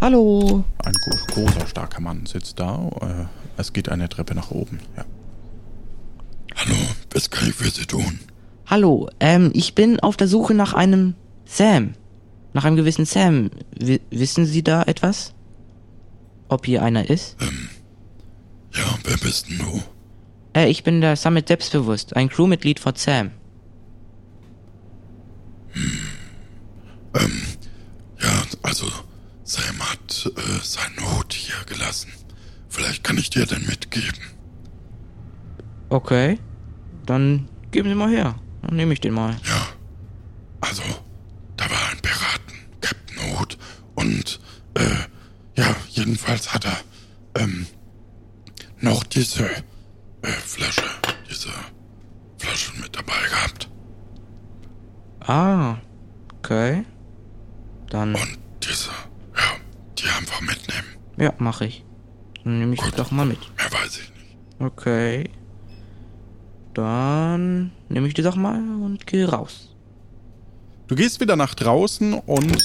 Hallo. 0.00 0.64
Ein 0.84 0.92
gro- 0.92 1.34
großer, 1.34 1.66
starker 1.66 2.00
Mann 2.00 2.26
sitzt 2.26 2.60
da. 2.60 2.88
Äh, 3.00 3.24
es 3.56 3.72
geht 3.72 3.88
eine 3.88 4.08
Treppe 4.08 4.34
nach 4.34 4.50
oben. 4.50 4.78
Ja. 4.96 5.04
Was 7.22 7.30
kann 7.30 7.48
ich 7.50 7.54
für 7.54 7.70
Sie 7.70 7.86
tun? 7.86 8.18
Hallo, 8.66 9.08
ähm, 9.20 9.52
ich 9.54 9.76
bin 9.76 10.00
auf 10.00 10.16
der 10.16 10.26
Suche 10.26 10.54
nach 10.54 10.74
einem 10.74 11.14
Sam. 11.44 11.94
Nach 12.52 12.64
einem 12.64 12.74
gewissen 12.74 13.04
Sam. 13.04 13.52
W 13.78 14.00
wissen 14.10 14.44
Sie 14.44 14.64
da 14.64 14.82
etwas? 14.82 15.32
Ob 16.48 16.66
hier 16.66 16.82
einer 16.82 17.08
ist? 17.08 17.36
Ja, 18.74 18.98
wer 19.04 19.16
bist 19.18 19.48
denn 19.48 19.58
du? 19.58 19.82
Äh, 20.52 20.68
ich 20.68 20.82
bin 20.82 21.00
der 21.00 21.14
Summit 21.14 21.46
Selbstbewusst, 21.46 22.16
ein 22.16 22.28
Crewmitglied 22.28 22.80
von 22.80 22.96
Sam. 22.96 23.30
Ja, 28.20 28.42
also 28.62 28.86
Sam 29.44 29.78
hat 29.78 30.26
äh, 30.26 30.60
seinen 30.60 31.14
Hut 31.14 31.32
hier 31.32 31.64
gelassen. 31.66 32.10
Vielleicht 32.68 33.04
kann 33.04 33.16
ich 33.16 33.30
dir 33.30 33.46
den 33.46 33.64
mitgeben. 33.64 34.18
Okay. 35.88 36.40
Dann 37.06 37.48
geben 37.70 37.88
Sie 37.88 37.94
mal 37.94 38.10
her. 38.10 38.34
Dann 38.62 38.76
nehme 38.76 38.92
ich 38.94 39.00
den 39.00 39.14
mal. 39.14 39.36
Ja. 39.44 39.66
Also, 40.60 40.82
da 41.56 41.64
war 41.70 41.88
ein 41.90 41.98
Piraten, 42.00 42.54
Captain 42.80 43.18
Hood. 43.38 43.58
Und, 43.94 44.40
äh, 44.74 45.60
ja, 45.60 45.74
jedenfalls 45.90 46.52
hat 46.54 46.64
er, 46.64 46.78
ähm, 47.42 47.66
noch 48.80 49.02
diese, 49.04 49.44
äh, 50.22 50.28
Flasche, 50.44 50.84
diese 51.28 51.50
Flasche 52.38 52.72
mit 52.80 52.94
dabei 52.96 53.20
gehabt. 53.28 53.68
Ah, 55.20 55.76
okay. 56.38 56.84
Dann, 57.90 58.14
Und 58.14 58.38
diese, 58.62 58.90
ja, 59.36 59.56
die 59.98 60.04
einfach 60.08 60.40
mitnehmen. 60.40 60.86
ja, 61.16 61.32
mache 61.38 61.66
ich. 61.66 61.84
Dann 62.44 62.58
nehme 62.58 62.74
ich 62.74 62.80
Gut. 62.80 62.98
doch 62.98 63.10
mal 63.10 63.26
mit. 63.26 63.38
Mehr 63.56 63.72
weiß 63.72 63.98
ich 63.98 64.10
nicht. 64.14 64.36
Okay. 64.60 65.30
Dann 66.74 67.72
nehme 67.88 68.08
ich 68.08 68.14
die 68.14 68.22
doch 68.22 68.36
mal 68.36 68.58
und 68.58 69.06
gehe 69.06 69.28
raus. 69.28 69.68
Du 70.88 70.94
gehst 70.94 71.20
wieder 71.20 71.36
nach 71.36 71.54
draußen 71.54 72.14
und 72.14 72.56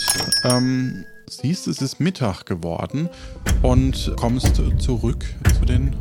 ähm, 0.43 1.06
siehst, 1.30 1.67
es 1.67 1.82
ist 1.82 2.00
Mittag 2.00 2.46
geworden 2.46 3.10
und 3.62 4.13
kommst 4.17 4.62
zurück 4.80 5.26
zu 5.60 5.65
den 5.65 5.96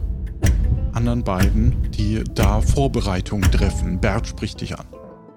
anderen 0.93 1.23
beiden, 1.23 1.91
die 1.93 2.25
da 2.35 2.61
Vorbereitungen 2.61 3.51
treffen. 3.51 4.01
Bert 4.01 4.27
spricht 4.27 4.61
dich 4.61 4.79
an. 4.79 4.87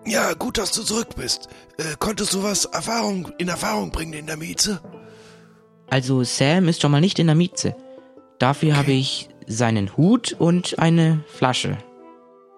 Ja, 0.05 0.33
gut, 0.33 0.57
dass 0.57 0.71
du 0.71 0.83
zurück 0.83 1.09
bist. 1.15 1.49
Äh, 1.77 1.95
konntest 1.99 2.33
du 2.33 2.41
was 2.41 2.65
Erfahrung, 2.65 3.31
in 3.37 3.49
Erfahrung 3.49 3.91
bringen 3.91 4.13
in 4.13 4.25
der 4.25 4.37
Mieze? 4.37 4.81
Also 5.89 6.23
Sam 6.23 6.67
ist 6.67 6.81
schon 6.81 6.91
mal 6.91 7.01
nicht 7.01 7.19
in 7.19 7.27
der 7.27 7.35
Mieze. 7.35 7.75
Dafür 8.39 8.77
habe 8.77 8.93
ich 8.93 9.29
seinen 9.47 9.97
Hut 9.97 10.33
und 10.37 10.79
eine 10.79 11.23
Flasche. 11.27 11.77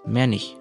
Mehr 0.06 0.28
nicht. 0.28 0.58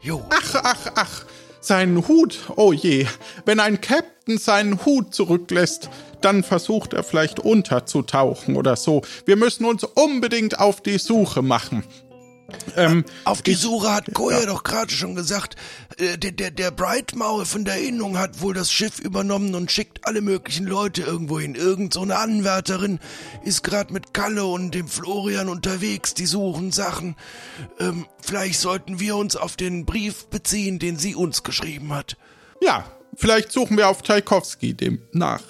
Jo. 0.00 0.24
Ach, 0.30 0.54
ach, 0.62 0.92
ach, 0.94 1.24
seinen 1.60 2.08
Hut. 2.08 2.38
Oh 2.56 2.72
je, 2.72 3.06
wenn 3.44 3.60
ein 3.60 3.80
Captain 3.80 4.38
seinen 4.38 4.84
Hut 4.84 5.14
zurücklässt, 5.14 5.90
dann 6.20 6.42
versucht 6.42 6.92
er 6.92 7.02
vielleicht 7.02 7.40
unterzutauchen 7.40 8.56
oder 8.56 8.76
so. 8.76 9.02
Wir 9.26 9.36
müssen 9.36 9.64
uns 9.64 9.84
unbedingt 9.84 10.58
auf 10.58 10.80
die 10.80 10.98
Suche 10.98 11.42
machen. 11.42 11.84
Ähm, 12.76 13.04
Auf 13.24 13.42
die 13.42 13.54
Suche 13.54 13.92
hat 13.92 14.12
Koya 14.14 14.44
doch 14.46 14.62
gerade 14.62 14.92
schon 14.92 15.14
gesagt, 15.14 15.56
äh, 15.98 16.16
der, 16.18 16.32
der, 16.32 16.50
der 16.50 16.70
Brightmaul 16.70 17.44
von 17.44 17.64
der 17.64 17.80
Innung 17.80 18.18
hat 18.18 18.40
wohl 18.42 18.54
das 18.54 18.70
Schiff 18.70 18.98
übernommen 19.00 19.54
und 19.54 19.72
schickt 19.72 20.06
alle 20.06 20.20
möglichen 20.20 20.66
Leute 20.66 21.02
irgendwo 21.02 21.40
hin. 21.40 21.54
Irgend 21.54 21.94
so 21.94 22.02
eine 22.02 22.18
Anwärterin 22.18 23.00
ist 23.44 23.62
gerade 23.64 23.92
mit 23.92 24.14
Kalle 24.14 24.44
und 24.44 24.72
dem 24.74 24.88
Florian 24.88 25.48
unterwegs, 25.48 26.14
die 26.14 26.26
suchen 26.26 26.70
Sachen. 26.72 27.16
Ähm, 27.78 28.06
vielleicht 28.20 28.60
sollten 28.60 29.00
wir 29.00 29.16
uns 29.16 29.36
auf 29.36 29.56
den 29.56 29.84
Brief 29.86 30.26
beziehen, 30.26 30.78
den 30.78 30.98
sie 30.98 31.14
uns 31.14 31.42
geschrieben 31.42 31.92
hat. 31.94 32.16
ja, 32.60 32.84
vielleicht 33.16 33.50
suchen 33.52 33.76
wir 33.76 33.88
auf 33.88 34.02
Tchaikovsky 34.02 34.74
dem 34.74 35.02
nach. 35.12 35.42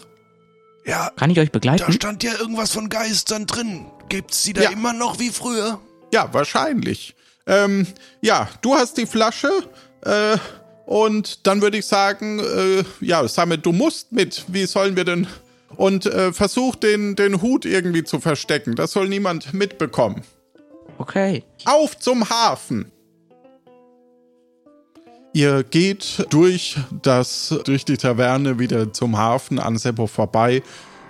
Ja, 0.87 1.11
Kann 1.17 1.31
ich 1.31 1.39
euch 1.39 1.49
da 1.49 1.53
begleiten? 1.53 1.93
stand 1.93 2.23
ja 2.23 2.33
irgendwas 2.39 2.73
von 2.73 2.89
Geistern 2.89 3.47
drin. 3.47 3.85
Gibt's 4.09 4.45
die 4.45 4.55
da 4.55 4.63
Ja. 4.63 4.71
immer 4.71 4.93
noch 4.95 5.19
wie 5.19 5.29
früher? 5.31 5.79
Ja, 6.13 6.29
wahrscheinlich. 6.33 7.15
Ähm, 7.47 7.87
ja, 8.21 8.49
du 8.63 8.75
hast 8.75 8.97
die 8.97 9.07
Flasche. 9.07 9.51
Äh, 10.03 10.37
und 10.87 11.47
dann 11.47 11.63
würde 11.63 11.79
ich 11.79 11.87
sagen, 11.87 12.41
äh, 12.41 12.85
ja, 13.01 13.27
Samet, 13.29 13.65
du 13.65 13.73
musst 13.73 14.13
mit. 14.13 14.45
Wie 14.49 14.67
sollen 14.67 14.97
wir 14.97 15.05
denn? 15.05 15.27
Und 15.77 16.07
äh, 16.07 16.33
versuch 16.33 16.75
den, 16.75 17.17
den 17.17 17.43
Hut 17.43 17.65
irgendwie 17.65 18.05
zu 18.05 18.19
verstecken. 18.19 18.75
Das 18.75 18.93
soll 18.93 19.09
niemand 19.09 19.55
mitbekommen. 19.55 20.23
Okay. 20.99 21.45
Auf 21.65 21.99
zum 21.99 22.29
Hafen! 22.29 22.91
Ihr 25.33 25.63
geht 25.63 26.27
durch 26.31 26.77
das, 27.03 27.55
durch 27.65 27.85
die 27.85 27.97
Taverne 27.97 28.59
wieder 28.59 28.93
zum 28.93 29.17
Hafen 29.17 29.61
an 29.61 29.79
Seppo 29.79 30.09
vorbei 30.09 30.63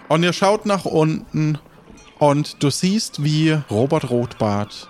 und 0.08 0.22
ihr 0.22 0.34
schaut 0.34 0.66
nach 0.66 0.84
unten 0.84 1.58
und 2.20 2.62
du 2.62 2.70
siehst, 2.70 3.24
wie 3.24 3.58
Robert 3.70 4.10
Rotbart 4.10 4.88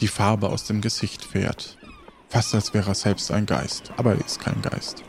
die 0.00 0.08
Farbe 0.08 0.50
aus 0.50 0.64
dem 0.64 0.80
Gesicht 0.82 1.24
fährt. 1.24 1.78
Fast 2.28 2.54
als 2.54 2.74
wäre 2.74 2.90
er 2.90 2.94
selbst 2.94 3.30
ein 3.30 3.46
Geist, 3.46 3.92
aber 3.96 4.12
er 4.12 4.24
ist 4.24 4.40
kein 4.40 4.60
Geist. 4.60 5.02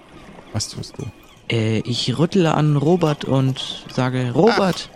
Was 0.54 0.70
tust 0.70 0.94
du? 0.98 1.06
Äh, 1.50 1.80
ich 1.80 2.18
rüttle 2.18 2.54
an 2.54 2.78
Robert 2.78 3.26
und 3.26 3.86
sage, 3.94 4.32
Robert, 4.32 4.90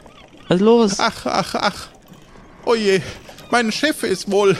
was 0.47 0.57
ist 0.57 0.61
los? 0.61 0.99
Ach, 0.99 1.25
ach, 1.25 1.55
ach. 1.55 1.87
Oh 2.65 2.75
je, 2.75 3.01
mein 3.49 3.71
Schiff 3.71 4.03
ist 4.03 4.29
wohl 4.29 4.55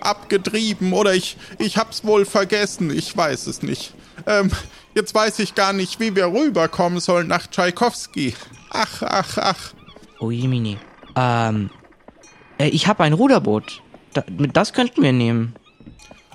abgetrieben 0.00 0.92
oder 0.92 1.14
ich, 1.14 1.36
ich 1.58 1.78
hab's 1.78 2.04
wohl 2.04 2.24
vergessen. 2.24 2.90
Ich 2.90 3.16
weiß 3.16 3.46
es 3.46 3.62
nicht. 3.62 3.94
Ähm, 4.26 4.50
jetzt 4.94 5.14
weiß 5.14 5.38
ich 5.38 5.54
gar 5.54 5.72
nicht, 5.72 6.00
wie 6.00 6.14
wir 6.14 6.26
rüberkommen 6.26 7.00
sollen 7.00 7.28
nach 7.28 7.46
Tschaikowski. 7.46 8.34
Ach, 8.70 9.02
ach, 9.02 9.38
ach. 9.38 9.72
Oh 10.18 10.30
Jemini. 10.30 10.76
Ähm, 11.16 11.70
äh, 12.58 12.68
ich 12.68 12.86
habe 12.86 13.04
ein 13.04 13.12
Ruderboot. 13.12 13.82
Da, 14.14 14.24
das 14.28 14.72
könnten 14.72 15.02
wir 15.02 15.12
nehmen. 15.12 15.54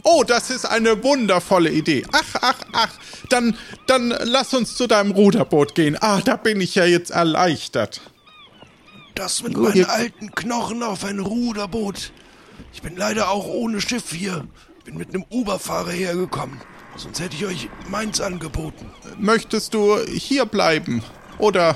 Oh, 0.03 0.23
das 0.25 0.49
ist 0.49 0.65
eine 0.65 1.03
wundervolle 1.03 1.69
Idee. 1.71 2.05
Ach, 2.11 2.35
ach, 2.41 2.59
ach. 2.71 2.93
Dann, 3.29 3.57
dann 3.87 4.15
lass 4.23 4.53
uns 4.53 4.75
zu 4.75 4.87
deinem 4.87 5.11
Ruderboot 5.11 5.75
gehen. 5.75 5.97
Ah, 5.99 6.21
da 6.21 6.37
bin 6.37 6.61
ich 6.61 6.75
ja 6.75 6.85
jetzt 6.85 7.11
erleichtert. 7.11 8.01
Das 9.15 9.43
mit 9.43 9.57
meinen 9.57 9.85
alten 9.85 10.31
Knochen 10.31 10.83
auf 10.83 11.03
ein 11.03 11.19
Ruderboot. 11.19 12.13
Ich 12.73 12.81
bin 12.81 12.95
leider 12.95 13.29
auch 13.29 13.47
ohne 13.47 13.81
Schiff 13.81 14.11
hier. 14.11 14.47
Bin 14.85 14.95
mit 14.95 15.09
einem 15.09 15.25
Uberfahrer 15.29 15.91
hergekommen. 15.91 16.61
Sonst 16.95 17.19
hätte 17.19 17.35
ich 17.35 17.45
euch 17.45 17.69
meins 17.89 18.21
angeboten. 18.21 18.89
Möchtest 19.17 19.73
du 19.73 19.97
hier 20.05 20.45
bleiben? 20.45 21.03
Oder 21.37 21.75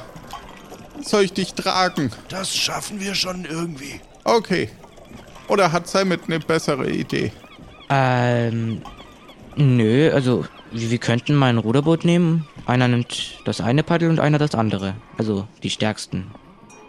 soll 1.03 1.23
ich 1.23 1.33
dich 1.33 1.53
tragen? 1.53 2.11
Das 2.29 2.55
schaffen 2.55 2.99
wir 2.99 3.15
schon 3.15 3.45
irgendwie. 3.45 3.99
Okay. 4.23 4.69
Oder 5.47 5.71
hat 5.71 5.87
Simon 5.87 6.19
eine 6.27 6.39
bessere 6.39 6.89
Idee? 6.89 7.31
Ähm, 7.89 8.81
nö, 9.55 10.11
also 10.13 10.45
wir, 10.71 10.91
wir 10.91 10.97
könnten 10.97 11.35
mal 11.35 11.47
ein 11.47 11.57
Ruderboot 11.57 12.05
nehmen. 12.05 12.47
Einer 12.65 12.87
nimmt 12.87 13.39
das 13.45 13.59
eine 13.59 13.83
Paddel 13.83 14.09
und 14.09 14.19
einer 14.19 14.37
das 14.37 14.55
andere. 14.55 14.95
Also 15.17 15.47
die 15.63 15.69
stärksten 15.69 16.31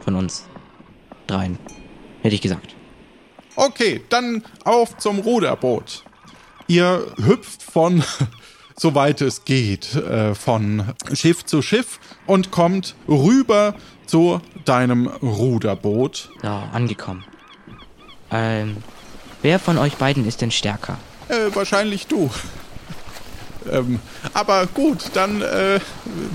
von 0.01 0.15
uns. 0.15 0.47
Dreien. 1.27 1.59
Hätte 2.23 2.35
ich 2.35 2.41
gesagt. 2.41 2.75
Okay, 3.57 4.01
dann 4.09 4.45
auf 4.65 4.97
zum 4.99 5.19
Ruderboot. 5.21 6.05
Ihr 6.69 7.07
hüpft 7.25 7.63
von, 7.63 8.03
soweit 8.83 9.21
es 9.21 9.45
geht, 9.45 9.95
äh, 9.95 10.35
von 10.35 10.93
Schiff 11.13 11.45
zu 11.45 11.63
Schiff 11.63 12.01
und 12.27 12.51
kommt 12.51 12.97
rüber 13.09 13.75
zu 14.07 14.41
deinem 14.65 15.07
Ruderboot. 15.07 16.31
So, 16.43 16.49
angekommen. 16.49 17.25
Ähm, 18.33 18.79
wer 19.41 19.61
von 19.61 19.79
euch 19.79 19.95
beiden 19.97 20.27
ist 20.27 20.41
denn 20.41 20.51
stärker? 20.51 20.99
Äh, 21.29 21.55
wahrscheinlich 21.55 22.09
du. 22.09 22.29
ähm, 23.71 24.01
aber 24.35 24.67
gut, 24.67 25.11
dann 25.15 25.43
äh, 25.43 25.79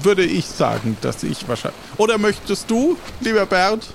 würde 0.02 0.24
ich 0.24 0.46
sagen, 0.46 0.96
dass 1.02 1.24
ich 1.24 1.50
wahrscheinlich. 1.50 1.82
Oder 1.98 2.18
möchtest 2.18 2.72
du, 2.72 2.98
lieber 3.20 3.46
Bert? 3.46 3.88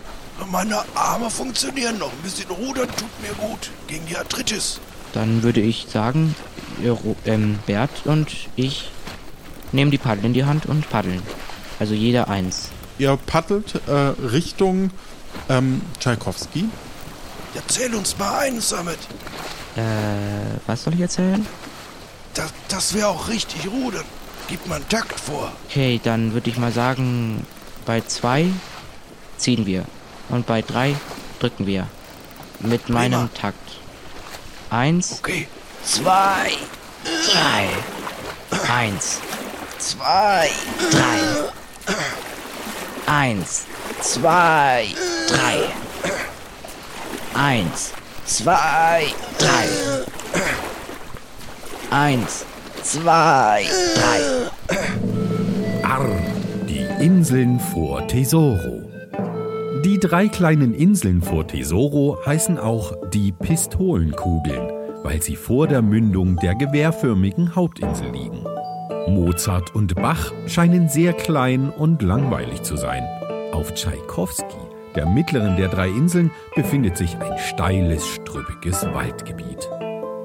Meine 0.51 0.83
Arme 0.95 1.31
funktionieren 1.31 1.99
noch. 1.99 2.13
Ein 2.13 2.23
bisschen 2.23 2.51
rudern 2.51 2.89
tut 2.89 3.23
mir 3.23 3.33
gut. 3.49 3.71
Gegen 3.87 4.05
die 4.07 4.17
Arthritis. 4.17 4.79
Dann 5.15 5.43
würde 5.43 5.61
ich 5.61 5.87
sagen, 5.89 6.35
ähm, 7.27 7.59
Bert 7.67 7.91
und 8.05 8.29
ich 8.57 8.91
nehmen 9.73 9.91
die 9.91 9.99
Paddel 9.99 10.25
in 10.27 10.33
die 10.33 10.45
Hand 10.45 10.67
und 10.67 10.89
paddeln. 10.91 11.23
Also 11.79 11.95
jeder 11.95 12.29
eins. 12.29 12.69
Ihr 12.99 13.17
paddelt 13.17 13.81
äh, 13.87 13.93
Richtung 13.93 14.91
ähm, 15.49 15.81
Tschaikowski. 15.99 16.69
Erzähl 17.55 17.95
uns 17.95 18.17
mal 18.19 18.39
eins 18.41 18.71
damit. 18.71 18.99
Äh, 19.77 19.81
was 20.67 20.85
soll 20.85 20.95
ich 20.95 21.01
erzählen? 21.01 21.47
Das, 22.35 22.53
das 22.69 22.95
wäre 22.95 23.09
auch 23.09 23.29
richtig 23.29 23.67
rudern. 23.67 24.05
Gib 24.49 24.67
mal 24.67 24.77
einen 24.77 24.89
Takt 24.89 25.19
vor. 25.19 25.53
Okay, 25.69 26.01
dann 26.03 26.33
würde 26.35 26.51
ich 26.51 26.59
mal 26.59 26.73
sagen, 26.73 27.47
bei 27.87 28.01
zwei 28.03 28.47
ziehen 29.37 29.67
wir. 29.67 29.85
Und 30.29 30.47
bei 30.47 30.63
drei 30.63 30.95
drücken 31.41 31.67
wir. 31.67 31.87
Mit 32.61 32.89
meinem 32.89 33.33
Takt. 33.35 33.57
Eins, 34.71 35.19
Okay. 35.19 35.47
Zwei, 35.85 36.53
drei. 37.33 37.69
Eins, 38.73 39.21
zwei, 39.79 40.49
drei. 40.91 41.95
Eins, 43.07 43.65
zwei, 44.01 44.87
drei. 45.29 45.59
Eins, 47.35 47.93
zwei, 48.25 49.07
drei. 49.39 49.67
Eins, 51.91 52.47
zwei, 52.83 53.65
drei. 53.95 54.77
Arr, 55.83 56.09
die 56.69 56.87
Inseln 57.05 57.59
vor 57.59 58.07
Tesoro. 58.07 58.83
Die 59.85 59.99
drei 59.99 60.29
kleinen 60.29 60.75
Inseln 60.75 61.23
vor 61.23 61.49
Tesoro 61.49 62.19
heißen 62.25 62.57
auch 62.57 62.93
die 63.13 63.33
Pistolenkugeln, 63.33 64.72
weil 65.03 65.23
sie 65.23 65.37
vor 65.37 65.67
der 65.67 65.83
Mündung 65.83 66.37
der 66.37 66.55
gewehrförmigen 66.55 67.55
Hauptinsel 67.55 68.11
liegen. 68.11 68.45
Mozart 69.09 69.75
und 69.75 69.95
Bach 69.97 70.33
scheinen 70.47 70.89
sehr 70.89 71.13
klein 71.13 71.71
und 71.71 72.03
langweilig 72.03 72.63
zu 72.63 72.77
sein. 72.77 73.05
Auf 73.53 73.75
Tschaikowski, 73.75 74.57
der 74.95 75.07
mittleren 75.07 75.57
der 75.57 75.69
drei 75.69 75.89
Inseln, 75.89 76.31
befindet 76.55 76.97
sich 76.97 77.17
ein 77.19 77.39
steiles, 77.39 78.07
strüppiges 78.07 78.85
Waldgebiet. 78.93 79.69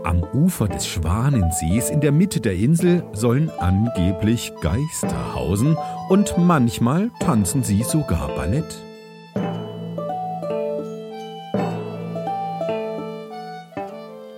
Am 0.04 0.24
Ufer 0.24 0.70
des 0.70 0.88
Schwanensees 0.88 1.90
in 1.90 2.00
der 2.00 2.14
Mitte 2.14 2.40
der 2.40 2.54
Insel 2.54 3.04
sollen 3.12 3.50
angeblich 3.60 4.54
Geister 4.62 5.36
hausen 5.36 5.76
und 6.08 6.38
manchmal 6.38 7.12
tanzen 7.20 7.64
sie 7.64 7.84
sogar 7.84 8.30
Ballett. 8.30 8.87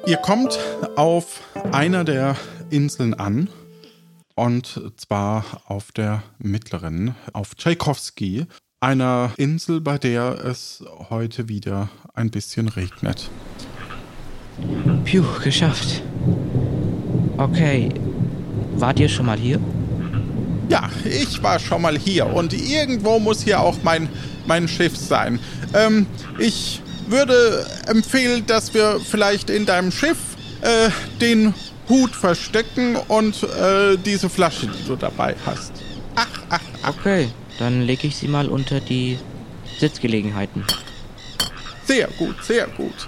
Ihr 0.09 0.17
kommt 0.17 0.57
auf 0.95 1.43
einer 1.71 2.03
der 2.03 2.35
Inseln 2.71 3.13
an. 3.13 3.47
Und 4.33 4.81
zwar 4.97 5.45
auf 5.67 5.91
der 5.91 6.23
mittleren, 6.39 7.13
auf 7.33 7.53
Tchaikovsky, 7.53 8.47
einer 8.79 9.33
Insel, 9.37 9.81
bei 9.81 9.99
der 9.99 10.43
es 10.43 10.83
heute 11.11 11.47
wieder 11.47 11.89
ein 12.15 12.31
bisschen 12.31 12.69
regnet. 12.69 13.29
Puh, 15.05 15.43
geschafft. 15.43 16.01
Okay. 17.37 17.89
Wart 18.77 18.99
ihr 18.99 19.09
schon 19.09 19.27
mal 19.27 19.37
hier? 19.37 19.59
Ja, 20.69 20.89
ich 21.05 21.43
war 21.43 21.59
schon 21.59 21.83
mal 21.83 21.99
hier 21.99 22.25
und 22.25 22.53
irgendwo 22.53 23.19
muss 23.19 23.43
hier 23.43 23.59
auch 23.59 23.77
mein, 23.83 24.09
mein 24.47 24.67
Schiff 24.67 24.97
sein. 24.97 25.37
Ähm, 25.75 26.07
ich 26.39 26.81
würde 27.09 27.65
empfehlen, 27.87 28.45
dass 28.45 28.73
wir 28.73 28.99
vielleicht 28.99 29.49
in 29.49 29.65
deinem 29.65 29.91
Schiff 29.91 30.17
äh, 30.61 30.89
den 31.19 31.53
Hut 31.87 32.15
verstecken 32.15 32.95
und 32.95 33.43
äh, 33.43 33.97
diese 33.97 34.29
Flasche, 34.29 34.67
die 34.67 34.87
du 34.87 34.95
dabei 34.95 35.35
hast. 35.45 35.71
Ach, 36.15 36.27
ach, 36.49 36.59
ach. 36.83 36.89
Okay, 36.99 37.29
dann 37.57 37.81
lege 37.81 38.07
ich 38.07 38.15
sie 38.17 38.27
mal 38.27 38.47
unter 38.47 38.79
die 38.79 39.17
Sitzgelegenheiten. 39.79 40.63
Sehr 41.85 42.07
gut, 42.17 42.35
sehr 42.43 42.67
gut. 42.67 43.07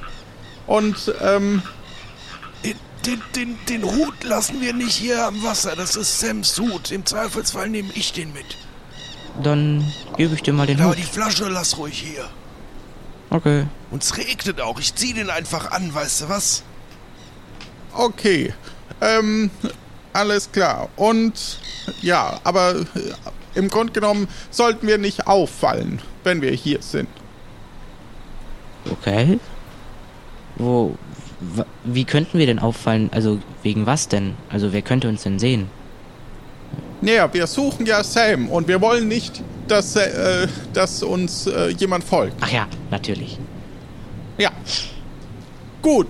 Und, 0.68 1.14
ähm, 1.22 1.62
Den, 3.04 3.20
den, 3.36 3.58
den, 3.68 3.84
Hut 3.84 4.24
lassen 4.24 4.62
wir 4.62 4.74
nicht 4.74 4.94
hier 4.94 5.26
am 5.26 5.42
Wasser. 5.42 5.76
Das 5.76 5.96
ist 5.96 6.20
Sams 6.20 6.60
Hut. 6.60 6.92
Im 6.92 7.04
Zweifelsfall 7.04 7.68
nehme 7.68 7.90
ich 7.96 8.14
den 8.14 8.32
mit. 8.32 8.46
Dann 9.42 9.92
gebe 10.18 10.36
ich 10.36 10.44
dir 10.44 10.54
mal 10.54 10.68
den 10.68 10.80
Aber 10.80 10.92
Hut. 10.92 11.00
die 11.00 11.02
Flasche 11.02 11.50
lass 11.50 11.80
ruhig 11.80 11.98
hier. 12.00 12.30
Okay. 13.32 13.66
Und 13.90 14.04
es 14.04 14.18
regnet 14.18 14.62
auch. 14.62 14.80
Ich 14.80 14.94
zieh 14.94 15.14
den 15.14 15.30
einfach 15.30 15.72
an, 15.72 15.94
weißt 15.94 16.22
du 16.22 16.30
was? 16.30 16.64
okay. 17.94 18.54
Ähm, 19.02 19.50
alles 20.14 20.52
klar. 20.52 20.90
Und, 20.96 21.60
ja, 22.02 22.40
aber 22.44 22.76
äh, 22.76 22.86
im 23.56 23.70
Grunde 23.70 23.94
genommen 23.94 24.28
sollten 24.50 24.88
wir 24.88 24.98
nicht 24.98 25.28
auffallen, 25.28 26.02
wenn 26.24 26.42
wir 26.42 26.52
hier 26.52 26.82
sind. 26.82 27.10
Okay. 28.90 29.40
Wo. 30.56 30.98
Wie 31.84 32.06
könnten 32.06 32.38
wir 32.38 32.46
denn 32.46 32.60
auffallen? 32.60 33.10
Also, 33.12 33.40
wegen 33.64 33.88
was 33.88 34.08
denn? 34.08 34.36
Also, 34.50 34.74
wer 34.74 34.84
könnte 34.84 35.10
uns 35.10 35.24
denn 35.24 35.40
sehen? 35.40 35.70
Naja, 37.02 37.34
wir 37.34 37.48
suchen 37.48 37.86
ja 37.86 38.04
Sam 38.04 38.50
und 38.50 38.68
wir 38.68 38.80
wollen 38.80 39.08
nicht, 39.08 39.44
dass, 39.68 39.96
äh, 39.96 40.48
dass 40.74 41.02
uns 41.02 41.48
äh, 41.48 41.70
jemand 41.70 42.04
folgt. 42.04 42.36
Ach 42.42 42.52
ja, 42.52 42.68
natürlich. 42.92 43.40
Ja. 44.38 44.52
Gut. 45.82 46.08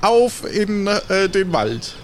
Auf 0.00 0.44
in 0.50 0.86
äh, 0.86 1.28
den 1.28 1.52
Wald. 1.52 1.94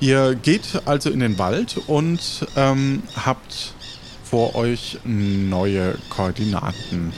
Ihr 0.00 0.34
geht 0.34 0.82
also 0.84 1.10
in 1.10 1.20
den 1.20 1.38
Wald 1.38 1.78
und 1.86 2.46
ähm, 2.56 3.02
habt 3.16 3.74
vor 4.22 4.54
euch 4.54 4.98
neue 5.04 5.96
Koordinaten. 6.10 7.12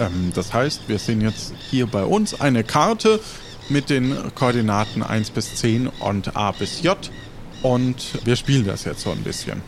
Ähm, 0.00 0.32
das 0.34 0.52
heißt, 0.52 0.88
wir 0.88 0.98
sehen 0.98 1.20
jetzt 1.20 1.54
hier 1.70 1.86
bei 1.86 2.04
uns 2.04 2.40
eine 2.40 2.64
Karte 2.64 3.20
mit 3.68 3.90
den 3.90 4.16
Koordinaten 4.34 5.02
1 5.02 5.30
bis 5.30 5.56
10 5.56 5.86
und 5.86 6.36
A 6.36 6.52
bis 6.52 6.82
J. 6.82 6.98
Und 7.62 8.24
wir 8.24 8.36
spielen 8.36 8.66
das 8.66 8.84
jetzt 8.84 9.02
so 9.02 9.10
ein 9.10 9.22
bisschen. 9.22 9.62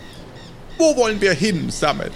Wo 0.79 0.97
wollen 0.97 1.21
wir 1.21 1.33
hin, 1.33 1.71
Samet? 1.71 2.13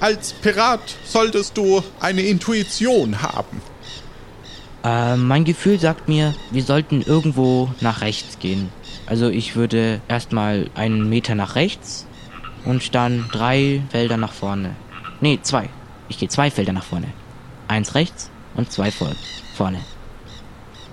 Als 0.00 0.32
Pirat 0.32 0.80
solltest 1.04 1.56
du 1.56 1.82
eine 2.00 2.22
Intuition 2.22 3.20
haben. 3.22 3.60
Äh, 4.84 5.16
mein 5.16 5.44
Gefühl 5.44 5.78
sagt 5.78 6.08
mir, 6.08 6.34
wir 6.50 6.62
sollten 6.62 7.02
irgendwo 7.02 7.70
nach 7.80 8.00
rechts 8.00 8.38
gehen. 8.38 8.70
Also, 9.06 9.28
ich 9.28 9.56
würde 9.56 10.00
erstmal 10.08 10.70
einen 10.74 11.08
Meter 11.08 11.34
nach 11.34 11.54
rechts 11.56 12.06
und 12.64 12.94
dann 12.94 13.28
drei 13.32 13.82
Felder 13.90 14.16
nach 14.16 14.32
vorne. 14.32 14.76
Nee, 15.20 15.38
zwei. 15.42 15.68
Ich 16.08 16.18
gehe 16.18 16.28
zwei 16.28 16.50
Felder 16.50 16.72
nach 16.72 16.84
vorne. 16.84 17.08
Eins 17.66 17.94
rechts 17.94 18.30
und 18.54 18.70
zwei 18.70 18.90
vor 18.90 19.10
vorne. 19.54 19.80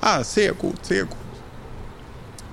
Ah, 0.01 0.23
sehr 0.23 0.53
gut, 0.53 0.86
sehr 0.86 1.05
gut. 1.05 1.24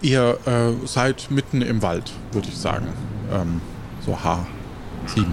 Ihr 0.02 0.38
äh, 0.46 0.86
seid 0.86 1.30
mitten 1.30 1.62
im 1.62 1.80
Wald, 1.80 2.12
würde 2.32 2.48
ich 2.48 2.56
sagen. 2.56 2.88
Ähm, 3.32 3.60
so 4.04 4.12
H7. 4.14 5.26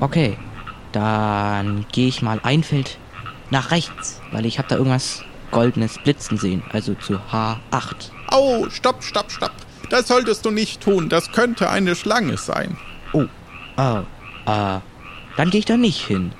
Okay, 0.00 0.38
dann 0.92 1.84
gehe 1.90 2.06
ich 2.06 2.22
mal 2.22 2.40
ein 2.44 2.62
Feld 2.62 2.98
nach 3.50 3.72
rechts, 3.72 4.20
weil 4.30 4.46
ich 4.46 4.58
habe 4.58 4.68
da 4.68 4.76
irgendwas 4.76 5.24
goldenes 5.50 5.98
Blitzen 5.98 6.38
sehen, 6.38 6.62
also 6.72 6.94
zu 6.94 7.14
H8. 7.32 8.10
Au, 8.28 8.68
stopp, 8.70 9.02
stopp, 9.02 9.32
stopp. 9.32 9.52
Das 9.90 10.06
solltest 10.06 10.44
du 10.44 10.50
nicht 10.50 10.80
tun. 10.80 11.08
Das 11.08 11.32
könnte 11.32 11.68
eine 11.70 11.96
Schlange 11.96 12.36
sein. 12.36 12.76
Oh, 13.12 13.24
äh, 13.76 13.98
äh, 14.00 14.80
dann 15.36 15.50
gehe 15.50 15.60
ich 15.60 15.64
da 15.64 15.76
nicht 15.76 16.06
hin. 16.06 16.32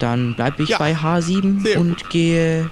Dann 0.00 0.34
bleibe 0.34 0.62
ich 0.62 0.70
Ja, 0.70 0.78
bei 0.78 0.94
H7 0.94 1.62
sehr 1.62 1.80
und 1.80 2.10
gehe 2.10 2.70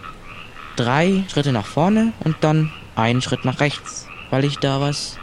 drei 0.76 1.24
Schritte 1.30 1.52
nach 1.52 1.66
vorne 1.66 2.12
und 2.24 2.36
dann 2.40 2.70
einen 2.96 3.22
Schritt 3.22 3.44
nach 3.44 3.60
rechts, 3.60 4.08
weil 4.30 4.44
ich 4.44 4.58
da 4.58 4.80
was 4.80 5.18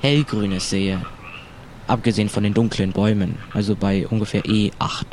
hellgrünes 0.00 0.70
sehe. 0.70 1.04
Abgesehen 1.88 2.28
von 2.28 2.42
den 2.42 2.54
dunklen 2.54 2.92
Bäumen, 2.92 3.38
also 3.52 3.74
bei 3.74 4.06
ungefähr 4.06 4.44
E 4.44 4.70
E8. 4.70 5.06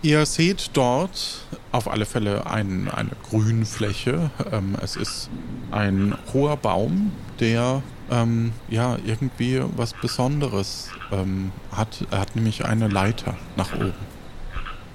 Ihr 0.00 0.26
seht 0.26 0.70
dort 0.74 1.40
auf 1.72 1.90
alle 1.90 2.06
Fälle 2.06 2.46
ein, 2.46 2.88
eine 2.88 3.10
Grünfläche. 3.28 4.30
Ähm, 4.52 4.76
es 4.80 4.94
ist 4.94 5.28
ein 5.72 6.14
hoher 6.32 6.56
Baum, 6.56 7.10
der 7.40 7.82
ähm, 8.10 8.52
ja 8.68 8.96
irgendwie 9.04 9.60
was 9.76 9.94
Besonderes 9.94 10.90
ähm, 11.10 11.50
hat. 11.72 12.06
Er 12.12 12.20
hat 12.20 12.36
nämlich 12.36 12.64
eine 12.64 12.86
Leiter 12.86 13.34
nach 13.56 13.74
oben. 13.74 13.92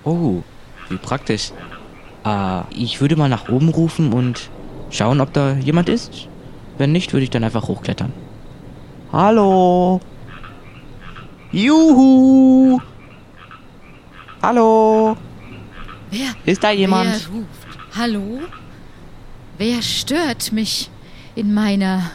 Oh, 0.05 0.41
wie 0.87 0.97
praktisch. 0.97 1.51
Äh, 2.25 2.61
ich 2.73 3.01
würde 3.01 3.17
mal 3.17 3.29
nach 3.29 3.49
oben 3.49 3.69
rufen 3.69 4.13
und 4.13 4.49
schauen, 4.93 5.21
ob 5.21 5.33
da 5.33 5.53
jemand 5.53 5.89
ist. 5.89 6.27
Wenn 6.77 6.91
nicht, 6.91 7.13
würde 7.13 7.23
ich 7.23 7.29
dann 7.29 7.43
einfach 7.43 7.67
hochklettern. 7.67 8.11
Hallo. 9.11 9.99
Juhu. 11.51 12.79
Hallo. 14.41 15.15
Wer, 16.09 16.29
Ist 16.45 16.63
da 16.63 16.71
jemand? 16.71 17.09
wer 17.11 17.35
ruft? 17.35 17.79
Hallo? 17.95 18.39
Wer 19.57 19.81
stört 19.81 20.51
mich 20.51 20.89
in 21.35 21.53
meiner 21.53 22.11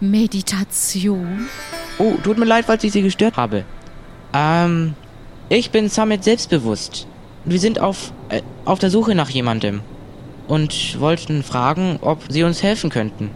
Meditation? 0.00 1.48
Oh, 1.98 2.14
tut 2.22 2.38
mir 2.38 2.44
leid, 2.44 2.64
falls 2.66 2.82
ich 2.84 2.92
Sie 2.92 3.02
gestört 3.02 3.36
habe. 3.36 3.64
Ähm, 4.32 4.94
ich 5.48 5.70
bin 5.70 5.88
Summit 5.88 6.24
selbstbewusst. 6.24 7.06
Wir 7.44 7.58
sind 7.58 7.78
auf, 7.78 8.12
äh, 8.28 8.42
auf 8.64 8.78
der 8.78 8.90
Suche 8.90 9.14
nach 9.14 9.30
jemandem. 9.30 9.80
Und 10.48 10.98
wollten 11.00 11.42
fragen, 11.42 11.98
ob 12.02 12.24
Sie 12.28 12.42
uns 12.42 12.62
helfen 12.62 12.90
könnten. 12.90 13.30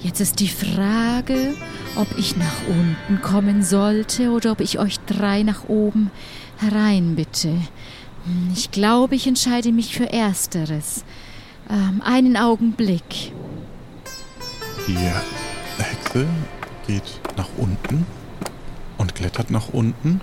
Jetzt 0.00 0.20
ist 0.20 0.40
die 0.40 0.48
Frage, 0.48 1.54
ob 1.96 2.06
ich 2.16 2.36
nach 2.36 2.66
unten 2.68 3.20
kommen 3.20 3.62
sollte 3.62 4.30
oder 4.30 4.52
ob 4.52 4.60
ich 4.60 4.78
euch 4.78 4.98
drei 5.00 5.42
nach 5.42 5.68
oben 5.68 6.10
hereinbitte. 6.58 7.48
Hm, 7.48 8.50
Ich 8.54 8.70
glaube, 8.70 9.14
ich 9.16 9.26
entscheide 9.26 9.72
mich 9.72 9.94
für 9.94 10.12
Ersteres. 10.12 11.04
Ähm, 11.70 12.00
einen 12.04 12.36
Augenblick. 12.36 13.32
Die 14.86 14.96
Hexe 15.82 16.26
geht 16.86 17.20
nach 17.36 17.48
unten 17.56 18.06
und 18.96 19.14
klettert 19.14 19.50
nach 19.50 19.68
unten. 19.72 20.20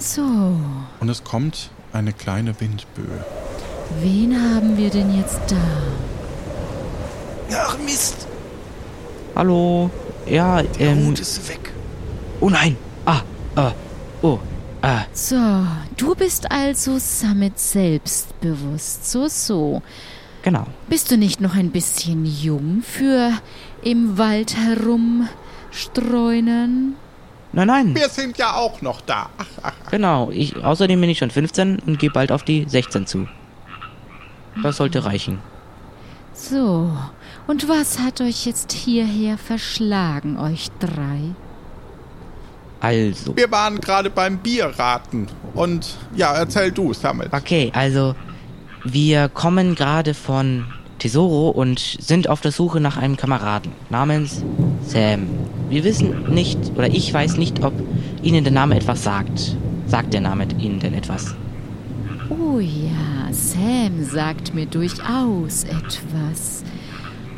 So, 0.00 0.56
Und 1.00 1.08
es 1.08 1.24
kommt 1.24 1.70
eine 1.92 2.12
kleine 2.12 2.60
Windböe. 2.60 3.24
wen 4.00 4.36
haben 4.54 4.76
wir 4.76 4.90
denn 4.90 5.16
jetzt 5.16 5.40
da? 5.48 5.56
Ach 7.52 7.76
Mist, 7.78 8.26
Hallo? 9.34 9.90
Ja, 10.26 10.62
der 10.62 10.90
ähm. 10.90 11.06
Hut 11.06 11.18
ist 11.20 11.48
weg. 11.48 11.72
Oh 12.40 12.50
nein! 12.50 12.76
Ah, 13.06 13.22
äh, 13.56 13.70
oh, 14.22 14.38
äh. 14.82 14.98
So, 15.12 15.36
du 15.96 16.14
bist 16.16 16.50
also 16.50 16.98
Summit 16.98 17.58
selbstbewusst. 17.58 19.10
So, 19.10 19.28
so. 19.28 19.82
Genau. 20.42 20.66
Bist 20.88 21.10
du 21.10 21.16
nicht 21.16 21.40
noch 21.40 21.54
ein 21.54 21.70
bisschen 21.70 22.24
jung 22.24 22.82
für 22.82 23.32
im 23.82 24.18
Wald 24.18 24.56
herumstreunen? 24.56 26.96
Nein, 27.52 27.66
nein. 27.66 27.94
Wir 27.94 28.08
sind 28.08 28.36
ja 28.38 28.54
auch 28.54 28.82
noch 28.82 29.00
da. 29.00 29.30
Ach, 29.38 29.46
ach, 29.62 29.90
Genau. 29.90 30.30
Ich, 30.30 30.56
außerdem 30.62 31.00
bin 31.00 31.10
ich 31.10 31.18
schon 31.18 31.30
15 31.30 31.80
und 31.86 31.98
gehe 31.98 32.10
bald 32.10 32.32
auf 32.32 32.42
die 32.42 32.66
16 32.68 33.06
zu. 33.06 33.26
Das 34.62 34.76
sollte 34.76 35.04
reichen. 35.04 35.38
So, 36.34 36.92
und 37.46 37.68
was 37.68 37.98
hat 37.98 38.20
euch 38.20 38.46
jetzt 38.46 38.72
hierher 38.72 39.38
verschlagen, 39.38 40.38
euch 40.38 40.68
drei? 40.78 41.34
Also. 42.80 43.36
Wir 43.36 43.50
waren 43.50 43.80
gerade 43.80 44.08
beim 44.08 44.38
Bierraten. 44.38 45.26
Und 45.54 45.96
ja, 46.14 46.32
erzähl 46.34 46.70
du, 46.70 46.94
Samet. 46.94 47.32
Okay, 47.32 47.72
also 47.74 48.14
wir 48.84 49.28
kommen 49.28 49.74
gerade 49.74 50.14
von 50.14 50.66
Tesoro 50.98 51.50
und 51.50 51.78
sind 51.78 52.28
auf 52.28 52.40
der 52.40 52.52
Suche 52.52 52.80
nach 52.80 52.96
einem 52.96 53.16
Kameraden 53.16 53.72
namens 53.90 54.44
Sam. 54.86 55.28
Wir 55.68 55.84
wissen 55.84 56.32
nicht, 56.32 56.58
oder 56.76 56.88
ich 56.88 57.12
weiß 57.12 57.36
nicht, 57.36 57.62
ob 57.62 57.72
Ihnen 58.22 58.44
der 58.44 58.52
Name 58.52 58.76
etwas 58.76 59.04
sagt. 59.04 59.56
Sagt 59.86 60.12
der 60.12 60.20
Name 60.20 60.46
Ihnen 60.58 60.80
denn 60.80 60.94
etwas? 60.94 61.34
Oh 62.30 62.58
ja, 62.58 63.32
Sam 63.32 64.04
sagt 64.04 64.54
mir 64.54 64.66
durchaus 64.66 65.64
etwas. 65.64 66.64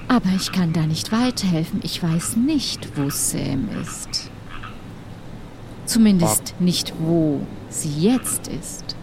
Aber 0.08 0.28
ich 0.34 0.50
kann 0.50 0.72
da 0.72 0.86
nicht 0.86 1.12
weiterhelfen. 1.12 1.80
Ich 1.84 2.02
weiß 2.02 2.36
nicht, 2.36 2.88
wo 2.96 3.08
Sam 3.10 3.68
ist. 3.80 4.30
Zumindest 5.86 6.54
nicht, 6.58 6.92
wo 6.98 7.40
sie 7.68 7.92
jetzt 8.00 8.48
ist. 8.48 8.96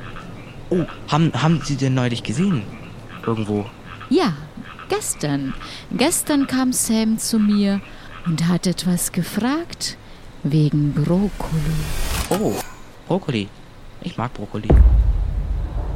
Oh, 0.69 0.83
haben, 1.07 1.31
haben 1.33 1.61
Sie 1.63 1.75
denn 1.75 1.93
neulich 1.93 2.23
gesehen? 2.23 2.63
Irgendwo. 3.25 3.65
Ja, 4.09 4.33
gestern. 4.89 5.53
Gestern 5.91 6.47
kam 6.47 6.71
Sam 6.73 7.17
zu 7.17 7.39
mir 7.39 7.81
und 8.25 8.47
hat 8.47 8.67
etwas 8.67 9.11
gefragt 9.11 9.97
wegen 10.43 10.93
Brokkoli. 10.93 11.31
Oh, 12.29 12.53
Brokkoli. 13.07 13.47
Ich 14.01 14.17
mag 14.17 14.33
Brokkoli. 14.33 14.69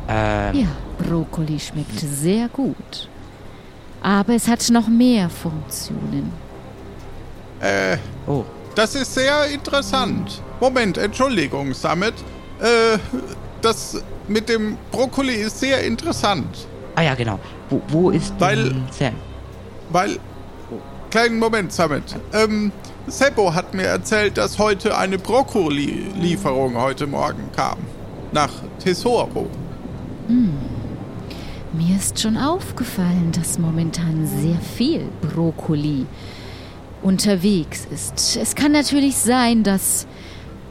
Ähm, 0.09 0.55
Ja, 0.55 0.68
Brokkoli 0.97 1.59
schmeckt 1.59 1.99
sehr 1.99 2.49
gut. 2.49 3.09
Aber 4.01 4.34
es 4.34 4.47
hat 4.47 4.68
noch 4.72 4.88
mehr 4.88 5.30
Funktionen. 5.30 6.32
Äh, 7.59 7.97
oh, 8.28 8.43
das 8.76 8.95
ist 8.95 9.14
sehr 9.14 9.45
interessant. 9.45 10.41
Moment, 10.59 10.97
Entschuldigung, 10.97 11.74
Samet. 11.74 12.16
Äh, 12.59 12.97
das 13.62 14.01
mit 14.28 14.49
dem 14.49 14.78
Brokkoli 14.91 15.36
ist 15.36 15.59
sehr 15.59 15.84
interessant. 15.84 16.68
ah 16.95 17.01
ja, 17.03 17.14
genau. 17.16 17.39
Wo, 17.72 17.82
wo 17.88 18.09
ist 18.11 18.34
Weil- 18.38 18.69
denn 18.69 18.84
Sam? 18.91 19.13
Weil. 19.89 20.19
Kleinen 21.09 21.39
Moment, 21.39 21.74
Samet. 21.74 22.03
Ähm, 22.32 22.72
Seppo 23.07 23.53
hat 23.53 23.74
mir 23.74 23.84
erzählt, 23.88 24.38
dass 24.38 24.57
heute 24.59 24.97
eine 24.97 25.17
Brokkoli-Lieferung 25.17 26.78
heute 26.78 27.05
Morgen 27.05 27.49
kam. 27.53 27.80
Nach 28.32 28.51
Tesoro. 28.80 29.47
Mir 31.74 31.95
ist 31.97 32.17
schon 32.22 32.38
aufgefallen, 32.38 33.34
dass 33.34 33.59
momentan 33.59 34.26
sehr 34.26 34.55
viel 34.59 35.09
Brokkoli 35.22 36.05
unterwegs 37.01 37.86
ist. 37.93 38.38
Es 38.38 38.55
kann 38.55 38.72
natürlich 38.72 39.17
sein, 39.17 39.63
dass 39.63 40.07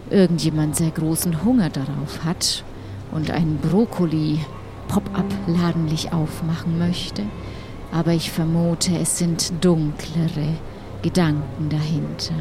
irgendjemand 0.09 0.77
sehr 0.77 0.91
großen 0.91 1.45
Hunger 1.45 1.69
darauf 1.69 2.25
hat 2.25 2.65
und 3.13 3.31
einen 3.31 3.59
Brokkoli-Pop-up-Ladenlich 4.91 6.13
aufmachen 6.13 6.79
möchte. 6.79 7.23
Aber 7.93 8.13
ich 8.13 8.31
vermute, 8.31 8.97
es 8.99 9.19
sind 9.19 9.53
dunklere 9.65 10.55
Gedanken 11.03 11.69
dahinter. 11.69 12.35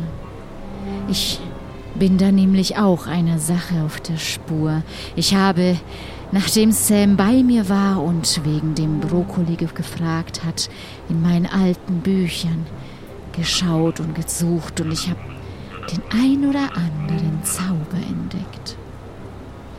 Ich 1.07 1.39
bin 1.95 2.17
da 2.17 2.31
nämlich 2.31 2.77
auch 2.77 3.07
einer 3.07 3.39
Sache 3.39 3.83
auf 3.83 3.99
der 4.01 4.17
Spur. 4.17 4.83
Ich 5.15 5.33
habe, 5.35 5.77
nachdem 6.31 6.71
Sam 6.71 7.17
bei 7.17 7.41
mir 7.43 7.67
war 7.67 8.01
und 8.03 8.41
wegen 8.45 8.75
dem 8.75 8.99
Brokkoli 8.99 9.55
ge- 9.55 9.69
gefragt 9.73 10.43
hat, 10.45 10.69
in 11.09 11.21
meinen 11.21 11.47
alten 11.47 12.01
Büchern 12.01 12.65
geschaut 13.31 13.99
und 13.99 14.13
gesucht 14.15 14.81
und 14.81 14.91
ich 14.91 15.09
habe 15.09 15.19
den 15.91 16.01
ein 16.11 16.47
oder 16.47 16.69
anderen 16.75 17.43
Zauber 17.43 17.97
entdeckt. 18.07 18.75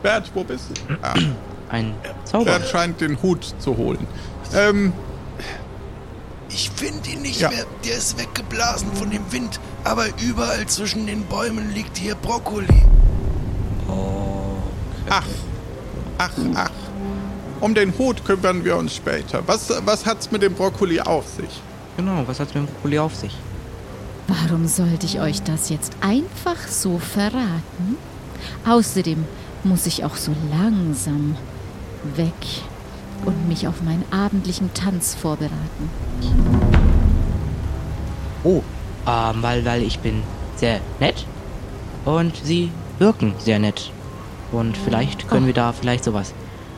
Bert, 0.03 0.29
wo 0.33 0.43
bist 0.43 0.69
du? 0.71 0.93
Ah, 1.01 1.13
Ein 1.71 1.95
Zauber. 2.25 2.45
Bert 2.45 2.67
scheint 2.67 2.99
den 3.01 3.21
Hut 3.21 3.55
zu 3.59 3.77
holen. 3.77 4.05
Ähm, 4.53 4.93
Ich 6.53 6.69
finde 6.69 7.09
ihn 7.09 7.21
nicht 7.21 7.39
Ja. 7.39 7.49
mehr. 7.49 7.65
Der 7.85 7.95
ist 7.95 8.19
weggeblasen 8.19 8.91
von 8.93 9.09
dem 9.09 9.31
Wind. 9.31 9.57
Aber 9.85 10.07
überall 10.21 10.65
zwischen 10.67 11.07
den 11.07 11.23
Bäumen 11.23 11.73
liegt 11.73 11.97
hier 11.97 12.15
Brokkoli. 12.15 12.67
ach, 15.09 15.25
ach, 16.17 16.31
ach. 16.55 16.71
Um 17.61 17.73
den 17.73 17.97
Hut 17.97 18.25
kümmern 18.25 18.63
wir 18.65 18.75
uns 18.75 18.95
später. 18.95 19.43
Was, 19.47 19.71
was 19.85 20.05
hat's 20.05 20.29
mit 20.31 20.41
dem 20.41 20.53
Brokkoli 20.53 20.99
auf 20.99 21.25
sich? 21.27 21.61
Genau, 21.97 22.23
was 22.25 22.39
hat's 22.39 22.53
mit 22.53 22.63
dem 22.63 22.67
Brokkoli 22.73 22.99
auf 22.99 23.15
sich? 23.15 23.35
Warum 24.27 24.67
sollte 24.67 25.05
ich 25.05 25.19
euch 25.21 25.41
das 25.43 25.69
jetzt 25.69 25.93
einfach 26.01 26.67
so 26.67 26.99
verraten? 26.99 27.95
Außerdem 28.67 29.23
muss 29.63 29.85
ich 29.85 30.03
auch 30.03 30.15
so 30.15 30.33
langsam 30.51 31.35
weg 32.15 32.33
und 33.25 33.47
mich 33.47 33.67
auf 33.67 33.81
meinen 33.83 34.03
abendlichen 34.11 34.73
Tanz 34.73 35.13
vorbereiten. 35.15 35.89
Oh, 38.43 38.61
ähm, 39.07 39.41
weil, 39.43 39.63
weil 39.65 39.83
ich 39.83 39.99
bin 39.99 40.23
sehr 40.55 40.79
nett 40.99 41.25
und 42.05 42.35
sie 42.43 42.71
wirken 42.99 43.33
sehr 43.39 43.59
nett. 43.59 43.91
Und 44.51 44.75
vielleicht 44.77 45.27
können 45.29 45.43
Oh. 45.43 45.47
wir 45.47 45.53
da 45.53 45.71
vielleicht 45.71 46.03
sowas 46.03 46.33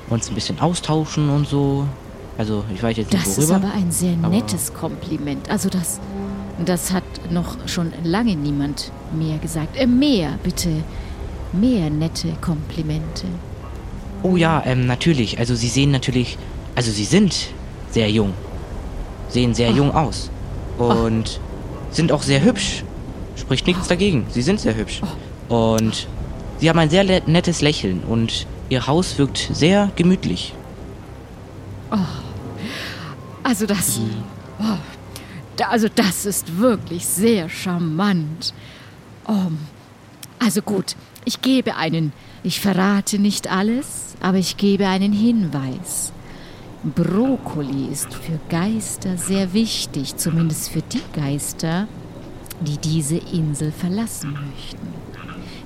uns 0.10 0.30
ein 0.30 0.36
bisschen 0.36 0.60
austauschen 0.60 1.30
und 1.30 1.48
so. 1.48 1.88
Also, 2.38 2.64
ich 2.74 2.82
weiß 2.84 2.98
jetzt 2.98 3.12
nicht 3.14 3.26
Das 3.26 3.38
ist 3.38 3.50
worüber. 3.50 3.68
aber 3.68 3.76
ein 3.76 3.92
sehr 3.92 4.14
aber- 4.22 4.30
nettes 4.30 4.74
Kompliment. 4.74 5.50
Also 5.50 5.70
das, 5.70 6.00
das 6.66 6.92
hat 6.92 7.04
noch 7.32 7.58
schon 7.68 7.94
lange 8.04 8.36
niemand 8.36 8.92
mehr 9.18 9.38
gesagt. 9.38 9.78
Äh, 9.78 9.88
mehr, 9.88 10.32
bitte. 10.44 10.70
Mehr 11.54 11.90
nette 11.90 12.34
Komplimente. 12.42 13.28
Oh 14.24 14.38
ja, 14.38 14.64
ähm, 14.66 14.88
natürlich. 14.88 15.38
Also 15.38 15.54
sie 15.54 15.68
sehen 15.68 15.92
natürlich, 15.92 16.38
also 16.76 16.92
sie 16.92 17.06
sind 17.06 17.50
sehr 17.92 18.10
jung. 18.10 18.34
Sehen 19.30 19.54
sehr 19.54 19.72
jung 19.72 19.94
aus. 19.94 20.30
Und 20.78 21.40
sind 21.92 22.12
auch 22.12 22.24
sehr 22.24 22.44
hübsch. 22.44 22.84
Spricht 23.36 23.68
nichts 23.68 23.88
dagegen. 23.88 24.26
Sie 24.30 24.42
sind 24.42 24.60
sehr 24.60 24.76
hübsch. 24.76 25.02
Und 25.50 26.08
sie 26.60 26.70
haben 26.70 26.80
ein 26.80 26.90
sehr 26.90 27.04
nettes 27.28 27.62
Lächeln 27.62 28.02
und 28.04 28.48
ihr 28.70 28.88
Haus 28.88 29.18
wirkt 29.18 29.50
sehr 29.54 29.92
gemütlich. 29.96 30.54
Also 33.44 33.66
das. 33.66 34.00
Oh, 34.60 34.78
da, 35.58 35.68
also 35.68 35.88
das 35.94 36.26
ist 36.26 36.58
wirklich 36.58 37.06
sehr 37.06 37.50
charmant. 37.50 38.54
Oh, 39.28 39.52
also 40.40 40.62
gut, 40.62 40.96
ich 41.26 41.42
gebe 41.42 41.76
einen. 41.76 42.14
Ich 42.44 42.60
verrate 42.60 43.20
nicht 43.20 43.50
alles, 43.52 44.13
aber 44.24 44.40
ich 44.40 44.58
gebe 44.58 44.88
einen 44.88 45.14
Hinweis. 45.14 46.12
Brokkoli 46.84 47.88
ist 47.92 48.14
für 48.14 48.40
Geister 48.50 49.18
sehr 49.18 49.54
wichtig, 49.54 50.18
zumindest 50.18 50.70
für 50.70 50.82
die 50.82 51.02
Geister, 51.14 51.88
die 52.62 52.78
diese 52.78 53.18
Insel 53.18 53.72
verlassen 53.72 54.32
möchten. 54.34 54.88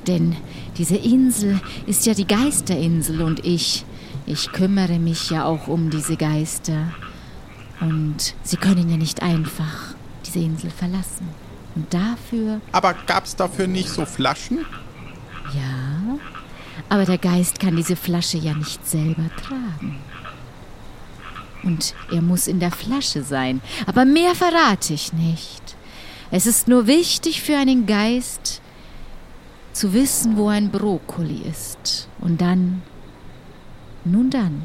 Denn 0.05 0.35
diese 0.77 0.95
Insel 0.95 1.59
ist 1.85 2.05
ja 2.05 2.13
die 2.13 2.27
Geisterinsel 2.27 3.21
und 3.21 3.43
ich, 3.45 3.83
ich 4.25 4.51
kümmere 4.51 4.99
mich 4.99 5.29
ja 5.29 5.45
auch 5.45 5.67
um 5.67 5.89
diese 5.89 6.17
Geister. 6.17 6.91
Und 7.79 8.35
sie 8.43 8.57
können 8.57 8.89
ja 8.89 8.97
nicht 8.97 9.21
einfach 9.21 9.95
diese 10.25 10.39
Insel 10.39 10.69
verlassen. 10.71 11.27
Und 11.75 11.93
dafür, 11.93 12.61
Aber 12.71 12.95
gab's 13.05 13.35
dafür 13.35 13.67
nicht 13.67 13.89
so 13.89 14.05
Flaschen? 14.05 14.59
ja, 15.53 16.17
aber 16.89 17.05
der 17.05 17.17
Geist 17.17 17.59
kann 17.59 17.75
diese 17.75 17.95
Flasche 17.95 18.37
ja 18.37 18.53
nicht 18.53 18.87
selber 18.87 19.29
tragen. 19.35 19.99
Und 21.63 21.93
er 22.11 22.21
muss 22.21 22.47
in 22.47 22.59
der 22.59 22.71
Flasche 22.71 23.23
sein. 23.23 23.61
Aber 23.85 24.05
mehr 24.05 24.35
verrate 24.35 24.93
ich 24.93 25.13
nicht. 25.13 25.75
Es 26.31 26.45
ist 26.45 26.67
nur 26.67 26.87
wichtig 26.87 27.41
für 27.41 27.57
einen 27.57 27.85
Geist 27.85 28.61
zu 29.73 29.93
wissen, 29.93 30.37
wo 30.37 30.49
ein 30.49 30.71
Brokkoli 30.71 31.41
ist. 31.49 32.07
Und 32.19 32.41
dann, 32.41 32.81
nun 34.05 34.29
dann. 34.29 34.63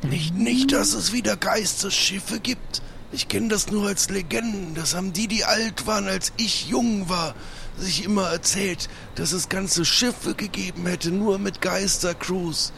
dann 0.00 0.10
Nicht, 0.10 0.34
nicht, 0.34 0.72
dass 0.72 0.92
es 0.92 1.12
wieder 1.12 1.36
Geisterschiffe 1.36 2.40
gibt. 2.40 2.82
Ich 3.12 3.28
kenne 3.28 3.48
das 3.48 3.70
nur 3.70 3.86
als 3.86 4.10
Legenden. 4.10 4.74
Das 4.74 4.94
haben 4.94 5.12
die, 5.12 5.28
die 5.28 5.44
alt 5.44 5.86
waren, 5.86 6.08
als 6.08 6.32
ich 6.36 6.68
jung 6.68 7.08
war, 7.08 7.34
sich 7.78 8.04
immer 8.04 8.28
erzählt, 8.28 8.88
dass 9.14 9.32
es 9.32 9.48
ganze 9.48 9.84
Schiffe 9.84 10.34
gegeben 10.34 10.86
hätte, 10.86 11.10
nur 11.10 11.38
mit 11.38 11.60
Geistercruise. 11.60 12.72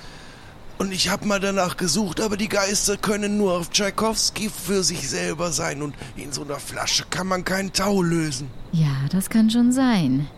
Und 0.78 0.92
ich 0.92 1.08
habe 1.08 1.26
mal 1.26 1.40
danach 1.40 1.76
gesucht, 1.78 2.20
aber 2.20 2.36
die 2.36 2.48
Geister 2.48 2.98
können 2.98 3.38
nur 3.38 3.54
auf 3.54 3.70
Tschaikowski 3.70 4.50
für 4.50 4.82
sich 4.82 5.08
selber 5.08 5.50
sein 5.50 5.80
und 5.80 5.94
in 6.16 6.32
so 6.32 6.42
einer 6.42 6.60
Flasche 6.60 7.04
kann 7.08 7.26
man 7.26 7.44
keinen 7.44 7.72
Tau 7.72 8.02
lösen. 8.02 8.50
Ja, 8.72 8.94
das 9.10 9.30
kann 9.30 9.48
schon 9.48 9.72
sein. 9.72 10.28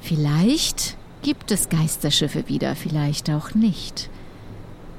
Vielleicht 0.00 0.96
gibt 1.22 1.50
es 1.50 1.68
Geisterschiffe 1.68 2.48
wieder, 2.48 2.76
vielleicht 2.76 3.28
auch 3.30 3.54
nicht. 3.54 4.08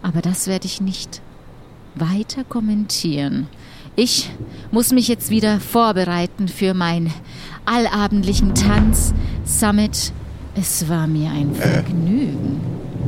Aber 0.02 0.22
das 0.22 0.48
werde 0.48 0.66
ich 0.66 0.82
nicht 0.82 1.22
weiter 1.96 2.44
kommentieren. 2.44 3.48
Ich 3.96 4.30
muss 4.72 4.92
mich 4.92 5.08
jetzt 5.08 5.30
wieder 5.30 5.60
vorbereiten 5.60 6.48
für 6.48 6.74
meinen 6.74 7.14
allabendlichen 7.70 8.56
Tanz. 8.56 9.14
Summit, 9.46 10.12
es 10.56 10.88
war 10.90 11.08
mir 11.08 11.30
ein 11.32 11.54
Vergnügen. 11.56 12.62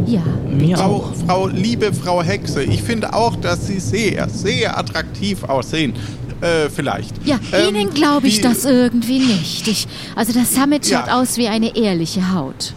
Ja, 0.07 0.21
Mir 0.49 0.77
Frau, 0.77 0.95
auch. 0.95 1.13
Frau, 1.27 1.47
liebe 1.47 1.93
Frau 1.93 2.23
Hexe, 2.23 2.63
ich 2.63 2.81
finde 2.81 3.13
auch, 3.13 3.35
dass 3.35 3.67
Sie 3.67 3.79
sehr, 3.79 4.29
sehr 4.29 4.77
attraktiv 4.77 5.43
aussehen. 5.43 5.93
Äh, 6.39 6.69
vielleicht. 6.69 7.13
ja, 7.25 7.37
Ähm, 7.51 7.75
Ihnen 7.75 7.93
glaube 7.93 8.27
ich 8.27 8.41
das 8.41 8.65
irgendwie 8.65 9.19
nicht. 9.19 9.67
Ich, 9.67 9.87
also 10.15 10.33
das 10.33 10.55
Summit 10.55 10.87
Ja. 10.87 11.01
schaut 11.01 11.09
aus 11.13 11.37
wie 11.37 11.47
eine 11.49 11.75
ehrliche 11.75 12.33
Haut. 12.33 12.73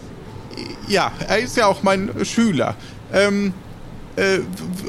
Ja, 0.89 1.12
er 1.28 1.39
ist 1.39 1.57
ja 1.57 1.66
auch 1.66 1.82
mein 1.82 2.11
Schüler. 2.24 2.74
Ähm, 3.12 3.55
äh, 4.16 4.41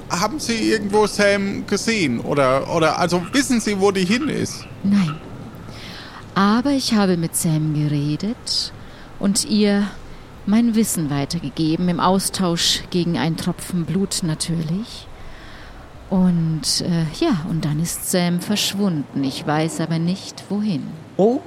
haben 0.10 0.40
Sie 0.40 0.72
irgendwo 0.72 1.08
Sam 1.08 1.66
gesehen? 1.68 2.20
Oder, 2.20 2.76
oder, 2.76 3.00
also 3.00 3.22
wissen 3.32 3.62
Sie, 3.62 3.80
wo 3.80 3.92
die 3.92 4.04
hin 4.04 4.28
ist? 4.28 4.66
Nein. 4.84 5.16
Aber 6.36 6.72
ich 6.72 6.94
habe 6.94 7.16
mit 7.16 7.36
Sam 7.36 7.74
geredet 7.74 8.74
und 9.20 9.46
ihr 9.46 9.88
mein 10.46 10.76
Wissen 10.76 11.10
weitergegeben, 11.10 11.90
im 11.90 12.00
Austausch 12.00 12.84
gegen 12.90 13.18
einen 13.18 13.38
Tropfen 13.38 13.86
Blut 13.86 14.20
natürlich. 14.22 15.08
Und 16.10 16.82
äh, 16.82 17.06
ja, 17.20 17.46
und 17.50 17.66
dann 17.66 17.82
ist 17.82 18.12
Sam 18.12 18.42
verschwunden. 18.42 19.24
Ich 19.24 19.48
weiß 19.48 19.80
aber 19.80 19.98
nicht, 19.98 20.44
wohin. 20.50 20.84
Oh. 21.18 21.40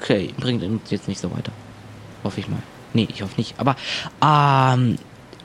Okay, 0.00 0.30
bringt 0.38 0.64
uns 0.64 0.90
jetzt 0.90 1.06
nicht 1.06 1.20
so 1.20 1.30
weiter. 1.30 1.52
Hoffe 2.24 2.40
ich 2.40 2.48
mal. 2.48 2.62
Nee, 2.92 3.08
ich 3.10 3.22
hoffe 3.22 3.34
nicht. 3.36 3.54
Aber, 3.58 3.76
ähm, 4.22 4.96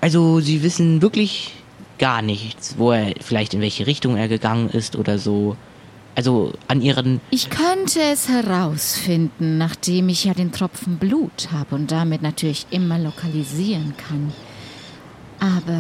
also 0.02 0.40
Sie 0.40 0.64
wissen 0.64 1.02
wirklich 1.02 1.54
gar 2.00 2.22
nichts, 2.22 2.76
wo 2.78 2.92
er, 2.92 3.14
vielleicht 3.22 3.54
in 3.54 3.62
welche 3.62 3.88
Richtung 3.88 4.18
er 4.18 4.28
gegangen 4.28 4.70
ist 4.70 4.96
oder 4.96 5.20
so. 5.20 5.56
Also 6.18 6.54
an 6.68 6.82
Ihren, 6.82 7.22
Ich 7.30 7.52
könnte 7.52 8.00
es 8.02 8.28
herausfinden, 8.28 9.60
nachdem 9.60 10.10
ich 10.10 10.24
ja 10.24 10.34
den 10.34 10.52
Tropfen 10.52 10.98
Blut 10.98 11.50
habe 11.52 11.76
und 11.76 11.92
damit 11.92 12.24
natürlich 12.24 12.66
immer 12.72 12.98
lokalisieren 12.98 13.94
kann. 13.96 14.34
Aber 15.40 15.78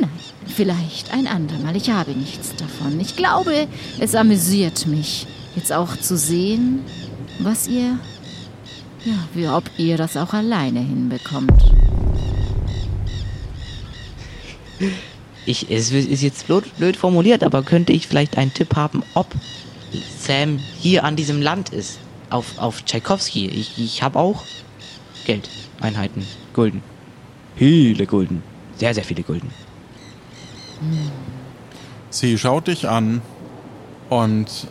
nein, 0.00 0.10
vielleicht 0.46 1.12
ein 1.12 1.26
andermal. 1.26 1.76
Ich 1.76 1.90
habe 1.90 2.12
nichts 2.12 2.56
davon. 2.56 2.98
Ich 2.98 3.14
glaube, 3.14 3.68
es 3.98 4.14
amüsiert 4.14 4.86
mich, 4.86 5.26
jetzt 5.54 5.70
auch 5.70 5.94
zu 5.98 6.16
sehen, 6.16 6.80
was 7.40 7.68
ihr, 7.68 7.98
ja, 9.04 9.18
wie 9.34 9.48
ob 9.48 9.64
ihr 9.76 9.98
das 9.98 10.16
auch 10.16 10.32
alleine 10.32 10.80
hinbekommt. 10.80 11.62
Ich, 15.46 15.70
es 15.70 15.90
ist 15.90 16.22
jetzt 16.22 16.46
blöd, 16.46 16.64
blöd 16.76 16.96
formuliert, 16.96 17.42
aber 17.42 17.62
könnte 17.62 17.92
ich 17.92 18.06
vielleicht 18.06 18.38
einen 18.38 18.54
Tipp 18.54 18.76
haben, 18.76 19.02
ob 19.14 19.26
Sam 20.18 20.58
hier 20.78 21.04
an 21.04 21.16
diesem 21.16 21.42
Land 21.42 21.70
ist? 21.70 21.98
Auf, 22.30 22.58
auf 22.58 22.82
Tchaikovsky. 22.82 23.48
Ich, 23.48 23.78
ich 23.78 24.02
habe 24.02 24.18
auch 24.18 24.44
Geld, 25.24 25.48
Einheiten, 25.80 26.26
Gulden. 26.54 26.82
Viele 27.56 28.06
Gulden. 28.06 28.42
Sehr, 28.76 28.94
sehr 28.94 29.04
viele 29.04 29.22
Gulden. 29.22 29.50
Sie 32.10 32.38
schaut 32.38 32.68
dich 32.68 32.88
an 32.88 33.22
und 34.08 34.66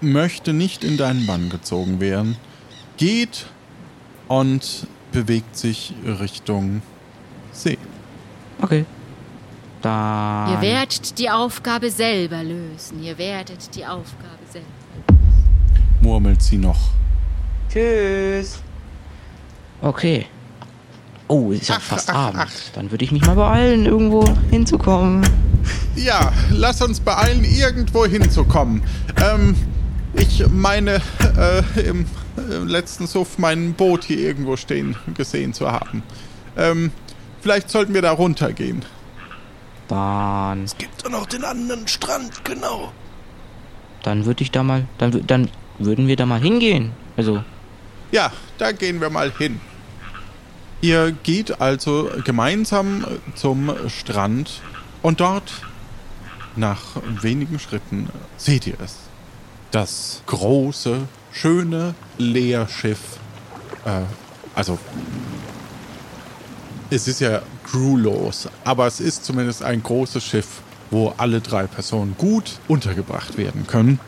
möchte 0.00 0.52
nicht 0.52 0.84
in 0.84 0.96
deinen 0.96 1.26
Bann 1.26 1.48
gezogen 1.48 2.00
werden, 2.00 2.36
geht 2.96 3.46
und 4.28 4.86
bewegt 5.12 5.56
sich 5.56 5.94
Richtung 6.04 6.82
See. 7.52 7.78
Okay. 8.60 8.84
Dann. 9.82 10.52
Ihr 10.52 10.60
werdet 10.60 11.18
die 11.18 11.28
Aufgabe 11.28 11.90
selber 11.90 12.42
lösen. 12.42 13.02
Ihr 13.02 13.18
werdet 13.18 13.74
die 13.74 13.84
Aufgabe 13.84 14.38
selber. 14.50 14.66
Murmelt 16.00 16.42
sie 16.42 16.58
noch. 16.58 16.78
Tschüss. 17.68 18.60
Okay. 19.80 20.26
Oh, 21.28 21.50
ist 21.50 21.68
ja 21.68 21.76
Ach, 21.78 21.82
fast 21.82 22.10
ach, 22.10 22.14
Abend. 22.14 22.40
ach. 22.46 22.52
Dann 22.74 22.90
würde 22.90 23.04
ich 23.04 23.12
mich 23.12 23.24
mal 23.24 23.34
beeilen, 23.34 23.86
irgendwo 23.86 24.24
hinzukommen. 24.50 25.26
Ja, 25.96 26.32
lass 26.50 26.82
uns 26.82 27.00
beeilen, 27.00 27.44
irgendwo 27.44 28.04
hinzukommen. 28.06 28.82
Ähm, 29.22 29.54
ich 30.14 30.44
meine, 30.48 31.00
äh, 31.36 31.80
im 31.80 32.06
äh, 32.36 32.56
letzten 32.64 33.06
Suff 33.06 33.38
mein 33.38 33.74
Boot 33.74 34.04
hier 34.04 34.18
irgendwo 34.18 34.56
stehen 34.56 34.96
gesehen 35.14 35.54
zu 35.54 35.70
haben. 35.70 36.02
Ähm, 36.56 36.90
vielleicht 37.40 37.70
sollten 37.70 37.94
wir 37.94 38.02
da 38.02 38.12
runtergehen. 38.12 38.84
Dann, 39.88 40.66
Gibt 40.78 41.04
doch 41.04 41.10
noch 41.10 41.26
den 41.26 41.44
anderen 41.44 41.86
Strand, 41.88 42.44
genau. 42.44 42.92
dann 44.02 44.24
würde 44.24 44.42
ich 44.42 44.50
da 44.50 44.62
mal, 44.62 44.86
dann, 44.98 45.26
dann 45.26 45.48
würden 45.78 46.06
wir 46.08 46.16
da 46.16 46.24
mal 46.26 46.40
hingehen. 46.40 46.92
Also, 47.16 47.42
Ja, 48.10 48.32
da 48.58 48.72
gehen 48.72 49.00
wir 49.00 49.10
mal 49.10 49.30
hin. 49.36 49.60
Ihr 50.80 51.12
geht 51.12 51.60
also 51.60 52.10
gemeinsam 52.24 53.04
zum 53.34 53.72
Strand 53.88 54.60
und 55.02 55.20
dort, 55.20 55.52
nach 56.56 56.96
wenigen 57.20 57.58
Schritten, 57.58 58.08
seht 58.36 58.66
ihr 58.66 58.80
es. 58.82 58.96
Das 59.70 60.22
große, 60.26 61.06
schöne 61.32 61.94
Leerschiff. 62.18 62.98
Äh, 63.84 64.02
also, 64.54 64.78
es 66.94 67.08
ist 67.08 67.20
ja 67.20 67.40
crewlos, 67.64 68.48
aber 68.64 68.86
es 68.86 69.00
ist 69.00 69.24
zumindest 69.24 69.62
ein 69.62 69.82
großes 69.82 70.22
Schiff, 70.22 70.60
wo 70.90 71.14
alle 71.16 71.40
drei 71.40 71.66
Personen 71.66 72.14
gut 72.18 72.58
untergebracht 72.68 73.38
werden 73.38 73.66
können 73.66 73.98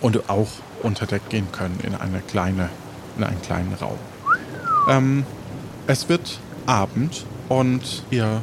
und 0.00 0.28
auch 0.28 0.48
unter 0.82 1.06
Deck 1.06 1.28
gehen 1.28 1.46
können 1.52 1.78
in 1.84 1.94
eine 1.94 2.20
kleine, 2.20 2.68
in 3.16 3.22
einen 3.24 3.40
kleinen 3.42 3.72
Raum. 3.74 3.98
Ähm, 4.88 5.24
es 5.86 6.08
wird 6.08 6.40
Abend 6.66 7.24
und 7.48 8.04
ihr 8.10 8.42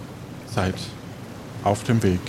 seid 0.53 0.75
auf 1.63 1.83
dem 1.83 2.01
Weg 2.03 2.21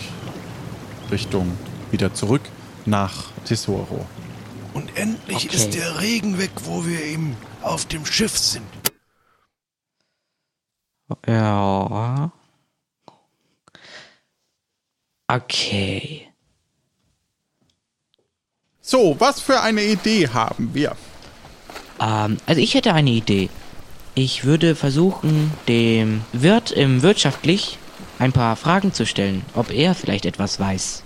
Richtung 1.10 1.52
wieder 1.92 2.12
zurück 2.14 2.42
nach 2.84 3.26
Tesoro. 3.44 4.06
Und 4.74 4.96
endlich 4.96 5.46
Okay. 5.46 5.56
ist 5.56 5.74
der 5.74 6.00
Regen 6.00 6.38
weg, 6.38 6.50
wo 6.64 6.84
wir 6.84 7.02
eben 7.04 7.36
auf 7.62 7.84
dem 7.86 8.04
Schiff 8.04 8.36
sind. 8.36 8.64
Ja. 11.26 12.30
Okay. 15.26 16.28
So, 18.80 19.16
was 19.18 19.40
für 19.40 19.60
eine 19.60 19.82
Idee 19.82 20.28
haben 20.28 20.70
wir? 20.72 20.96
Ähm, 22.00 22.38
also 22.46 22.60
ich 22.60 22.74
hätte 22.74 22.94
eine 22.94 23.10
Idee. 23.10 23.50
Ich 24.14 24.44
würde 24.44 24.74
versuchen, 24.74 25.52
dem 25.68 26.22
Wirt 26.32 26.70
im 26.70 27.02
Wirtschaftlich 27.02 27.78
ein 28.18 28.32
paar 28.32 28.56
Fragen 28.56 28.92
zu 28.92 29.06
stellen, 29.06 29.44
ob 29.54 29.70
er 29.70 29.94
vielleicht 29.94 30.24
etwas 30.24 30.58
weiß. 30.58 31.02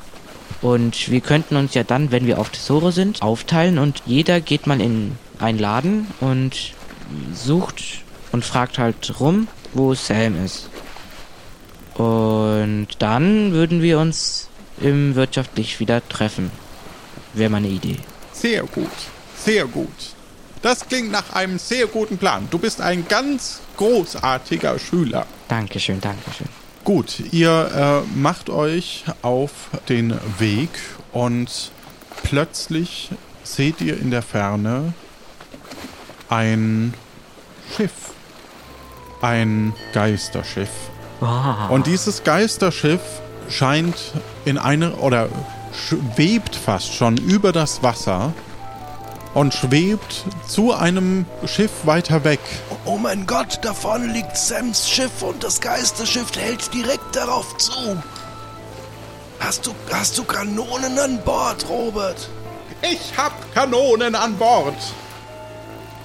Und 0.61 1.11
wir 1.11 1.21
könnten 1.21 1.57
uns 1.57 1.75
ja 1.75 1.83
dann, 1.83 2.13
wenn 2.13 2.27
wir 2.27 2.39
auf 2.39 2.51
Tesoro 2.51 2.91
sind, 2.91 3.21
aufteilen 3.21 3.79
und 3.79 4.03
jeder 4.07 4.41
geht 4.41 4.67
mal 4.67 4.81
in 4.81 5.19
einen 5.41 5.59
Laden 5.59 6.07
und 6.21 6.73
sucht 7.35 7.83
und 8.31 8.45
fragt 8.45 8.79
halt 8.79 9.19
rum, 9.19 9.49
wo 9.75 9.95
Sam 9.95 10.45
ist. 10.45 10.69
Und 11.95 12.89
dann 12.99 13.53
würden 13.53 13.83
wir 13.83 13.99
uns 13.99 14.49
im 14.81 15.15
Wirtschaftlich 15.15 15.81
wieder 15.81 16.07
treffen. 16.09 16.51
Wäre 17.35 17.51
meine 17.51 17.69
Idee. 17.69 17.99
Sehr 18.33 18.63
gut, 18.65 18.91
sehr 19.37 19.67
gut. 19.67 19.89
Das 20.63 20.87
klingt 20.87 21.11
nach 21.11 21.33
einem 21.33 21.59
sehr 21.59 21.87
guten 21.87 22.19
Plan. 22.19 22.47
Du 22.51 22.59
bist 22.59 22.81
ein 22.81 23.07
ganz 23.09 23.61
großartiger 23.77 24.79
Schüler. 24.79 25.27
Dankeschön, 25.49 26.01
Dankeschön. 26.01 26.49
Gut, 26.85 27.21
ihr 27.33 28.05
äh, 28.05 28.19
macht 28.19 28.49
euch 28.51 29.05
auf 29.23 29.51
den 29.89 30.19
Weg 30.39 30.71
und 31.13 31.71
plötzlich 32.25 33.11
seht 33.45 33.81
ihr 33.81 33.99
in 33.99 34.11
der 34.11 34.23
Ferne 34.23 34.93
ein 36.29 36.95
Schiff. 37.77 37.93
Ein 39.23 39.73
Geisterschiff. 39.93 40.71
Und 41.69 41.87
dieses 41.87 42.25
Geisterschiff 42.25 43.01
scheint 43.49 43.97
in 44.45 44.59
eine 44.59 44.97
oder 44.97 45.29
schwebt 45.73 46.57
fast 46.57 46.93
schon 46.93 47.17
über 47.17 47.53
das 47.53 47.83
Wasser 47.83 48.33
und 49.35 49.55
schwebt 49.55 50.25
zu 50.47 50.73
einem 50.75 51.25
Schiff 51.47 51.71
weiter 51.85 52.25
weg. 52.25 52.41
Oh 52.85 52.99
mein 52.99 53.27
Gott, 53.27 53.61
da 53.63 53.73
vorne 53.73 54.07
liegt 54.07 54.37
Sams 54.37 54.89
Schiff 54.89 55.23
und 55.23 55.43
das 55.43 55.61
Geisterschiff 55.61 56.37
hält 56.37 56.75
direkt 56.75 57.17
darauf 57.17 57.57
zu. 57.57 58.03
Hast 59.41 59.67
du, 59.67 59.75
hast 59.93 60.19
du 60.19 60.25
Kanonen 60.25 60.99
an 60.99 61.19
Bord, 61.25 61.67
Robert? 61.69 62.29
Ich 62.83 63.17
hab 63.17 63.55
Kanonen 63.55 64.15
an 64.15 64.37
Bord. 64.37 64.77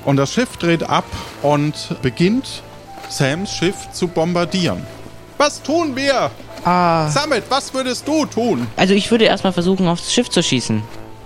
Und 0.06 0.18
das 0.18 0.32
Schiff 0.32 0.58
dreht 0.58 0.84
ab 0.84 1.06
und 1.42 2.02
beginnt 2.02 2.64
Sams 3.10 3.52
Schiff 3.52 3.76
zu 3.94 4.08
bombardieren. 4.08 4.86
Was 5.38 5.62
tun 5.62 5.96
wir? 5.96 6.32
Ah. 6.64 7.10
Samet, 7.10 7.44
was 7.50 7.74
würdest 7.74 8.08
du 8.08 8.26
tun? 8.26 8.68
Also 8.76 8.94
ich 8.94 9.10
würde 9.12 9.26
erstmal 9.26 9.54
versuchen, 9.54 9.88
aufs 9.88 10.12
Schiff 10.14 10.30
zu 10.30 10.42
schießen. 10.42 10.82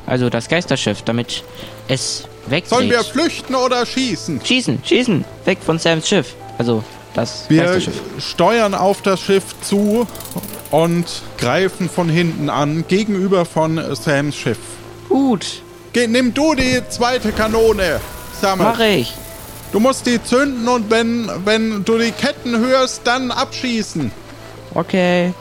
Also 0.05 0.29
das 0.29 0.49
Geisterschiff, 0.49 1.01
damit 1.03 1.43
es 1.87 2.25
wegdreht. 2.47 2.69
Sollen 2.69 2.89
wir 2.89 3.03
flüchten 3.03 3.55
oder 3.55 3.85
schießen? 3.85 4.41
Schießen, 4.43 4.79
schießen. 4.83 5.23
Weg 5.45 5.59
von 5.63 5.79
Sams 5.79 6.07
Schiff. 6.07 6.35
Also 6.57 6.83
das 7.13 7.45
Wir 7.49 7.63
Geisterschiff. 7.63 8.01
steuern 8.19 8.73
auf 8.75 9.01
das 9.01 9.21
Schiff 9.21 9.43
zu 9.61 10.05
und 10.71 11.05
greifen 11.37 11.89
von 11.89 12.09
hinten 12.09 12.49
an, 12.49 12.85
gegenüber 12.87 13.45
von 13.45 13.81
Sams 13.95 14.35
Schiff. 14.35 14.59
Gut, 15.09 15.61
Geh, 15.93 16.07
nimm 16.07 16.33
du 16.33 16.55
die 16.55 16.81
zweite 16.87 17.33
Kanone, 17.33 17.99
Samet. 18.39 18.65
mache 18.65 18.87
ich. 18.87 19.13
Du 19.71 19.79
musst 19.79 20.05
die 20.05 20.21
zünden 20.21 20.67
und 20.67 20.89
wenn, 20.89 21.31
wenn 21.45 21.85
du 21.85 21.97
die 21.97 22.11
Ketten 22.11 22.57
hörst, 22.57 23.01
dann 23.05 23.31
abschießen. 23.31 24.11
Okay. 24.73 25.33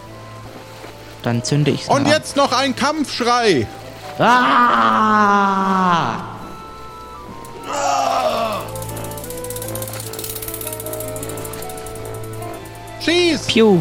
Dann 1.23 1.43
zünde 1.43 1.73
ich 1.73 1.89
Und 1.89 2.07
jetzt 2.07 2.37
noch 2.37 2.53
ein 2.53 2.75
Kampfschrei. 2.77 3.67
Ah! 4.19 6.15
Schieß! 13.01 13.47
Piu. 13.47 13.79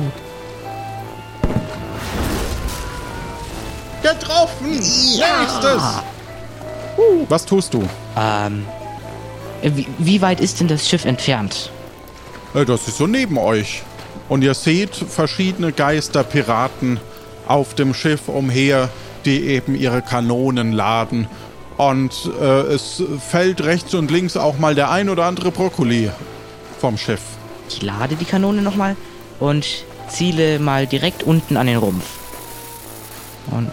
Getroffen! 4.01 4.71
Nächstes! 4.71 5.83
Was 7.27 7.45
tust 7.45 7.73
du? 7.73 7.87
Ähm. 8.17 8.65
Wie, 9.63 9.87
wie 9.97 10.21
weit 10.21 10.39
ist 10.39 10.59
denn 10.59 10.67
das 10.67 10.87
Schiff 10.87 11.05
entfernt? 11.05 11.71
Äh, 12.53 12.65
Das 12.65 12.87
ist 12.87 12.97
so 12.97 13.07
neben 13.07 13.37
euch. 13.37 13.83
Und 14.27 14.43
ihr 14.43 14.53
seht 14.53 14.95
verschiedene 14.95 15.71
Geisterpiraten 15.71 16.99
auf 17.47 17.73
dem 17.73 17.93
Schiff 17.93 18.27
umher, 18.27 18.89
die 19.25 19.47
eben 19.47 19.75
ihre 19.75 20.01
Kanonen 20.01 20.71
laden. 20.71 21.27
Und 21.77 22.29
äh, 22.39 22.43
es 22.43 23.01
fällt 23.29 23.63
rechts 23.63 23.93
und 23.93 24.11
links 24.11 24.37
auch 24.37 24.57
mal 24.59 24.75
der 24.75 24.91
ein 24.91 25.09
oder 25.09 25.25
andere 25.25 25.49
Brokkoli 25.51 26.11
vom 26.79 26.97
Schiff. 26.97 27.21
Ich 27.69 27.81
lade 27.81 28.15
die 28.15 28.25
Kanone 28.25 28.61
nochmal 28.61 28.95
und 29.39 29.65
ziele 30.09 30.59
mal 30.59 30.87
direkt 30.87 31.23
unten 31.23 31.57
an 31.57 31.67
den 31.67 31.77
Rumpf. 31.77 32.05
Und 33.51 33.69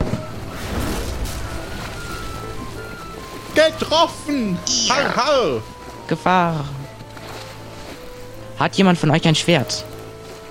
Getroffen! 3.54 4.58
Har, 4.88 5.16
har! 5.16 5.62
Gefahr. 6.06 6.64
Hat 8.58 8.74
jemand 8.76 8.98
von 8.98 9.10
euch 9.10 9.26
ein 9.26 9.34
Schwert? 9.34 9.84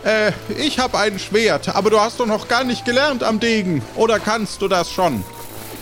Äh, 0.03 0.31
ich 0.55 0.77
habe 0.77 0.97
ein 0.99 1.17
Schwert, 1.17 1.75
aber 1.75 1.89
du 1.89 1.99
hast 1.99 2.19
doch 2.19 2.27
noch 2.27 2.47
gar 2.47 2.63
nicht 2.63 2.85
gelernt 2.85 3.23
am 3.23 3.39
Degen. 3.39 3.81
Oder 3.95 4.19
kannst 4.19 4.61
du 4.61 4.67
das 4.67 4.91
schon? 4.91 5.23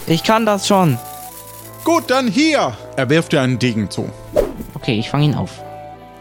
Ich 0.07 0.23
kann 0.23 0.45
das 0.45 0.67
schon. 0.67 0.97
Gut, 1.83 2.05
dann 2.07 2.29
hier. 2.29 2.77
Er 2.95 3.09
wirft 3.09 3.33
dir 3.33 3.41
einen 3.41 3.59
Degen 3.59 3.89
zu. 3.89 4.09
Okay, 4.75 4.97
ich 4.97 5.09
fange 5.09 5.25
ihn 5.25 5.35
auf. 5.35 5.61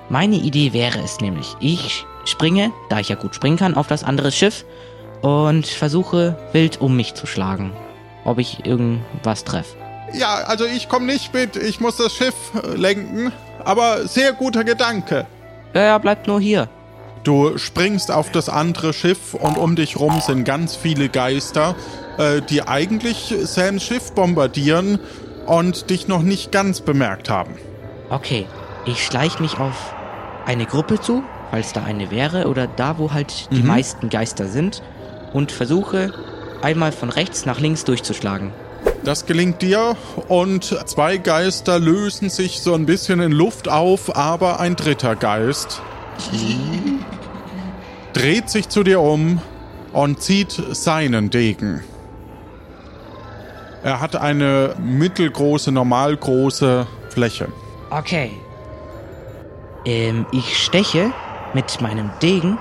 Meine 0.08 0.36
Idee 0.36 0.72
wäre 0.72 0.98
es 0.98 1.20
nämlich, 1.20 1.56
ich 1.60 2.04
springe, 2.24 2.72
da 2.90 2.98
ich 2.98 3.08
ja 3.08 3.16
gut 3.16 3.34
springen 3.34 3.56
kann, 3.56 3.74
auf 3.74 3.86
das 3.86 4.04
andere 4.04 4.32
Schiff 4.32 4.64
und 5.22 5.66
versuche 5.66 6.36
wild 6.52 6.80
um 6.80 6.96
mich 6.96 7.14
zu 7.14 7.26
schlagen. 7.26 7.72
Ob 8.24 8.38
ich 8.38 8.66
irgendwas 8.66 9.44
treffe. 9.44 9.76
Ja, 10.14 10.34
also 10.46 10.64
ich 10.64 10.88
komme 10.88 11.06
nicht 11.06 11.32
mit. 11.32 11.56
Ich 11.56 11.80
muss 11.80 11.96
das 11.96 12.12
Schiff 12.14 12.34
äh, 12.54 12.76
lenken. 12.76 13.32
Aber 13.64 14.06
sehr 14.06 14.32
guter 14.32 14.64
Gedanke. 14.64 15.26
Ja, 15.74 15.82
ja, 15.82 15.98
bleibt 15.98 16.26
nur 16.26 16.40
hier. 16.40 16.68
Du 17.24 17.56
springst 17.56 18.10
auf 18.10 18.30
das 18.30 18.48
andere 18.48 18.92
Schiff 18.92 19.34
und 19.34 19.56
um 19.56 19.76
dich 19.76 19.98
rum 19.98 20.20
sind 20.20 20.44
ganz 20.44 20.74
viele 20.74 21.08
Geister, 21.08 21.76
äh, 22.18 22.42
die 22.42 22.66
eigentlich 22.66 23.32
Sams 23.44 23.84
Schiff 23.84 24.12
bombardieren 24.12 24.98
und 25.46 25.88
dich 25.90 26.08
noch 26.08 26.22
nicht 26.22 26.50
ganz 26.50 26.80
bemerkt 26.80 27.30
haben. 27.30 27.54
Okay, 28.10 28.46
ich 28.86 29.04
schleiche 29.04 29.40
mich 29.40 29.58
auf 29.58 29.94
eine 30.46 30.66
Gruppe 30.66 31.00
zu, 31.00 31.22
falls 31.50 31.72
da 31.72 31.84
eine 31.84 32.10
wäre, 32.10 32.48
oder 32.48 32.66
da, 32.66 32.98
wo 32.98 33.12
halt 33.12 33.48
die 33.52 33.62
meisten 33.62 34.08
Geister 34.08 34.48
sind, 34.48 34.82
und 35.32 35.52
versuche 35.52 36.12
einmal 36.60 36.92
von 36.92 37.08
rechts 37.08 37.46
nach 37.46 37.60
links 37.60 37.84
durchzuschlagen. 37.84 38.52
Das 39.04 39.26
gelingt 39.26 39.62
dir 39.62 39.96
und 40.28 40.64
zwei 40.88 41.16
Geister 41.16 41.80
lösen 41.80 42.30
sich 42.30 42.60
so 42.60 42.74
ein 42.74 42.86
bisschen 42.86 43.20
in 43.20 43.32
Luft 43.32 43.68
auf, 43.68 44.14
aber 44.16 44.60
ein 44.60 44.76
dritter 44.76 45.16
Geist 45.16 45.82
dreht 48.12 48.48
sich 48.48 48.68
zu 48.68 48.84
dir 48.84 49.00
um 49.00 49.40
und 49.92 50.20
zieht 50.22 50.52
seinen 50.52 51.30
Degen. 51.30 51.82
Er 53.82 54.00
hat 54.00 54.14
eine 54.14 54.76
mittelgroße, 54.78 55.72
normalgroße 55.72 56.86
Fläche. 57.08 57.48
Okay. 57.90 58.30
Ähm, 59.84 60.26
ich 60.30 60.56
steche 60.56 61.12
mit 61.52 61.80
meinem 61.80 62.10
Degen, 62.22 62.58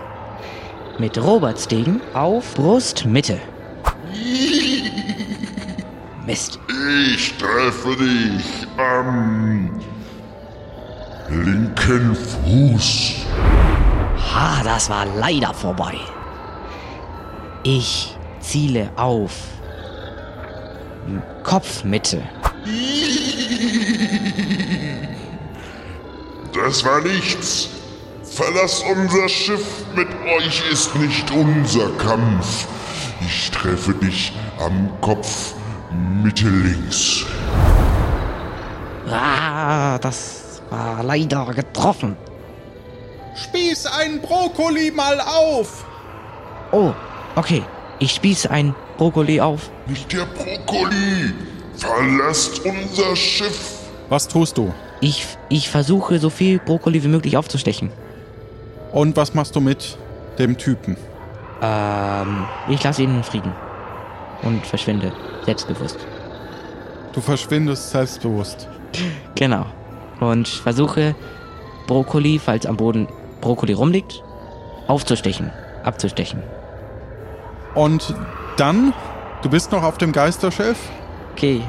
mit 0.98 1.20
Roberts 1.20 1.68
Degen, 1.68 2.02
auf 2.16 2.56
Brustmitte. 2.56 3.38
Mist. 6.26 6.60
Ich 7.14 7.34
treffe 7.38 7.96
dich 7.96 8.68
am 8.78 9.82
linken 11.30 12.16
Fuß. 12.16 13.26
Ha, 14.34 14.62
das 14.64 14.90
war 14.90 15.06
leider 15.18 15.54
vorbei. 15.54 15.96
Ich 17.64 18.16
ziele 18.40 18.92
auf 18.96 19.32
Kopfmitte. 21.44 22.22
Das 26.54 26.86
war 26.86 27.02
nichts. 27.02 27.70
Verlass 28.24 28.84
unser 28.90 29.28
Schiff, 29.28 29.84
mit 29.96 30.08
euch 30.38 30.64
ist 30.72 30.96
nicht 30.96 31.32
unser 31.32 31.90
Kampf. 31.98 32.68
Ich 33.26 33.52
treffe 33.52 33.94
dich 33.94 34.32
am 34.60 34.90
Kopf 35.02 35.54
Mitte 35.92 36.50
links. 36.50 37.26
Ah, 39.10 39.98
das 40.00 40.62
war 40.70 41.04
leider 41.04 41.46
getroffen. 41.54 42.16
Spieß 43.36 43.88
einen 43.88 44.22
Brokkoli 44.22 44.92
mal 44.92 45.20
auf! 45.22 45.86
Oh, 46.72 46.92
okay. 47.36 47.64
Ich 48.00 48.14
spieße 48.16 48.50
ein 48.50 48.74
Brokkoli 48.98 49.40
auf. 49.40 49.70
Nicht 49.86 50.12
der 50.12 50.26
Brokkoli. 50.26 51.34
Verlasst 51.78 52.66
unser 52.66 53.16
Schiff. 53.16 53.80
Was 54.10 54.28
tust 54.28 54.58
du? 54.58 54.74
Ich, 55.02 55.38
ich 55.50 55.70
versuche 55.70 56.20
so 56.20 56.30
viel 56.30 56.60
Brokkoli 56.60 57.04
wie 57.04 57.08
möglich 57.08 57.38
aufzustechen. 57.38 57.92
Und 58.92 59.18
was 59.18 59.34
machst 59.34 59.56
du 59.56 59.62
mit 59.62 59.98
dem 60.40 60.58
Typen? 60.58 60.98
Ähm, 61.62 62.46
ich 62.70 62.84
lasse 62.84 63.04
ihn 63.04 63.16
in 63.16 63.24
Frieden. 63.24 63.54
Und 64.42 64.66
verschwinde. 64.66 65.12
Selbstbewusst. 65.46 65.98
Du 67.14 67.22
verschwindest 67.22 67.92
selbstbewusst. 67.92 68.68
Genau. 69.36 69.66
Und 70.20 70.48
versuche 70.48 71.16
Brokkoli, 71.88 72.38
falls 72.38 72.68
am 72.68 72.78
Boden 72.78 73.08
Brokkoli 73.40 73.74
rumliegt, 73.74 74.22
aufzustechen. 74.88 75.50
Abzustechen. 75.84 76.44
Und 77.74 78.14
dann, 78.58 78.94
du 79.42 79.50
bist 79.50 79.72
noch 79.72 79.82
auf 79.82 79.98
dem 79.98 80.12
Geisterschiff? 80.12 80.78
Okay. 81.32 81.62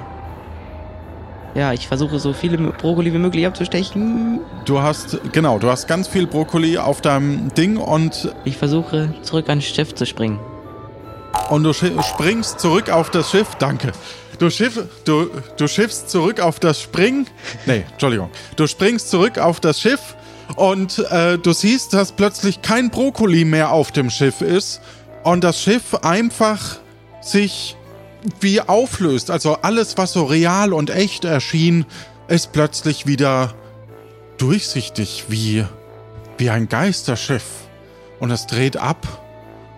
Ja, 1.55 1.73
ich 1.73 1.87
versuche 1.89 2.19
so 2.19 2.33
viele 2.33 2.59
Brokkoli 2.59 3.13
wie 3.13 3.19
möglich 3.19 3.47
abzustechen. 3.47 4.41
Du 4.65 4.81
hast, 4.83 5.19
genau, 5.33 5.59
du 5.59 5.69
hast 5.69 5.87
ganz 5.87 6.09
viel 6.09 6.27
Brokkoli 6.27 6.79
auf 6.79 7.01
deinem 7.01 7.55
Ding 7.55 7.77
und, 7.77 8.35
Ich 8.45 8.57
versuche 8.57 9.15
zurück 9.23 9.49
ans 9.49 9.65
Schiff 9.65 9.95
zu 9.95 10.05
springen. 10.05 10.39
Und 11.51 11.65
du 11.65 11.73
springst 11.73 12.61
zurück 12.61 12.91
auf 12.91 13.11
das 13.11 13.31
Schiff. 13.31 13.49
Danke. 13.59 13.93
Du, 14.39 14.51
schiff, 14.51 14.81
du, 15.05 15.31
du 15.57 15.69
schiffst 15.69 16.11
zurück 16.11 16.41
auf 16.41 16.59
das 16.59 16.81
Spring. 16.81 17.27
Nee, 17.67 17.85
Entschuldigung. 17.93 18.31
Du 18.57 18.67
springst 18.67 19.11
zurück 19.11 19.39
auf 19.39 19.61
das 19.61 19.81
Schiff 19.81 20.17
und 20.57 20.99
äh, 21.11 21.39
du 21.39 21.53
siehst, 21.53 21.93
dass 21.93 22.13
plötzlich 22.13 22.63
kein 22.63 22.91
Brokkoli 22.91 23.45
mehr 23.45 23.71
auf 23.71 23.93
dem 23.93 24.11
Schiff 24.11 24.41
ist 24.41 24.81
und 25.23 25.45
das 25.45 25.61
Schiff 25.61 25.95
einfach 26.03 26.79
sich 27.21 27.77
wie 28.41 28.61
auflöst. 28.61 29.31
Also 29.31 29.59
alles, 29.63 29.97
was 29.97 30.13
so 30.13 30.25
real 30.25 30.73
und 30.73 30.91
echt 30.91 31.25
erschien, 31.25 31.85
ist 32.29 32.53
plötzlich 32.53 33.07
wieder 33.07 33.55
durchsichtig 34.39 35.27
wie, 35.29 35.65
wie 36.39 36.51
ein 36.51 36.69
Geisterschiff. 36.69 37.45
Und 38.19 38.31
es 38.31 38.47
dreht 38.47 38.77
ab 38.77 39.07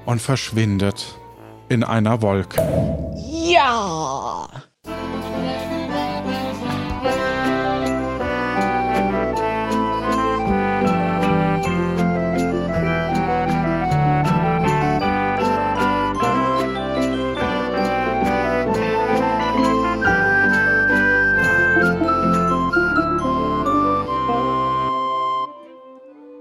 und 0.06 0.20
verschwindet 0.20 1.16
in 1.68 1.84
einer 1.84 2.20
Wolke. 2.22 2.62
Ja! 3.46 4.48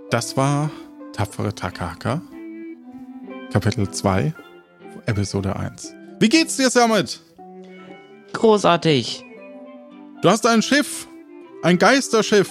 Das 0.10 0.38
war 0.38 0.70
Tapfere 1.12 1.56
Takahaka, 1.56 2.22
Kapitel 3.52 3.90
2, 3.90 4.32
Episode 5.06 5.56
1. 5.56 5.94
Wie 6.20 6.30
geht's 6.30 6.58
dir 6.58 6.70
damit? 6.70 7.20
Großartig. 8.34 9.24
Du 10.22 10.30
hast 10.30 10.46
ein 10.48 10.62
Schiff, 10.62 11.08
ein 11.62 11.78
Geisterschiff 11.78 12.50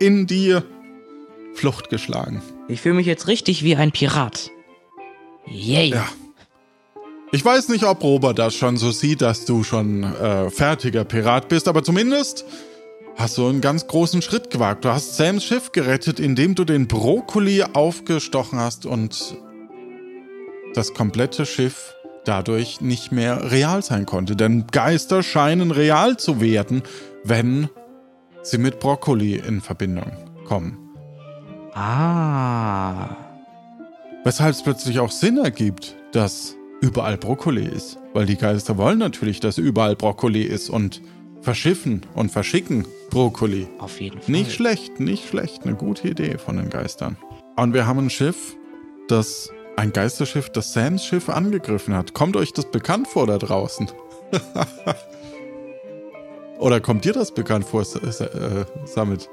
in 0.00 0.26
die 0.26 0.58
Flucht 1.54 1.88
geschlagen. 1.90 2.42
Ich 2.68 2.80
fühle 2.80 2.96
mich 2.96 3.06
jetzt 3.06 3.28
richtig 3.28 3.62
wie 3.62 3.76
ein 3.76 3.92
Pirat. 3.92 4.50
Yay. 5.46 5.90
Ja. 5.90 6.08
Ich 7.32 7.44
weiß 7.44 7.68
nicht, 7.68 7.84
ob 7.84 8.02
Robert 8.02 8.38
das 8.38 8.54
schon 8.54 8.76
so 8.76 8.90
sieht, 8.90 9.20
dass 9.20 9.44
du 9.44 9.64
schon 9.64 10.04
äh, 10.04 10.50
fertiger 10.50 11.04
Pirat 11.04 11.48
bist, 11.48 11.68
aber 11.68 11.82
zumindest 11.82 12.44
hast 13.16 13.38
du 13.38 13.46
einen 13.46 13.60
ganz 13.60 13.86
großen 13.86 14.22
Schritt 14.22 14.50
gewagt. 14.50 14.84
Du 14.84 14.88
hast 14.88 15.16
Sams 15.16 15.44
Schiff 15.44 15.72
gerettet, 15.72 16.20
indem 16.20 16.54
du 16.54 16.64
den 16.64 16.88
Brokkoli 16.88 17.62
aufgestochen 17.62 18.58
hast 18.58 18.86
und 18.86 19.36
das 20.74 20.92
komplette 20.92 21.46
Schiff 21.46 21.94
dadurch 22.24 22.80
nicht 22.80 23.12
mehr 23.12 23.50
real 23.50 23.82
sein 23.82 24.06
konnte. 24.06 24.36
Denn 24.36 24.66
Geister 24.70 25.22
scheinen 25.22 25.70
real 25.70 26.16
zu 26.16 26.40
werden, 26.40 26.82
wenn 27.22 27.68
sie 28.42 28.58
mit 28.58 28.80
Brokkoli 28.80 29.36
in 29.36 29.60
Verbindung 29.60 30.12
kommen. 30.44 30.78
Ah. 31.74 33.16
Weshalb 34.24 34.54
es 34.54 34.62
plötzlich 34.62 35.00
auch 35.00 35.10
Sinn 35.10 35.38
ergibt, 35.38 35.96
dass 36.12 36.56
überall 36.80 37.16
Brokkoli 37.16 37.66
ist. 37.66 37.98
Weil 38.12 38.26
die 38.26 38.36
Geister 38.36 38.78
wollen 38.78 38.98
natürlich, 38.98 39.40
dass 39.40 39.58
überall 39.58 39.96
Brokkoli 39.96 40.42
ist 40.42 40.70
und 40.70 41.02
verschiffen 41.40 42.02
und 42.14 42.30
verschicken 42.30 42.86
Brokkoli. 43.10 43.66
Auf 43.78 44.00
jeden 44.00 44.20
Fall. 44.20 44.30
Nicht 44.30 44.52
schlecht, 44.52 45.00
nicht 45.00 45.28
schlecht. 45.28 45.64
Eine 45.64 45.74
gute 45.74 46.08
Idee 46.08 46.38
von 46.38 46.56
den 46.56 46.70
Geistern. 46.70 47.16
Und 47.56 47.74
wir 47.74 47.86
haben 47.86 47.98
ein 47.98 48.10
Schiff, 48.10 48.56
das 49.08 49.50
ein 49.76 49.92
Geisterschiff, 49.92 50.50
das 50.50 50.72
Sams 50.72 51.04
Schiff 51.04 51.28
angegriffen 51.28 51.94
hat. 51.94 52.14
Kommt 52.14 52.36
euch 52.36 52.52
das 52.52 52.70
bekannt 52.70 53.08
vor 53.08 53.26
da 53.26 53.38
draußen? 53.38 53.90
Oder 56.58 56.80
kommt 56.80 57.04
dir 57.04 57.12
das 57.12 57.32
bekannt 57.32 57.64
vor, 57.64 57.82
S- 57.82 57.96
S- 57.96 58.20
äh, 58.20 58.64
Samit? 58.84 59.28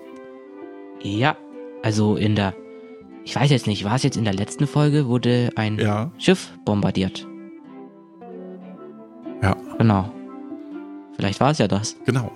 Ja, 1.01 1.37
also 1.83 2.15
in 2.15 2.35
der. 2.35 2.53
Ich 3.23 3.35
weiß 3.35 3.51
jetzt 3.51 3.67
nicht, 3.67 3.83
war 3.85 3.95
es 3.95 4.03
jetzt 4.03 4.17
in 4.17 4.23
der 4.23 4.33
letzten 4.33 4.65
Folge, 4.65 5.07
wurde 5.07 5.51
ein 5.55 5.77
Ja. 5.77 6.11
Schiff 6.17 6.49
bombardiert. 6.65 7.27
Ja. 9.43 9.55
Genau. 9.77 10.11
Vielleicht 11.15 11.39
war 11.39 11.51
es 11.51 11.59
ja 11.59 11.67
das. 11.67 11.95
Genau. 12.05 12.31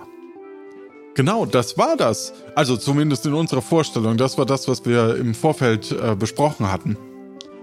Genau, 1.14 1.46
das 1.46 1.76
war 1.78 1.96
das. 1.96 2.32
Also 2.54 2.76
zumindest 2.76 3.26
in 3.26 3.34
unserer 3.34 3.62
Vorstellung. 3.62 4.16
Das 4.16 4.38
war 4.38 4.46
das, 4.46 4.68
was 4.68 4.84
wir 4.84 5.16
im 5.16 5.34
Vorfeld 5.34 5.90
äh, 5.90 6.14
besprochen 6.14 6.70
hatten. 6.70 6.96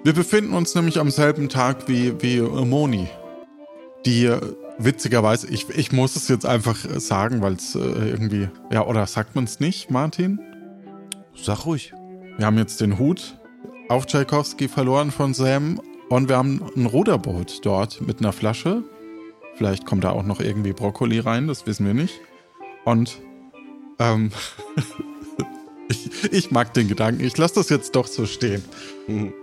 Wir 0.04 0.12
befinden 0.12 0.54
uns 0.54 0.76
nämlich 0.76 1.00
am 1.00 1.10
selben 1.10 1.48
Tag 1.48 1.88
wie, 1.88 2.22
wie 2.22 2.42
Moni. 2.42 3.08
Die 4.06 4.26
äh, 4.26 4.42
witzigerweise, 4.78 5.48
ich, 5.48 5.70
ich 5.70 5.94
muss 5.94 6.18
es 6.18 6.28
jetzt 6.28 6.46
einfach 6.46 6.84
äh, 6.84 7.00
sagen, 7.00 7.42
weil 7.42 7.54
es 7.54 7.74
äh, 7.76 7.80
irgendwie. 7.80 8.50
Ja, 8.70 8.86
oder 8.86 9.08
sagt 9.08 9.34
man 9.36 9.46
es 9.46 9.62
nicht, 9.62 9.92
Martin? 9.92 10.42
Sag 11.34 11.66
ruhig. 11.66 11.94
Wir 12.38 12.46
haben 12.46 12.58
jetzt 12.58 12.82
den 12.82 13.00
Hut 13.00 13.38
auf 13.88 14.06
Tchaikovsky 14.06 14.68
verloren 14.68 15.10
von 15.10 15.34
Sam 15.34 15.80
und 16.10 16.28
wir 16.28 16.36
haben 16.36 16.62
ein 16.76 16.86
Ruderboot 16.86 17.66
dort 17.66 18.02
mit 18.02 18.20
einer 18.20 18.34
Flasche. 18.34 18.84
Vielleicht 19.56 19.86
kommt 19.86 20.04
da 20.04 20.10
auch 20.10 20.24
noch 20.24 20.42
irgendwie 20.42 20.74
Brokkoli 20.74 21.20
rein, 21.20 21.48
das 21.48 21.66
wissen 21.66 21.86
wir 21.86 21.94
nicht. 21.94 22.20
Und 22.84 23.20
ähm, 24.00 24.32
ich, 25.94 26.32
ich 26.32 26.52
mag 26.52 26.74
den 26.74 26.88
Gedanken. 26.88 27.24
Ich 27.24 27.38
lasse 27.38 27.56
das 27.56 27.70
jetzt 27.70 27.96
doch 27.96 28.08
so 28.08 28.26
stehen. 28.26 28.64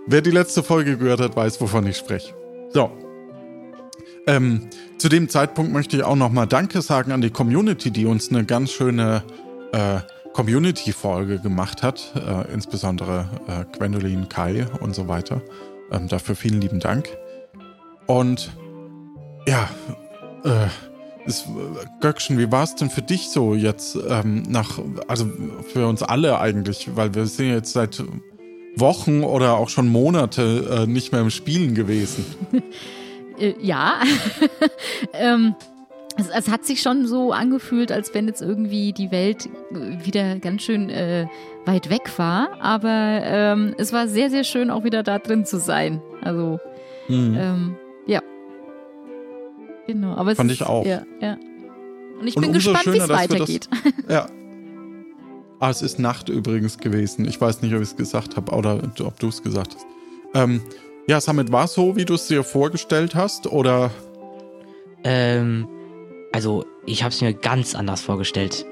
Wer 0.07 0.21
die 0.21 0.31
letzte 0.31 0.63
Folge 0.63 0.97
gehört 0.97 1.19
hat, 1.19 1.35
weiß, 1.35 1.61
wovon 1.61 1.87
ich 1.87 1.97
spreche. 1.97 2.33
So. 2.71 2.91
Ähm, 4.27 4.67
zu 4.97 5.09
dem 5.09 5.29
Zeitpunkt 5.29 5.71
möchte 5.71 5.97
ich 5.97 6.03
auch 6.03 6.15
nochmal 6.15 6.47
Danke 6.47 6.81
sagen 6.81 7.11
an 7.11 7.21
die 7.21 7.31
Community, 7.31 7.91
die 7.91 8.05
uns 8.05 8.29
eine 8.29 8.45
ganz 8.45 8.71
schöne 8.71 9.23
äh, 9.71 9.99
Community-Folge 10.33 11.39
gemacht 11.39 11.83
hat. 11.83 12.13
Äh, 12.15 12.53
insbesondere 12.53 13.29
äh, 13.47 13.77
Gwendolyn, 13.77 14.29
Kai 14.29 14.67
und 14.79 14.95
so 14.95 15.07
weiter. 15.07 15.41
Ähm, 15.91 16.07
dafür 16.07 16.35
vielen 16.35 16.61
lieben 16.61 16.79
Dank. 16.79 17.09
Und 18.05 18.51
ja, 19.47 19.69
äh, 20.43 20.67
ist, 21.25 21.47
Göckchen, 21.99 22.37
wie 22.37 22.51
war 22.51 22.63
es 22.63 22.75
denn 22.75 22.89
für 22.89 23.01
dich 23.01 23.29
so 23.29 23.53
jetzt 23.55 23.97
ähm, 24.09 24.43
nach, 24.49 24.79
also 25.07 25.29
für 25.73 25.87
uns 25.87 26.03
alle 26.03 26.39
eigentlich, 26.39 26.89
weil 26.95 27.13
wir 27.13 27.25
sind 27.25 27.49
jetzt 27.49 27.73
seit 27.73 28.03
Wochen 28.75 29.23
oder 29.23 29.57
auch 29.57 29.69
schon 29.69 29.89
Monate 29.89 30.83
äh, 30.83 30.87
nicht 30.87 31.11
mehr 31.11 31.21
im 31.21 31.29
Spielen 31.29 31.75
gewesen. 31.75 32.25
Äh, 33.39 33.55
ja. 33.59 33.93
ähm, 35.13 35.55
es, 36.17 36.27
es 36.29 36.51
hat 36.51 36.65
sich 36.65 36.81
schon 36.81 37.07
so 37.07 37.31
angefühlt, 37.31 37.91
als 37.91 38.13
wenn 38.13 38.27
jetzt 38.27 38.41
irgendwie 38.41 38.91
die 38.91 39.09
Welt 39.09 39.47
äh, 39.71 40.05
wieder 40.05 40.37
ganz 40.37 40.63
schön 40.63 40.89
äh, 40.89 41.27
weit 41.65 41.89
weg 41.89 42.11
war. 42.17 42.49
Aber 42.59 43.21
ähm, 43.23 43.73
es 43.77 43.93
war 43.93 44.09
sehr, 44.09 44.29
sehr 44.29 44.43
schön, 44.43 44.69
auch 44.69 44.83
wieder 44.83 45.01
da 45.01 45.17
drin 45.17 45.45
zu 45.45 45.59
sein. 45.59 46.01
Also, 46.21 46.59
Mhm. 47.07 47.37
ähm. 47.39 47.75
Genau. 49.93 50.15
Aber 50.15 50.31
es 50.31 50.37
Fand 50.37 50.51
ist, 50.51 50.61
ich 50.61 50.67
auch. 50.67 50.85
Ja, 50.85 51.03
ja. 51.21 51.37
Und 52.19 52.27
ich 52.27 52.35
Und 52.35 52.43
bin 52.43 52.53
gespannt, 52.53 52.85
wie 52.85 52.89
es 52.91 52.95
wir 52.95 53.07
das- 53.07 53.09
weitergeht. 53.09 53.69
Ja. 54.09 54.27
Ah, 55.59 55.69
es 55.69 55.81
ist 55.83 55.99
Nacht 55.99 56.27
übrigens 56.29 56.77
gewesen. 56.79 57.25
Ich 57.25 57.39
weiß 57.39 57.61
nicht, 57.61 57.73
ob 57.75 57.81
ich 57.81 57.89
es 57.89 57.95
gesagt 57.95 58.35
habe 58.35 58.51
oder 58.51 58.81
ob 59.03 59.19
du 59.19 59.27
es 59.27 59.43
gesagt 59.43 59.75
hast. 59.75 59.85
Ähm, 60.33 60.61
ja, 61.07 61.21
Samit, 61.21 61.51
war 61.51 61.65
es 61.65 61.73
so, 61.73 61.95
wie 61.95 62.05
du 62.05 62.15
es 62.15 62.27
dir 62.27 62.43
vorgestellt 62.43 63.13
hast? 63.15 63.45
Oder 63.47 63.91
Ähm, 65.03 65.67
also, 66.31 66.65
ich 66.85 67.03
habe 67.03 67.13
es 67.13 67.21
mir 67.21 67.33
ganz 67.33 67.75
anders 67.75 68.01
vorgestellt. 68.01 68.65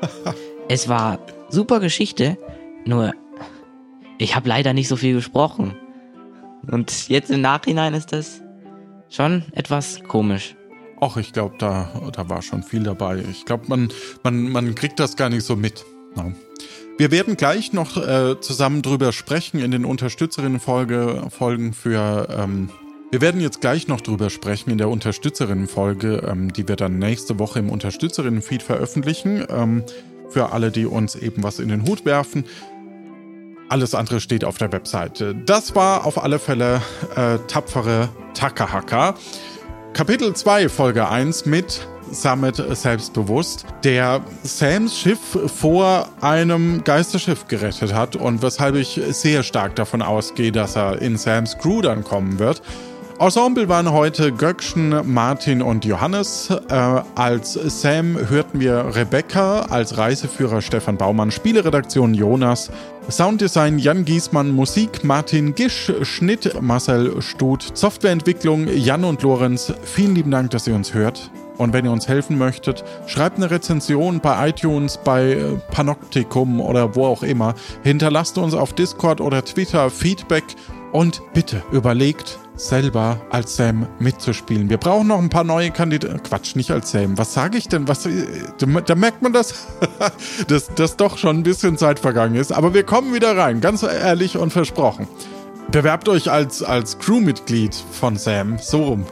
es 0.68 0.88
war 0.88 1.18
super 1.48 1.80
Geschichte, 1.80 2.36
nur 2.84 3.12
ich 4.18 4.36
habe 4.36 4.48
leider 4.48 4.72
nicht 4.74 4.88
so 4.88 4.96
viel 4.96 5.14
gesprochen. 5.14 5.74
Und 6.70 7.08
jetzt 7.08 7.30
im 7.30 7.40
Nachhinein 7.40 7.94
ist 7.94 8.12
das 8.12 8.40
schon 9.12 9.44
etwas 9.52 10.02
komisch. 10.08 10.56
Ach, 11.00 11.16
ich 11.16 11.32
glaube, 11.32 11.56
da, 11.58 11.90
da 12.12 12.28
war 12.28 12.42
schon 12.42 12.62
viel 12.62 12.84
dabei. 12.84 13.24
Ich 13.30 13.44
glaube, 13.44 13.64
man, 13.66 13.92
man, 14.22 14.50
man 14.50 14.74
kriegt 14.74 15.00
das 15.00 15.16
gar 15.16 15.28
nicht 15.28 15.44
so 15.44 15.56
mit. 15.56 15.84
Ja. 16.16 16.32
Wir 16.98 17.10
werden 17.10 17.36
gleich 17.36 17.72
noch 17.72 17.96
äh, 17.96 18.40
zusammen 18.40 18.82
drüber 18.82 19.12
sprechen 19.12 19.58
in 19.58 19.70
den 19.70 19.84
Unterstützerinnen-Folge 19.84 21.26
Folgen 21.30 21.72
für. 21.72 22.28
Ähm, 22.30 22.68
wir 23.10 23.20
werden 23.20 23.40
jetzt 23.40 23.60
gleich 23.60 23.88
noch 23.88 24.00
drüber 24.00 24.30
sprechen 24.30 24.70
in 24.70 24.78
der 24.78 24.88
Unterstützerinnen-Folge, 24.88 26.22
ähm, 26.26 26.52
die 26.52 26.68
wir 26.68 26.76
dann 26.76 26.98
nächste 26.98 27.38
Woche 27.38 27.58
im 27.58 27.70
Unterstützerinnen-Feed 27.70 28.62
veröffentlichen. 28.62 29.44
Ähm, 29.50 29.84
für 30.32 30.52
alle, 30.52 30.70
die 30.70 30.86
uns 30.86 31.14
eben 31.14 31.42
was 31.42 31.58
in 31.58 31.68
den 31.68 31.82
Hut 31.86 32.04
werfen. 32.04 32.44
Alles 33.72 33.94
andere 33.94 34.20
steht 34.20 34.44
auf 34.44 34.58
der 34.58 34.70
Webseite. 34.70 35.34
Das 35.34 35.74
war 35.74 36.04
auf 36.04 36.22
alle 36.22 36.38
Fälle 36.38 36.82
äh, 37.16 37.38
tapfere 37.48 38.10
Takahaka. 38.34 39.14
Kapitel 39.94 40.34
2, 40.34 40.68
Folge 40.68 41.08
1 41.08 41.46
mit 41.46 41.88
Summit 42.12 42.62
selbstbewusst, 42.72 43.64
der 43.82 44.20
Sams 44.42 44.98
Schiff 44.98 45.38
vor 45.56 46.10
einem 46.20 46.84
Geisterschiff 46.84 47.48
gerettet 47.48 47.94
hat 47.94 48.14
und 48.14 48.42
weshalb 48.42 48.74
ich 48.74 49.00
sehr 49.08 49.42
stark 49.42 49.74
davon 49.76 50.02
ausgehe, 50.02 50.52
dass 50.52 50.76
er 50.76 51.00
in 51.00 51.16
Sams 51.16 51.56
Crew 51.56 51.80
dann 51.80 52.04
kommen 52.04 52.38
wird. 52.38 52.60
Ensemble 53.22 53.68
waren 53.68 53.92
heute 53.92 54.32
Göckchen, 54.32 55.00
Martin 55.04 55.62
und 55.62 55.84
Johannes. 55.84 56.50
Äh, 56.50 56.74
als 57.14 57.52
Sam 57.52 58.18
hörten 58.28 58.58
wir 58.58 58.96
Rebecca, 58.96 59.60
als 59.60 59.96
Reiseführer 59.96 60.60
Stefan 60.60 60.96
Baumann, 60.96 61.30
Spieleredaktion 61.30 62.14
Jonas, 62.14 62.72
Sounddesign 63.08 63.78
Jan 63.78 64.04
Giesmann, 64.04 64.50
Musik 64.50 65.04
Martin 65.04 65.54
Gisch, 65.54 65.92
Schnitt 66.02 66.60
Marcel 66.60 67.22
Stut, 67.22 67.70
Softwareentwicklung 67.74 68.66
Jan 68.66 69.04
und 69.04 69.22
Lorenz. 69.22 69.72
Vielen 69.84 70.16
lieben 70.16 70.32
Dank, 70.32 70.50
dass 70.50 70.66
ihr 70.66 70.74
uns 70.74 70.92
hört. 70.92 71.30
Und 71.58 71.72
wenn 71.72 71.84
ihr 71.84 71.92
uns 71.92 72.08
helfen 72.08 72.38
möchtet, 72.38 72.82
schreibt 73.06 73.36
eine 73.36 73.52
Rezension 73.52 74.18
bei 74.18 74.48
iTunes, 74.48 74.98
bei 74.98 75.38
Panoptikum 75.70 76.60
oder 76.60 76.96
wo 76.96 77.06
auch 77.06 77.22
immer. 77.22 77.54
Hinterlasst 77.84 78.36
uns 78.36 78.52
auf 78.52 78.72
Discord 78.72 79.20
oder 79.20 79.44
Twitter 79.44 79.90
Feedback 79.90 80.42
und 80.90 81.22
bitte 81.34 81.62
überlegt, 81.70 82.40
selber 82.56 83.20
als 83.30 83.56
Sam 83.56 83.86
mitzuspielen. 83.98 84.68
Wir 84.68 84.76
brauchen 84.76 85.08
noch 85.08 85.18
ein 85.18 85.30
paar 85.30 85.44
neue 85.44 85.70
Kandidaten. 85.70 86.22
Quatsch, 86.22 86.54
nicht 86.54 86.70
als 86.70 86.90
Sam. 86.90 87.16
Was 87.18 87.34
sage 87.34 87.58
ich 87.58 87.68
denn? 87.68 87.88
Was, 87.88 88.06
da, 88.58 88.94
merkt 88.94 89.22
man 89.22 89.32
das, 89.32 89.66
dass, 90.48 90.74
dass 90.74 90.96
doch 90.96 91.18
schon 91.18 91.38
ein 91.38 91.42
bisschen 91.42 91.78
Zeit 91.78 91.98
vergangen 91.98 92.34
ist. 92.34 92.52
Aber 92.52 92.74
wir 92.74 92.84
kommen 92.84 93.14
wieder 93.14 93.36
rein, 93.36 93.60
ganz 93.60 93.82
ehrlich 93.82 94.36
und 94.36 94.52
versprochen. 94.52 95.06
Bewerbt 95.70 96.08
euch 96.08 96.30
als, 96.30 96.62
als 96.62 96.98
Crewmitglied 96.98 97.74
von 97.74 98.16
Sam. 98.16 98.58
So 98.58 98.84
rum. 98.84 99.06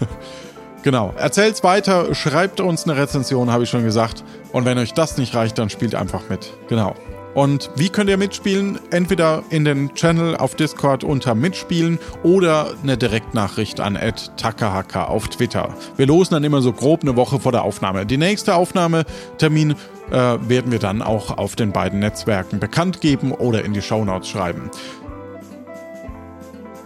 genau. 0.82 1.12
Erzählt's 1.16 1.64
weiter, 1.64 2.14
schreibt 2.14 2.60
uns 2.60 2.84
eine 2.84 2.96
Rezension, 2.96 3.50
habe 3.50 3.64
ich 3.64 3.70
schon 3.70 3.84
gesagt. 3.84 4.22
Und 4.52 4.64
wenn 4.64 4.78
euch 4.78 4.92
das 4.92 5.18
nicht 5.18 5.34
reicht, 5.34 5.58
dann 5.58 5.70
spielt 5.70 5.94
einfach 5.94 6.28
mit. 6.28 6.52
Genau. 6.68 6.94
Und 7.34 7.70
wie 7.74 7.88
könnt 7.88 8.08
ihr 8.08 8.16
mitspielen? 8.16 8.78
Entweder 8.90 9.42
in 9.50 9.64
den 9.64 9.92
Channel 9.94 10.36
auf 10.36 10.54
Discord 10.54 11.02
unter 11.02 11.34
Mitspielen 11.34 11.98
oder 12.22 12.74
eine 12.82 12.96
Direktnachricht 12.96 13.80
an 13.80 13.98
Takahaka 14.36 15.06
auf 15.06 15.28
Twitter. 15.28 15.74
Wir 15.96 16.06
losen 16.06 16.34
dann 16.34 16.44
immer 16.44 16.62
so 16.62 16.72
grob 16.72 17.02
eine 17.02 17.16
Woche 17.16 17.40
vor 17.40 17.50
der 17.50 17.64
Aufnahme. 17.64 18.06
Die 18.06 18.18
nächste 18.18 18.54
Aufnahmetermin 18.54 19.72
äh, 20.10 20.14
werden 20.14 20.70
wir 20.70 20.78
dann 20.78 21.02
auch 21.02 21.36
auf 21.36 21.56
den 21.56 21.72
beiden 21.72 21.98
Netzwerken 21.98 22.60
bekannt 22.60 23.00
geben 23.00 23.32
oder 23.32 23.64
in 23.64 23.72
die 23.72 23.82
Shownotes 23.82 24.28
schreiben. 24.28 24.70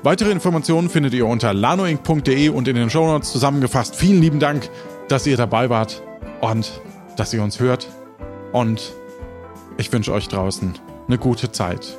Weitere 0.03 0.31
Informationen 0.31 0.89
findet 0.89 1.13
ihr 1.13 1.27
unter 1.27 1.53
lanoinc.de 1.53 2.49
und 2.49 2.69
in 2.69 2.77
den 2.77 2.89
Shownotes 2.89 3.33
zusammengefasst. 3.33 3.97
Vielen 3.97 4.23
lieben 4.23 4.39
Dank, 4.39 4.71
dass 5.09 5.27
ihr 5.27 5.37
dabei 5.37 5.69
wart 5.69 6.03
und 6.41 6.81
dass 7.17 7.35
ihr 7.35 7.43
uns 7.43 7.61
hört. 7.61 7.89
Und 8.53 8.95
ich 9.79 9.93
wünsche 9.93 10.13
euch 10.13 10.29
draußen 10.29 10.75
eine 11.07 11.19
gute 11.19 11.51
Zeit. 11.53 11.99